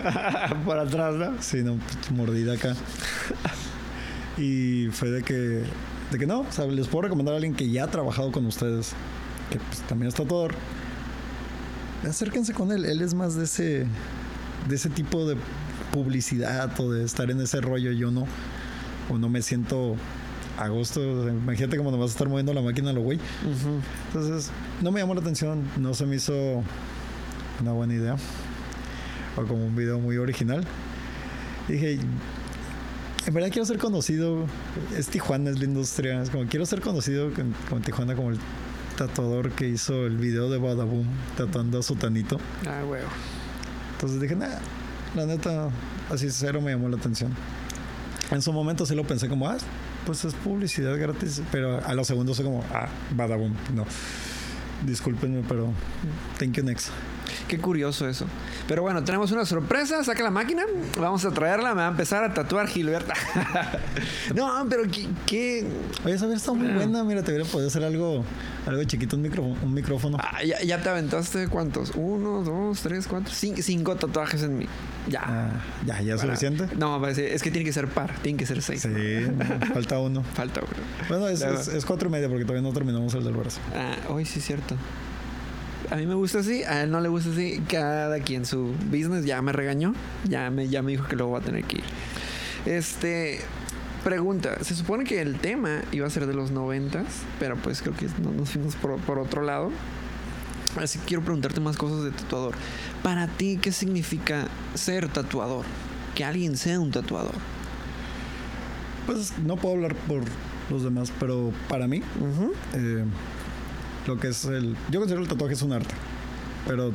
Por 0.64 0.78
atrás, 0.78 1.14
¿no? 1.14 1.40
Sí, 1.42 1.62
no, 1.62 1.76
pues, 1.76 2.10
mordida 2.10 2.54
acá. 2.54 2.74
Y 4.38 4.88
fue 4.92 5.10
de 5.10 5.22
que, 5.22 5.62
de 6.12 6.18
que 6.18 6.26
no, 6.26 6.40
o 6.40 6.52
sea, 6.52 6.66
les 6.66 6.86
puedo 6.86 7.02
recomendar 7.02 7.32
a 7.32 7.36
alguien 7.36 7.54
que 7.54 7.68
ya 7.70 7.84
ha 7.84 7.90
trabajado 7.90 8.30
con 8.30 8.46
ustedes, 8.46 8.92
que 9.50 9.58
pues, 9.58 9.80
también 9.80 10.08
es 10.08 10.14
tatuador. 10.14 10.54
Acérquense 12.06 12.52
con 12.52 12.70
él, 12.70 12.84
él 12.84 13.00
es 13.00 13.14
más 13.14 13.34
de 13.34 13.44
ese, 13.44 13.86
de 14.68 14.74
ese 14.74 14.90
tipo 14.90 15.26
de 15.26 15.36
publicidad 15.92 16.78
o 16.80 16.92
de 16.92 17.04
estar 17.04 17.30
en 17.30 17.40
ese 17.40 17.60
rollo. 17.60 17.92
Yo 17.92 18.10
no, 18.10 18.26
o 19.08 19.18
no 19.18 19.28
me 19.28 19.40
siento 19.40 19.96
a 20.58 20.68
gusto. 20.68 21.28
Imagínate 21.28 21.76
cómo 21.76 21.90
nos 21.90 22.00
vas 22.00 22.10
a 22.10 22.12
estar 22.12 22.28
moviendo 22.28 22.52
la 22.52 22.60
máquina 22.60 22.92
lo 22.92 23.02
güey. 23.02 23.18
Entonces, 24.08 24.50
no 24.82 24.90
me 24.90 25.00
llamó 25.00 25.14
la 25.14 25.20
atención, 25.20 25.64
no 25.78 25.94
se 25.94 26.06
me 26.06 26.16
hizo 26.16 26.62
una 27.60 27.72
buena 27.72 27.94
idea. 27.94 28.16
O 29.36 29.44
como 29.44 29.64
un 29.64 29.76
video 29.76 29.98
muy 29.98 30.18
original. 30.18 30.64
Dije, 31.68 32.00
en 33.26 33.34
verdad 33.34 33.50
quiero 33.50 33.64
ser 33.66 33.78
conocido. 33.78 34.46
Es 34.96 35.08
Tijuana, 35.08 35.50
es 35.50 35.58
la 35.58 35.64
industria. 35.64 36.22
Es 36.22 36.30
como 36.30 36.46
quiero 36.46 36.66
ser 36.66 36.80
conocido 36.80 37.30
con- 37.68 37.82
Tijuana 37.82 38.14
como 38.14 38.30
el 38.30 38.38
tatuador 38.96 39.50
que 39.52 39.68
hizo 39.68 40.06
el 40.06 40.16
video 40.18 40.50
de 40.50 40.58
Badaboom 40.58 41.06
tatuando 41.36 41.78
a 41.78 41.82
su 41.82 41.94
tanito. 41.96 42.38
Ah, 42.66 42.82
huevo. 42.84 43.08
Entonces 43.94 44.20
dije, 44.20 44.34
nah, 44.36 44.48
la 45.14 45.26
neta, 45.26 45.70
así 46.10 46.30
cero 46.30 46.60
me 46.60 46.72
llamó 46.72 46.88
la 46.88 46.96
atención. 46.96 47.32
En 48.30 48.42
su 48.42 48.52
momento 48.52 48.86
sí 48.86 48.94
lo 48.94 49.04
pensé 49.04 49.28
como, 49.28 49.48
ah, 49.48 49.56
pues 50.06 50.24
es 50.24 50.34
publicidad 50.34 50.96
gratis. 50.98 51.42
Pero 51.52 51.84
a 51.84 51.94
los 51.94 52.06
segundos 52.06 52.36
fue 52.36 52.44
como, 52.44 52.64
ah, 52.74 52.88
Badaboom, 53.14 53.52
no. 53.74 53.84
Discúlpenme, 54.86 55.42
pero 55.48 55.72
thank 56.38 56.52
you 56.56 56.64
next. 56.64 56.88
Qué 57.48 57.58
curioso 57.58 58.08
eso. 58.08 58.26
Pero 58.68 58.82
bueno, 58.82 59.02
tenemos 59.04 59.30
una 59.32 59.44
sorpresa. 59.44 60.02
Saca 60.04 60.22
la 60.22 60.30
máquina. 60.30 60.62
Vamos 60.98 61.24
a 61.24 61.30
traerla. 61.30 61.70
Me 61.74 61.82
va 61.82 61.86
a 61.88 61.90
empezar 61.90 62.24
a 62.24 62.32
tatuar 62.34 62.66
Gilberta. 62.68 63.14
no, 64.34 64.66
pero 64.68 64.84
qué. 64.90 65.08
qué- 65.26 65.66
Oye, 66.04 66.14
esa 66.14 66.24
hubiera 66.24 66.38
estado 66.38 66.54
muy 66.56 66.68
Ah. 66.70 66.74
buena. 66.76 67.04
Mira, 67.04 67.22
te 67.22 67.32
hubiera 67.32 67.48
podido 67.48 67.68
hacer 67.68 67.84
algo, 67.84 68.24
algo 68.66 68.84
chiquito, 68.84 69.16
un, 69.16 69.22
micro, 69.22 69.42
un 69.42 69.74
micrófono. 69.74 70.18
Ah, 70.20 70.42
ya, 70.44 70.60
ya 70.62 70.82
te 70.82 70.88
aventaste 70.88 71.48
cuántos? 71.48 71.92
Uno, 71.94 72.42
dos, 72.42 72.80
tres, 72.80 73.06
cuatro, 73.06 73.32
cinco, 73.34 73.60
cinco 73.62 73.96
tatuajes 73.96 74.42
en 74.42 74.58
mí. 74.58 74.66
Ya. 75.08 75.22
Ah, 75.24 75.50
ya, 75.84 76.00
ya 76.00 76.14
es 76.14 76.20
suficiente. 76.20 76.68
No, 76.76 77.00
ser- 77.14 77.32
es 77.32 77.42
que 77.42 77.50
tiene 77.50 77.64
que 77.64 77.72
ser 77.72 77.88
par. 77.88 78.14
Tiene 78.22 78.38
que 78.38 78.46
ser 78.46 78.62
seis. 78.62 78.82
Sí, 78.82 78.88
no, 78.90 79.66
falta 79.74 79.98
uno. 79.98 80.22
Falta 80.34 80.60
uno. 80.60 81.08
Bueno, 81.08 81.28
es, 81.28 81.42
es 81.42 81.84
cuatro 81.84 82.08
y 82.08 82.12
media 82.12 82.28
porque 82.28 82.44
todavía 82.44 82.62
no 82.66 82.72
terminamos 82.74 83.12
el 83.14 83.24
del 83.24 83.34
brazo. 83.34 83.60
Ah, 83.76 83.96
hoy 84.08 84.24
sí 84.24 84.38
es 84.38 84.44
cierto. 84.46 84.76
A 85.92 85.96
mí 85.96 86.06
me 86.06 86.14
gusta 86.14 86.38
así, 86.38 86.62
a 86.62 86.84
él 86.84 86.90
no 86.90 87.00
le 87.00 87.10
gusta 87.10 87.28
así. 87.28 87.62
Cada 87.68 88.18
quien 88.20 88.46
su 88.46 88.72
business 88.90 89.26
ya 89.26 89.42
me 89.42 89.52
regañó. 89.52 89.94
Ya 90.24 90.48
me, 90.48 90.66
ya 90.68 90.80
me 90.80 90.92
dijo 90.92 91.06
que 91.06 91.16
luego 91.16 91.32
va 91.32 91.40
a 91.40 91.42
tener 91.42 91.64
que 91.64 91.78
ir. 91.78 91.84
Este. 92.64 93.40
Pregunta, 94.02 94.56
se 94.64 94.74
supone 94.74 95.04
que 95.04 95.20
el 95.20 95.38
tema 95.38 95.82
iba 95.92 96.06
a 96.06 96.10
ser 96.10 96.26
de 96.26 96.34
los 96.34 96.50
noventas, 96.50 97.06
pero 97.38 97.56
pues 97.56 97.82
creo 97.82 97.94
que 97.94 98.08
no 98.20 98.32
nos 98.32 98.50
fuimos 98.50 98.74
por, 98.74 98.98
por 99.00 99.18
otro 99.18 99.42
lado. 99.42 99.70
Así 100.76 100.98
que 100.98 101.04
quiero 101.04 101.22
preguntarte 101.22 101.60
más 101.60 101.76
cosas 101.76 102.02
de 102.04 102.10
tatuador. 102.10 102.54
Para 103.02 103.28
ti, 103.28 103.58
¿qué 103.60 103.70
significa 103.70 104.48
ser 104.74 105.08
tatuador? 105.08 105.66
Que 106.14 106.24
alguien 106.24 106.56
sea 106.56 106.80
un 106.80 106.90
tatuador. 106.90 107.34
Pues 109.06 109.38
no 109.38 109.56
puedo 109.56 109.74
hablar 109.74 109.94
por 109.94 110.22
los 110.70 110.82
demás, 110.82 111.12
pero 111.20 111.52
para 111.68 111.86
mí, 111.86 112.02
eh, 112.74 113.04
lo 114.06 114.18
que 114.18 114.28
es 114.28 114.44
el. 114.44 114.76
Yo 114.90 115.00
considero 115.00 115.22
el 115.22 115.28
tatuaje 115.28 115.54
es 115.54 115.62
un 115.62 115.72
arte, 115.72 115.94
pero 116.66 116.92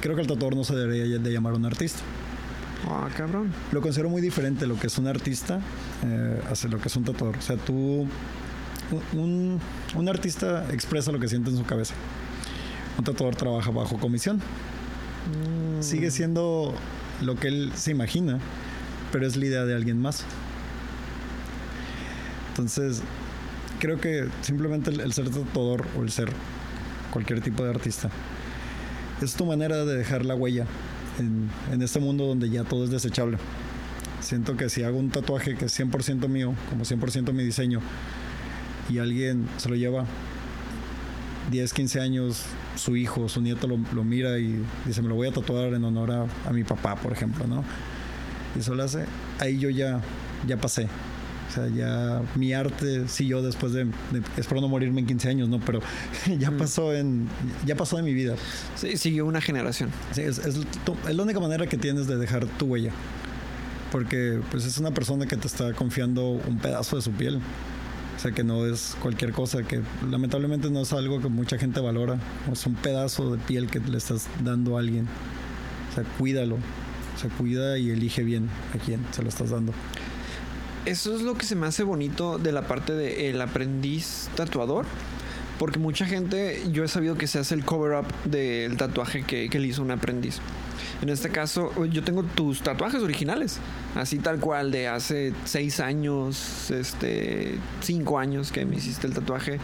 creo 0.00 0.14
que 0.14 0.22
el 0.22 0.26
tatuador 0.26 0.56
no 0.56 0.64
se 0.64 0.74
debería 0.74 1.18
de 1.18 1.32
llamar 1.32 1.54
un 1.54 1.64
artista. 1.64 2.00
Ah, 2.86 3.08
cabrón. 3.16 3.52
Lo 3.72 3.80
considero 3.80 4.10
muy 4.10 4.20
diferente 4.20 4.66
lo 4.66 4.78
que 4.78 4.88
es 4.88 4.98
un 4.98 5.06
artista 5.06 5.60
eh, 6.04 6.42
hacia 6.50 6.68
lo 6.68 6.78
que 6.78 6.88
es 6.88 6.96
un 6.96 7.04
tatuador. 7.04 7.38
O 7.38 7.42
sea, 7.42 7.56
tú. 7.56 8.06
Un, 9.14 9.60
un 9.94 10.08
artista 10.08 10.66
expresa 10.70 11.10
lo 11.10 11.18
que 11.18 11.26
siente 11.28 11.50
en 11.50 11.56
su 11.56 11.64
cabeza. 11.64 11.94
un 12.98 13.04
tatuador 13.04 13.34
trabaja 13.36 13.70
bajo 13.70 13.98
comisión. 13.98 14.36
Mm. 14.36 15.82
Sigue 15.82 16.10
siendo 16.10 16.74
lo 17.22 17.36
que 17.36 17.48
él 17.48 17.72
se 17.74 17.90
imagina, 17.90 18.38
pero 19.10 19.26
es 19.26 19.36
la 19.36 19.46
idea 19.46 19.64
de 19.64 19.74
alguien 19.74 20.00
más. 20.00 20.24
Entonces, 22.50 23.02
creo 23.80 24.00
que 24.00 24.26
simplemente 24.42 24.90
el, 24.90 25.00
el 25.00 25.12
ser 25.12 25.30
tatuador 25.30 25.86
o 25.96 26.02
el 26.02 26.10
ser 26.10 26.28
cualquier 27.10 27.40
tipo 27.40 27.62
de 27.64 27.70
artista 27.70 28.10
es 29.22 29.34
tu 29.34 29.46
manera 29.46 29.84
de 29.84 29.96
dejar 29.96 30.24
la 30.24 30.34
huella 30.34 30.66
en, 31.18 31.48
en 31.72 31.82
este 31.82 32.00
mundo 32.00 32.26
donde 32.26 32.50
ya 32.50 32.64
todo 32.64 32.84
es 32.84 32.90
desechable. 32.90 33.38
Siento 34.20 34.56
que 34.56 34.68
si 34.68 34.82
hago 34.82 34.98
un 34.98 35.10
tatuaje 35.10 35.54
que 35.54 35.66
es 35.66 35.78
100% 35.78 36.28
mío, 36.28 36.54
como 36.70 36.84
100% 36.84 37.32
mi 37.32 37.44
diseño, 37.44 37.80
y 38.88 38.98
alguien 38.98 39.46
se 39.58 39.68
lo 39.68 39.76
lleva 39.76 40.04
10, 41.50 41.72
15 41.72 42.00
años, 42.00 42.42
su 42.76 42.96
hijo, 42.96 43.28
su 43.28 43.40
nieto 43.40 43.66
lo, 43.66 43.78
lo 43.94 44.04
mira 44.04 44.38
y 44.38 44.62
dice, 44.86 45.02
me 45.02 45.08
lo 45.08 45.14
voy 45.14 45.28
a 45.28 45.32
tatuar 45.32 45.74
en 45.74 45.84
honor 45.84 46.10
a, 46.10 46.26
a 46.48 46.52
mi 46.52 46.64
papá, 46.64 46.96
por 46.96 47.12
ejemplo, 47.12 47.46
¿no? 47.46 47.64
Y 48.56 48.60
eso 48.60 48.74
lo 48.74 48.82
hace, 48.82 49.04
ahí 49.40 49.58
yo 49.58 49.68
ya, 49.68 50.00
ya 50.46 50.56
pasé. 50.56 50.88
O 51.54 51.56
sea, 51.56 51.68
ya 51.68 52.20
mi 52.34 52.52
arte, 52.52 53.06
sí, 53.06 53.28
yo 53.28 53.40
después 53.40 53.72
de, 53.72 53.84
de- 53.84 54.22
espero 54.36 54.60
no 54.60 54.66
morirme 54.66 55.00
en 55.02 55.06
15 55.06 55.28
años, 55.28 55.48
¿no? 55.48 55.60
Pero 55.60 55.80
ya 56.38 56.50
Mm. 56.50 56.58
pasó 56.58 56.92
en, 56.92 57.28
ya 57.64 57.76
pasó 57.76 57.96
de 57.96 58.02
mi 58.02 58.12
vida. 58.12 58.34
Sí, 58.74 58.96
siguió 58.96 59.24
una 59.24 59.40
generación. 59.40 59.90
Sí, 60.12 60.22
es, 60.22 60.38
es 60.38 60.56
es 60.56 61.14
la 61.14 61.22
única 61.22 61.38
manera 61.38 61.66
que 61.68 61.76
tienes 61.76 62.08
de 62.08 62.16
dejar 62.16 62.46
tu 62.46 62.66
huella. 62.66 62.90
Porque 63.92 64.40
pues 64.50 64.64
es 64.64 64.78
una 64.78 64.90
persona 64.90 65.26
que 65.26 65.36
te 65.36 65.46
está 65.46 65.72
confiando 65.74 66.28
un 66.30 66.58
pedazo 66.58 66.96
de 66.96 67.02
su 67.02 67.12
piel. 67.12 67.36
O 68.16 68.18
sea, 68.20 68.32
que 68.32 68.42
no 68.42 68.66
es 68.66 68.96
cualquier 69.00 69.30
cosa, 69.32 69.62
que 69.62 69.80
lamentablemente 70.10 70.70
no 70.70 70.80
es 70.82 70.92
algo 70.92 71.20
que 71.20 71.28
mucha 71.28 71.58
gente 71.58 71.78
valora. 71.80 72.18
Es 72.50 72.66
un 72.66 72.74
pedazo 72.74 73.30
de 73.36 73.38
piel 73.38 73.68
que 73.68 73.78
le 73.78 73.98
estás 73.98 74.26
dando 74.42 74.76
a 74.76 74.80
alguien. 74.80 75.06
O 75.90 75.94
sea, 75.94 76.02
cuídalo. 76.18 76.56
O 76.56 77.18
sea, 77.20 77.30
cuida 77.30 77.78
y 77.78 77.90
elige 77.90 78.24
bien 78.24 78.48
a 78.74 78.78
quién 78.84 79.00
se 79.12 79.22
lo 79.22 79.28
estás 79.28 79.50
dando. 79.50 79.72
Eso 80.86 81.14
es 81.14 81.22
lo 81.22 81.34
que 81.34 81.46
se 81.46 81.56
me 81.56 81.66
hace 81.66 81.82
bonito 81.82 82.36
de 82.36 82.52
la 82.52 82.68
parte 82.68 82.92
del 82.92 83.40
aprendiz 83.40 84.28
tatuador. 84.36 84.84
Porque 85.58 85.78
mucha 85.78 86.06
gente, 86.06 86.62
yo 86.72 86.84
he 86.84 86.88
sabido 86.88 87.16
que 87.16 87.26
se 87.26 87.38
hace 87.38 87.54
el 87.54 87.64
cover 87.64 87.98
up 88.00 88.06
del 88.24 88.76
tatuaje 88.76 89.22
que, 89.22 89.48
que 89.48 89.58
le 89.58 89.68
hizo 89.68 89.82
un 89.82 89.90
aprendiz. 89.90 90.40
En 91.02 91.08
este 91.08 91.28
caso, 91.28 91.70
yo 91.86 92.02
tengo 92.02 92.22
tus 92.22 92.62
tatuajes 92.62 93.02
originales, 93.02 93.58
así 93.94 94.18
tal 94.18 94.40
cual, 94.40 94.70
de 94.70 94.88
hace 94.88 95.32
seis 95.44 95.80
años, 95.80 96.70
este, 96.70 97.58
cinco 97.82 98.18
años 98.18 98.50
que 98.50 98.64
me 98.64 98.76
hiciste 98.76 99.06
el 99.06 99.12
tatuaje. 99.12 99.58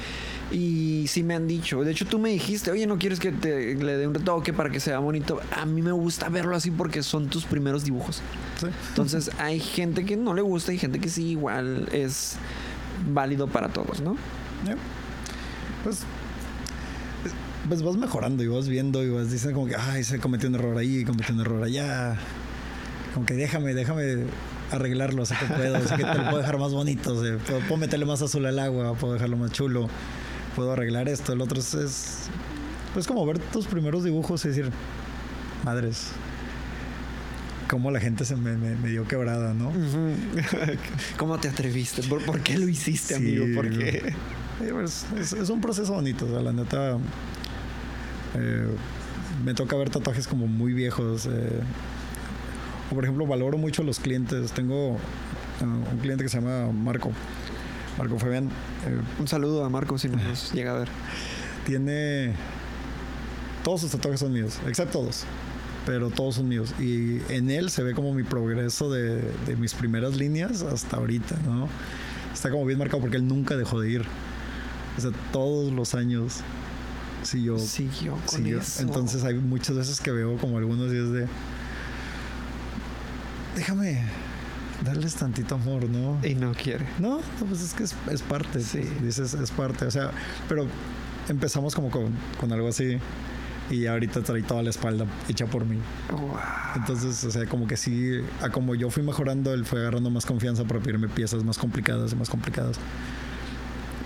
Y 0.52 1.06
sí 1.08 1.22
me 1.22 1.34
han 1.34 1.46
dicho, 1.46 1.82
de 1.84 1.92
hecho 1.92 2.06
tú 2.06 2.18
me 2.18 2.30
dijiste, 2.30 2.70
oye, 2.70 2.86
¿no 2.86 2.98
quieres 2.98 3.20
que 3.20 3.30
te 3.30 3.74
le 3.74 3.96
dé 3.96 4.06
un 4.06 4.14
retoque 4.14 4.52
para 4.52 4.68
que 4.68 4.80
sea 4.80 4.98
bonito? 4.98 5.40
A 5.56 5.64
mí 5.64 5.80
me 5.80 5.92
gusta 5.92 6.28
verlo 6.28 6.56
así 6.56 6.70
porque 6.70 7.02
son 7.02 7.28
tus 7.28 7.44
primeros 7.44 7.84
dibujos. 7.84 8.20
Sí. 8.60 8.66
Entonces 8.88 9.30
hay 9.38 9.60
gente 9.60 10.04
que 10.04 10.16
no 10.16 10.34
le 10.34 10.42
gusta 10.42 10.72
y 10.72 10.78
gente 10.78 10.98
que 10.98 11.08
sí 11.08 11.28
igual 11.28 11.88
es 11.92 12.36
válido 13.08 13.46
para 13.46 13.68
todos, 13.68 14.00
¿no? 14.00 14.16
Pues, 15.84 16.00
pues 17.68 17.82
vas 17.82 17.96
mejorando 17.96 18.42
y 18.42 18.46
vas 18.48 18.68
viendo 18.68 19.04
y 19.04 19.10
vas 19.10 19.30
diciendo 19.30 19.58
como 19.60 19.68
que, 19.70 19.76
ay, 19.76 20.02
se 20.04 20.18
cometió 20.18 20.48
un 20.48 20.54
error 20.56 20.76
ahí, 20.78 21.04
cometió 21.04 21.34
un 21.34 21.40
error 21.40 21.62
allá. 21.62 22.16
Como 23.14 23.26
que 23.26 23.34
déjame, 23.34 23.74
déjame 23.74 24.24
arreglarlo, 24.70 25.26
sé 25.26 25.34
que 25.38 25.46
puedo, 25.46 25.86
sé 25.88 25.96
que 25.96 26.04
te 26.04 26.14
lo 26.14 26.24
puedo 26.24 26.38
dejar 26.38 26.58
más 26.58 26.72
bonito, 26.72 27.14
o 27.14 27.24
sea, 27.24 27.36
puedo, 27.38 27.58
puedo 27.60 27.76
meterle 27.76 28.06
más 28.06 28.22
azul 28.22 28.46
al 28.46 28.58
agua, 28.60 28.94
puedo 28.94 29.14
dejarlo 29.14 29.36
más 29.36 29.50
chulo, 29.50 29.88
puedo 30.54 30.72
arreglar 30.72 31.08
esto, 31.08 31.32
el 31.32 31.40
otro 31.40 31.58
es, 31.58 31.74
es 31.74 32.18
pues 32.94 33.08
como 33.08 33.26
ver 33.26 33.40
tus 33.40 33.66
primeros 33.66 34.04
dibujos 34.04 34.44
y 34.44 34.48
decir, 34.48 34.70
madres, 35.64 36.08
cómo 37.68 37.90
la 37.90 37.98
gente 37.98 38.24
se 38.24 38.36
me, 38.36 38.56
me- 38.56 38.76
me 38.76 38.88
dio 38.90 39.08
quebrada, 39.08 39.54
¿no? 39.54 39.72
¿Cómo 41.16 41.38
te 41.40 41.48
atreviste? 41.48 42.02
¿Por, 42.04 42.24
por 42.24 42.40
qué 42.40 42.56
lo 42.56 42.68
hiciste, 42.68 43.16
Sí, 43.16 43.36
amigo? 43.38 43.46
¿Por 43.56 43.70
qué? 43.70 44.12
Pues, 44.68 45.06
es, 45.18 45.32
es 45.32 45.48
un 45.50 45.60
proceso 45.60 45.92
bonito, 45.94 46.26
o 46.26 46.28
sea, 46.28 46.40
la 46.42 46.52
neta. 46.52 46.98
eh, 48.34 48.66
me 49.44 49.54
toca 49.54 49.76
ver 49.76 49.90
tatuajes 49.90 50.26
como 50.28 50.46
muy 50.46 50.72
viejos. 50.72 51.26
eh, 51.26 51.60
o 52.90 52.94
por 52.94 53.04
ejemplo, 53.04 53.26
valoro 53.26 53.56
mucho 53.58 53.82
los 53.82 54.00
clientes. 54.00 54.52
Tengo 54.52 54.96
eh, 55.60 55.64
un 55.64 55.98
cliente 56.00 56.24
que 56.24 56.28
se 56.28 56.40
llama 56.40 56.70
Marco. 56.72 57.10
Marco 57.98 58.18
Fabián. 58.18 58.46
eh, 58.86 59.00
Un 59.18 59.28
saludo 59.28 59.64
a 59.64 59.68
Marco 59.70 59.96
si 59.98 60.08
nos 60.08 60.52
llega 60.54 60.72
a 60.72 60.78
ver. 60.80 60.88
tiene. 61.64 62.34
Todos 63.64 63.82
sus 63.82 63.90
tatuajes 63.90 64.20
son 64.20 64.32
míos, 64.32 64.58
excepto 64.66 65.02
dos. 65.02 65.24
Pero 65.86 66.10
todos 66.10 66.34
son 66.36 66.48
míos. 66.48 66.74
Y 66.78 67.20
en 67.30 67.50
él 67.50 67.70
se 67.70 67.82
ve 67.82 67.94
como 67.94 68.12
mi 68.12 68.22
progreso 68.22 68.90
de, 68.90 69.22
de 69.46 69.56
mis 69.56 69.72
primeras 69.74 70.16
líneas 70.16 70.62
hasta 70.62 70.96
ahorita, 70.98 71.36
¿no? 71.46 71.68
Está 72.32 72.50
como 72.50 72.64
bien 72.66 72.78
marcado 72.78 73.00
porque 73.00 73.16
él 73.16 73.26
nunca 73.26 73.56
dejó 73.56 73.80
de 73.80 73.90
ir. 73.90 74.04
O 74.96 75.00
sea, 75.00 75.10
todos 75.32 75.72
los 75.72 75.94
años 75.94 76.40
siguió. 77.22 77.58
Siguió 77.58 78.12
con 78.26 78.38
siguió. 78.38 78.60
eso. 78.60 78.82
Entonces 78.82 79.24
hay 79.24 79.34
muchas 79.34 79.76
veces 79.76 80.00
que 80.00 80.10
veo 80.10 80.36
como 80.36 80.58
algunos 80.58 80.90
días 80.90 81.10
de. 81.10 81.26
Déjame 83.56 84.04
darles 84.84 85.14
tantito 85.14 85.56
amor, 85.56 85.84
¿no? 85.88 86.18
Y 86.26 86.34
no 86.34 86.52
quiere. 86.52 86.86
No, 86.98 87.18
no, 87.18 87.46
pues 87.46 87.60
es 87.62 87.74
que 87.74 87.84
es, 87.84 87.94
es 88.10 88.22
parte. 88.22 88.60
Sí. 88.60 88.78
pues, 88.80 89.02
dices, 89.02 89.34
es 89.34 89.50
parte. 89.50 89.84
O 89.84 89.90
sea, 89.90 90.10
pero 90.48 90.66
empezamos 91.28 91.74
como 91.74 91.90
con, 91.90 92.12
con 92.38 92.52
algo 92.52 92.68
así. 92.68 92.98
Y 93.70 93.86
ahorita 93.86 94.22
trae 94.22 94.42
toda 94.42 94.64
la 94.64 94.70
espalda 94.70 95.06
hecha 95.28 95.46
por 95.46 95.64
mí. 95.64 95.78
Wow. 96.10 96.36
Entonces, 96.74 97.22
o 97.22 97.30
sea, 97.30 97.46
como 97.46 97.68
que 97.68 97.76
sí, 97.76 98.20
a 98.42 98.50
como 98.50 98.74
yo 98.74 98.90
fui 98.90 99.04
mejorando, 99.04 99.54
él 99.54 99.64
fue 99.64 99.80
agarrando 99.80 100.10
más 100.10 100.26
confianza 100.26 100.64
para 100.64 100.80
pedirme 100.80 101.08
piezas 101.08 101.44
más 101.44 101.56
complicadas 101.56 102.12
y 102.12 102.16
más 102.16 102.28
complicadas. 102.28 102.78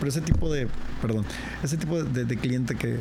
Pero 0.04 0.10
ese 0.10 0.20
tipo 0.20 0.52
de, 0.52 0.68
perdón, 1.00 1.24
ese 1.62 1.78
tipo 1.78 2.04
de, 2.04 2.36
cliente 2.36 2.74
que, 2.74 2.98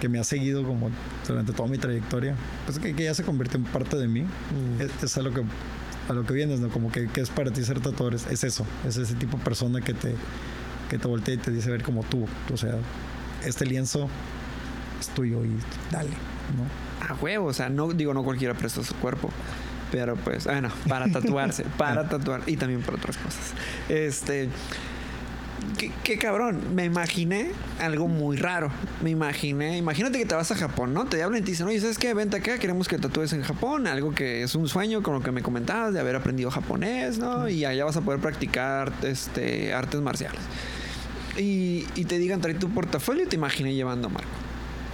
que 0.00 0.08
me 0.08 0.20
ha 0.20 0.22
seguido 0.22 0.62
como 0.62 0.92
durante 1.26 1.52
toda 1.52 1.68
mi 1.68 1.76
trayectoria, 1.76 2.36
pues 2.66 2.78
que, 2.78 2.94
que 2.94 3.02
ya 3.02 3.14
se 3.14 3.24
convirtió 3.24 3.58
en 3.58 3.64
parte 3.64 3.96
de 3.96 4.06
mí, 4.06 4.20
Mm. 4.20 4.80
es, 4.80 5.02
es 5.02 5.18
a 5.18 5.22
lo 5.22 5.34
que 5.34 5.42
a 6.08 6.12
lo 6.12 6.24
que 6.24 6.34
vienes, 6.34 6.60
¿no? 6.60 6.68
Como 6.68 6.92
que, 6.92 7.08
que 7.08 7.20
es 7.20 7.30
para 7.30 7.50
ti 7.50 7.64
ser 7.64 7.80
tatuador, 7.80 8.14
es, 8.14 8.28
es 8.28 8.44
eso, 8.44 8.64
es 8.86 8.96
ese 8.96 9.16
tipo 9.16 9.38
de 9.38 9.42
persona 9.42 9.80
que 9.80 9.92
te, 9.92 10.14
que 10.88 10.98
te 10.98 11.08
voltea 11.08 11.34
y 11.34 11.38
te 11.38 11.50
dice 11.50 11.68
ver 11.68 11.82
como 11.82 12.04
tú, 12.04 12.28
o 12.54 12.56
sea, 12.56 12.76
este 13.44 13.66
lienzo 13.66 14.08
es 15.00 15.08
tuyo 15.08 15.44
y 15.44 15.50
dale, 15.90 16.10
¿no? 16.10 17.08
A 17.12 17.14
huevo, 17.20 17.46
o 17.46 17.52
sea, 17.52 17.68
no 17.70 17.92
digo 17.92 18.14
no 18.14 18.22
cualquiera 18.22 18.54
presta 18.54 18.84
su 18.84 18.94
cuerpo. 18.94 19.30
Pero 19.90 20.14
pues, 20.14 20.44
bueno, 20.44 20.68
para 20.88 21.08
tatuarse, 21.12 21.64
para 21.76 22.08
tatuar 22.08 22.42
y 22.46 22.56
también 22.56 22.82
para 22.82 22.98
otras 22.98 23.16
cosas. 23.16 23.52
Este. 23.88 24.48
Qué, 25.78 25.90
qué 26.04 26.18
cabrón, 26.18 26.74
me 26.74 26.84
imaginé 26.84 27.50
algo 27.80 28.08
muy 28.08 28.36
raro. 28.36 28.70
Me 29.02 29.10
imaginé, 29.10 29.76
imagínate 29.76 30.18
que 30.18 30.24
te 30.24 30.34
vas 30.34 30.50
a 30.50 30.54
Japón, 30.54 30.94
¿no? 30.94 31.06
Te 31.06 31.22
hablan 31.22 31.42
y 31.42 31.44
te 31.44 31.50
dicen, 31.50 31.66
oye, 31.66 31.80
¿sabes 31.80 31.98
qué? 31.98 32.14
Vente 32.14 32.36
acá, 32.38 32.58
queremos 32.58 32.88
que 32.88 32.98
tatúes 32.98 33.32
en 33.32 33.42
Japón. 33.42 33.86
Algo 33.86 34.14
que 34.14 34.42
es 34.42 34.54
un 34.54 34.68
sueño, 34.68 35.02
con 35.02 35.14
lo 35.14 35.22
que 35.22 35.32
me 35.32 35.42
comentabas, 35.42 35.92
de 35.92 36.00
haber 36.00 36.16
aprendido 36.16 36.50
japonés, 36.50 37.18
¿no? 37.18 37.48
Y 37.48 37.64
allá 37.64 37.84
vas 37.84 37.96
a 37.96 38.00
poder 38.00 38.20
practicar 38.20 38.92
este, 39.02 39.74
artes 39.74 40.00
marciales. 40.00 40.40
Y, 41.36 41.86
y 41.94 42.04
te 42.06 42.18
digan, 42.18 42.40
trae 42.40 42.54
tu 42.54 42.70
portafolio 42.70 43.24
y 43.24 43.26
te 43.26 43.36
imaginé 43.36 43.74
llevando 43.74 44.08
a 44.08 44.10
Marco. 44.10 44.45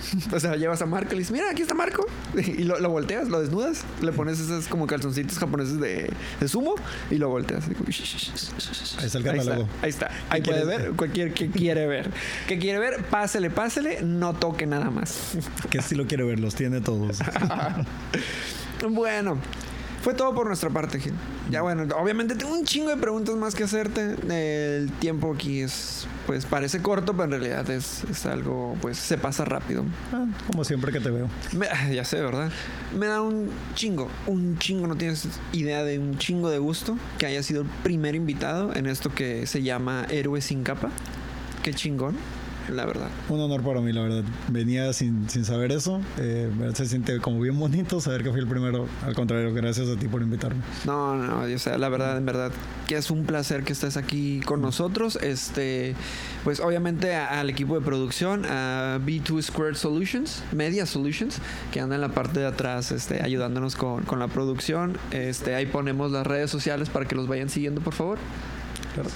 O 0.33 0.41
sea, 0.41 0.57
llevas 0.57 0.81
a 0.83 0.87
Marco 0.87 1.11
y 1.11 1.15
le 1.15 1.19
dices, 1.21 1.33
mira, 1.33 1.51
aquí 1.51 1.63
está 1.63 1.75
Marco. 1.75 2.07
Y 2.35 2.65
lo, 2.65 2.81
lo 2.81 2.91
volteas, 2.91 3.29
lo 3.29 3.41
desnudas, 3.41 3.85
le 4.01 4.13
pones 4.13 4.41
esos 4.41 4.67
como 4.69 4.87
calzoncitos 4.87 5.39
japoneses 5.39 5.79
de, 5.81 6.11
de 6.41 6.49
sumo 6.49 6.75
y 7.11 7.17
lo 7.17 7.29
volteas. 7.29 7.65
Ahí 7.69 9.07
está 9.07 9.19
el 9.19 9.29
Ahí 9.29 9.39
está, 9.39 9.39
catálogo. 9.45 9.69
ahí 9.83 9.91
está. 9.91 10.11
Ahí 10.31 10.43
puede 10.43 10.65
ver 10.65 10.93
cualquier 10.93 11.33
que 11.35 11.51
quiere 11.51 11.87
ver. 11.87 12.11
Que 12.49 12.59
quiere 12.59 12.79
ver, 12.79 13.05
pásele, 13.05 13.51
pásele, 13.51 14.03
no 14.03 14.35
toque 14.35 14.67
nada 14.67 14.91
más. 14.91 15.33
¿Qué 15.71 15.79
estilo 15.79 16.07
quiere 16.07 16.25
ver? 16.25 16.41
Los 16.41 16.55
tiene 16.55 16.81
todos. 16.81 17.19
Bueno, 18.91 19.39
fue 20.03 20.15
todo 20.15 20.35
por 20.35 20.47
nuestra 20.47 20.69
parte, 20.71 20.99
Gil. 21.01 21.15
Ya 21.51 21.63
bueno, 21.63 21.85
obviamente 21.97 22.35
tengo 22.35 22.53
un 22.53 22.65
chingo 22.65 22.91
de 22.91 22.97
preguntas 22.97 23.35
más 23.37 23.55
que 23.55 23.65
hacerte. 23.65 24.17
El 24.29 24.91
tiempo 24.93 25.33
aquí 25.35 25.61
es, 25.61 26.07
pues 26.27 26.45
parece 26.45 26.83
corto, 26.83 27.13
pero 27.13 27.25
en 27.25 27.31
realidad 27.31 27.71
es, 27.71 28.05
es 28.11 28.27
algo, 28.27 28.77
pues 28.81 28.99
se 28.99 29.17
pasa 29.19 29.45
rápido. 29.45 29.85
Ah, 30.13 30.27
como 30.49 30.65
siempre 30.65 30.93
que 30.93 31.01
te 31.01 31.11
veo. 31.11 31.29
Me- 31.53 31.69
ya 31.95 32.05
sé, 32.05 32.21
¿verdad? 32.21 32.51
Me 32.99 33.07
da 33.07 33.23
un 33.23 33.49
chingo, 33.75 34.09
un 34.27 34.59
chingo, 34.59 34.87
no 34.87 34.97
tienes 34.97 35.29
idea 35.53 35.85
de 35.85 35.99
un 35.99 36.19
chingo 36.19 36.51
de 36.51 36.59
gusto 36.59 36.99
que 37.19 37.27
haya 37.27 37.43
sido 37.43 37.63
el 37.63 37.69
primer 37.83 38.15
invitado 38.15 38.75
en 38.75 38.87
esto 38.87 39.15
que 39.15 39.47
se 39.47 39.63
llama 39.63 40.07
Héroe 40.11 40.41
sin 40.41 40.63
capa. 40.65 40.91
Qué 41.63 41.73
chingón. 41.75 42.17
La 42.71 42.85
verdad. 42.87 43.09
Un 43.29 43.41
honor 43.41 43.63
para 43.63 43.81
mí, 43.81 43.93
la 43.93 44.03
verdad. 44.03 44.23
Venía 44.49 44.93
sin, 44.93 45.29
sin 45.29 45.45
saber 45.45 45.73
eso. 45.73 46.01
Eh, 46.19 46.51
se 46.75 46.87
siente 46.87 47.19
como 47.21 47.41
bien 47.41 47.59
bonito 47.59 48.01
saber 48.01 48.23
que 48.23 48.31
fui 48.31 48.41
el 48.41 48.47
primero. 48.47 48.87
Al 49.05 49.15
contrario, 49.15 49.53
gracias 49.55 49.89
a 49.89 49.97
ti 49.97 50.09
por 50.09 50.23
invitarme. 50.23 50.61
No, 50.85 51.15
no, 51.17 51.41
o 51.41 51.59
sea, 51.59 51.79
la 51.79 51.89
verdad, 51.89 52.17
en 52.19 52.27
verdad, 52.27 52.53
que 52.87 52.97
es 52.97 53.11
un 53.11 53.25
placer 53.25 53.65
que 53.65 53.73
estés 53.73 53.97
aquí 53.97 54.41
con 54.45 54.61
nosotros. 54.63 55.17
Este, 55.23 55.95
pues 56.45 56.61
obviamente 56.61 57.15
a- 57.15 57.41
al 57.41 57.51
equipo 57.51 57.79
de 57.79 57.85
producción, 57.85 58.45
a 58.47 58.99
B2 59.05 59.43
Squared 59.43 59.75
Solutions, 59.77 60.43
Media 60.53 60.87
Solutions, 60.87 61.39
que 61.73 61.81
anda 61.81 61.95
en 61.97 62.01
la 62.01 62.09
parte 62.11 62.41
de 62.41 62.47
atrás, 62.47 62.93
este, 62.93 63.23
ayudándonos 63.23 63.77
con, 63.77 64.05
con 64.05 64.19
la 64.19 64.29
producción. 64.29 64.97
Este, 65.11 65.55
ahí 65.55 65.67
ponemos 65.67 66.11
las 66.13 66.27
redes 66.27 66.51
sociales 66.51 66.89
para 66.91 67.07
que 67.07 67.15
los 67.15 67.27
vayan 67.29 67.49
siguiendo, 67.49 67.81
por 67.81 67.95
favor. 67.95 68.19
Claro. 68.95 69.09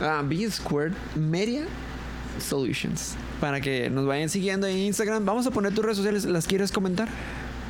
Ah, 0.00 0.22
B 0.24 0.48
Squared 0.50 0.92
Media 1.16 1.64
Solutions. 2.40 3.14
Para 3.40 3.60
que 3.60 3.90
nos 3.90 4.06
vayan 4.06 4.28
siguiendo 4.28 4.66
en 4.66 4.76
Instagram. 4.78 5.24
Vamos 5.24 5.46
a 5.46 5.50
poner 5.50 5.74
tus 5.74 5.84
redes 5.84 5.96
sociales. 5.98 6.24
¿Las 6.24 6.46
quieres 6.46 6.72
comentar? 6.72 7.08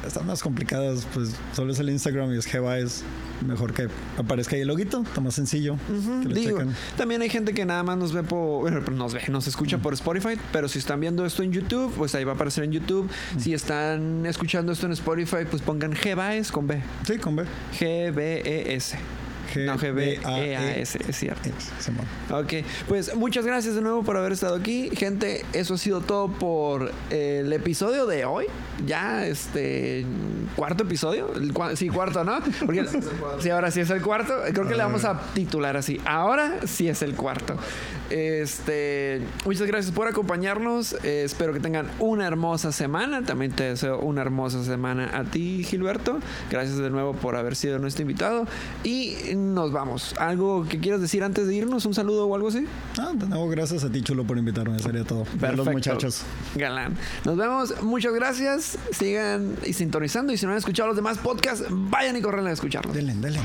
Están 0.07 0.25
más 0.27 0.41
complicadas, 0.41 1.05
pues 1.13 1.35
solo 1.53 1.73
es 1.73 1.81
el 1.81 1.91
Instagram 1.91 2.33
y 2.33 2.39
es 2.39 2.47
Gbaes. 2.53 3.03
Mejor 3.45 3.73
que 3.73 3.89
aparezca 4.17 4.55
ahí 4.55 4.63
el 4.63 4.69
loguito, 4.69 5.03
está 5.03 5.21
más 5.21 5.35
sencillo. 5.35 5.77
que 6.23 6.29
lo 6.29 6.35
Digo, 6.35 6.59
chequen. 6.59 6.75
también 6.97 7.23
hay 7.23 7.29
gente 7.29 7.53
que 7.55 7.65
nada 7.65 7.83
más 7.83 7.99
nos 7.99 8.13
ve 8.13 8.23
por, 8.23 8.61
bueno, 8.61 8.81
pero 8.85 8.97
nos 8.97 9.13
ve, 9.15 9.23
nos 9.29 9.49
escucha 9.49 9.79
por 9.79 9.95
Spotify, 9.95 10.39
pero 10.53 10.69
si 10.69 10.79
están 10.79 11.01
viendo 11.01 11.27
esto 11.27 11.43
en 11.43 11.51
YouTube, 11.53 11.93
pues 11.97 12.15
ahí 12.15 12.23
va 12.23 12.33
a 12.33 12.35
aparecer 12.37 12.63
en 12.65 12.73
YouTube. 12.73 13.11
Si 13.37 13.53
están 13.53 14.25
escuchando 14.27 14.71
esto 14.73 14.87
en 14.87 14.93
Spotify, 14.93 15.39
pues 15.51 15.61
pongan 15.61 15.93
G-Baes 15.93 16.53
con 16.53 16.69
B. 16.69 16.81
Sí, 17.05 17.19
con 17.19 17.35
B. 17.35 17.45
G-B-E-S. 17.79 18.97
No, 19.57 19.79
G-B-E-A-S, 19.79 20.99
es 21.09 21.17
cierto. 21.17 21.51
Ok, 22.31 22.65
pues 22.89 23.15
muchas 23.15 23.45
gracias 23.47 23.75
de 23.75 23.81
nuevo 23.81 24.03
por 24.03 24.17
haber 24.17 24.33
estado 24.33 24.57
aquí. 24.57 24.91
Gente, 24.95 25.45
eso 25.53 25.75
ha 25.75 25.79
sido 25.79 26.01
todo 26.01 26.29
por 26.29 26.91
el 27.11 27.53
episodio 27.53 28.07
de 28.07 28.25
hoy. 28.25 28.47
Ya, 28.87 29.27
este, 29.27 30.05
cuarto 30.57 30.85
episodio. 30.85 31.33
El 31.35 31.53
cua- 31.55 31.77
sí, 31.77 31.89
cuarto, 31.89 32.25
¿no? 32.25 32.41
Porque, 32.65 32.85
sí, 33.41 33.51
ahora 33.51 33.71
sí 33.71 33.81
es 33.81 33.91
el 33.91 34.03
cuarto. 34.03 34.35
Creo 34.53 34.67
que 34.69 34.75
le 34.75 34.83
vamos 34.83 35.05
a 35.05 35.21
titular 35.35 35.77
así. 35.77 36.01
Ahora 36.05 36.61
sí 36.67 36.89
es 36.89 37.03
el 37.03 37.15
cuarto. 37.15 37.57
Este, 38.11 39.23
muchas 39.45 39.67
gracias 39.67 39.95
por 39.95 40.09
acompañarnos. 40.09 40.95
Eh, 41.05 41.23
espero 41.25 41.53
que 41.53 41.61
tengan 41.61 41.89
una 41.99 42.27
hermosa 42.27 42.73
semana. 42.73 43.23
También 43.23 43.53
te 43.53 43.65
deseo 43.65 43.99
una 44.01 44.23
hermosa 44.23 44.65
semana 44.65 45.11
a 45.13 45.25
ti, 45.25 45.65
Gilberto. 45.65 46.19
Gracias 46.51 46.79
de 46.79 46.91
nuevo 46.91 47.15
por 47.15 47.37
haber 47.37 47.57
sido 47.57 47.79
nuestro 47.79 48.03
invitado. 48.03 48.47
Y 48.85 49.17
nos 49.35 49.73
vamos. 49.73 50.15
¿Algo 50.19 50.67
que 50.69 50.79
quieras 50.79 51.01
decir 51.01 51.25
antes 51.25 51.47
de 51.47 51.55
irnos? 51.55 51.87
¿Un 51.87 51.95
saludo 51.95 52.27
o 52.27 52.35
algo 52.35 52.49
así? 52.49 52.67
Ah, 52.99 53.13
de 53.15 53.27
nuevo, 53.27 53.49
gracias 53.49 53.85
a 53.85 53.91
ti, 53.91 54.03
Chulo, 54.03 54.25
por 54.25 54.39
invitarme. 54.39 54.79
Sería 54.79 55.05
todo. 55.05 55.25
Perfecto. 55.25 55.57
los 55.57 55.67
muchachos. 55.69 56.23
Galán. 56.55 56.97
Nos 57.25 57.37
vemos. 57.37 57.83
Muchas 57.83 58.15
gracias. 58.15 58.79
Sigan 58.93 59.57
y 59.65 59.73
sintonizando. 59.73 60.33
Y 60.33 60.37
si 60.37 60.47
no 60.47 60.53
han 60.53 60.59
escuchado 60.59 60.89
los 60.89 60.97
demás 60.97 61.19
podcasts, 61.19 61.67
vayan 61.71 62.17
y 62.17 62.23
corren 62.23 62.47
a 62.47 62.53
escucharlos. 62.53 62.95
Denle, 62.95 63.15
denle. 63.15 63.41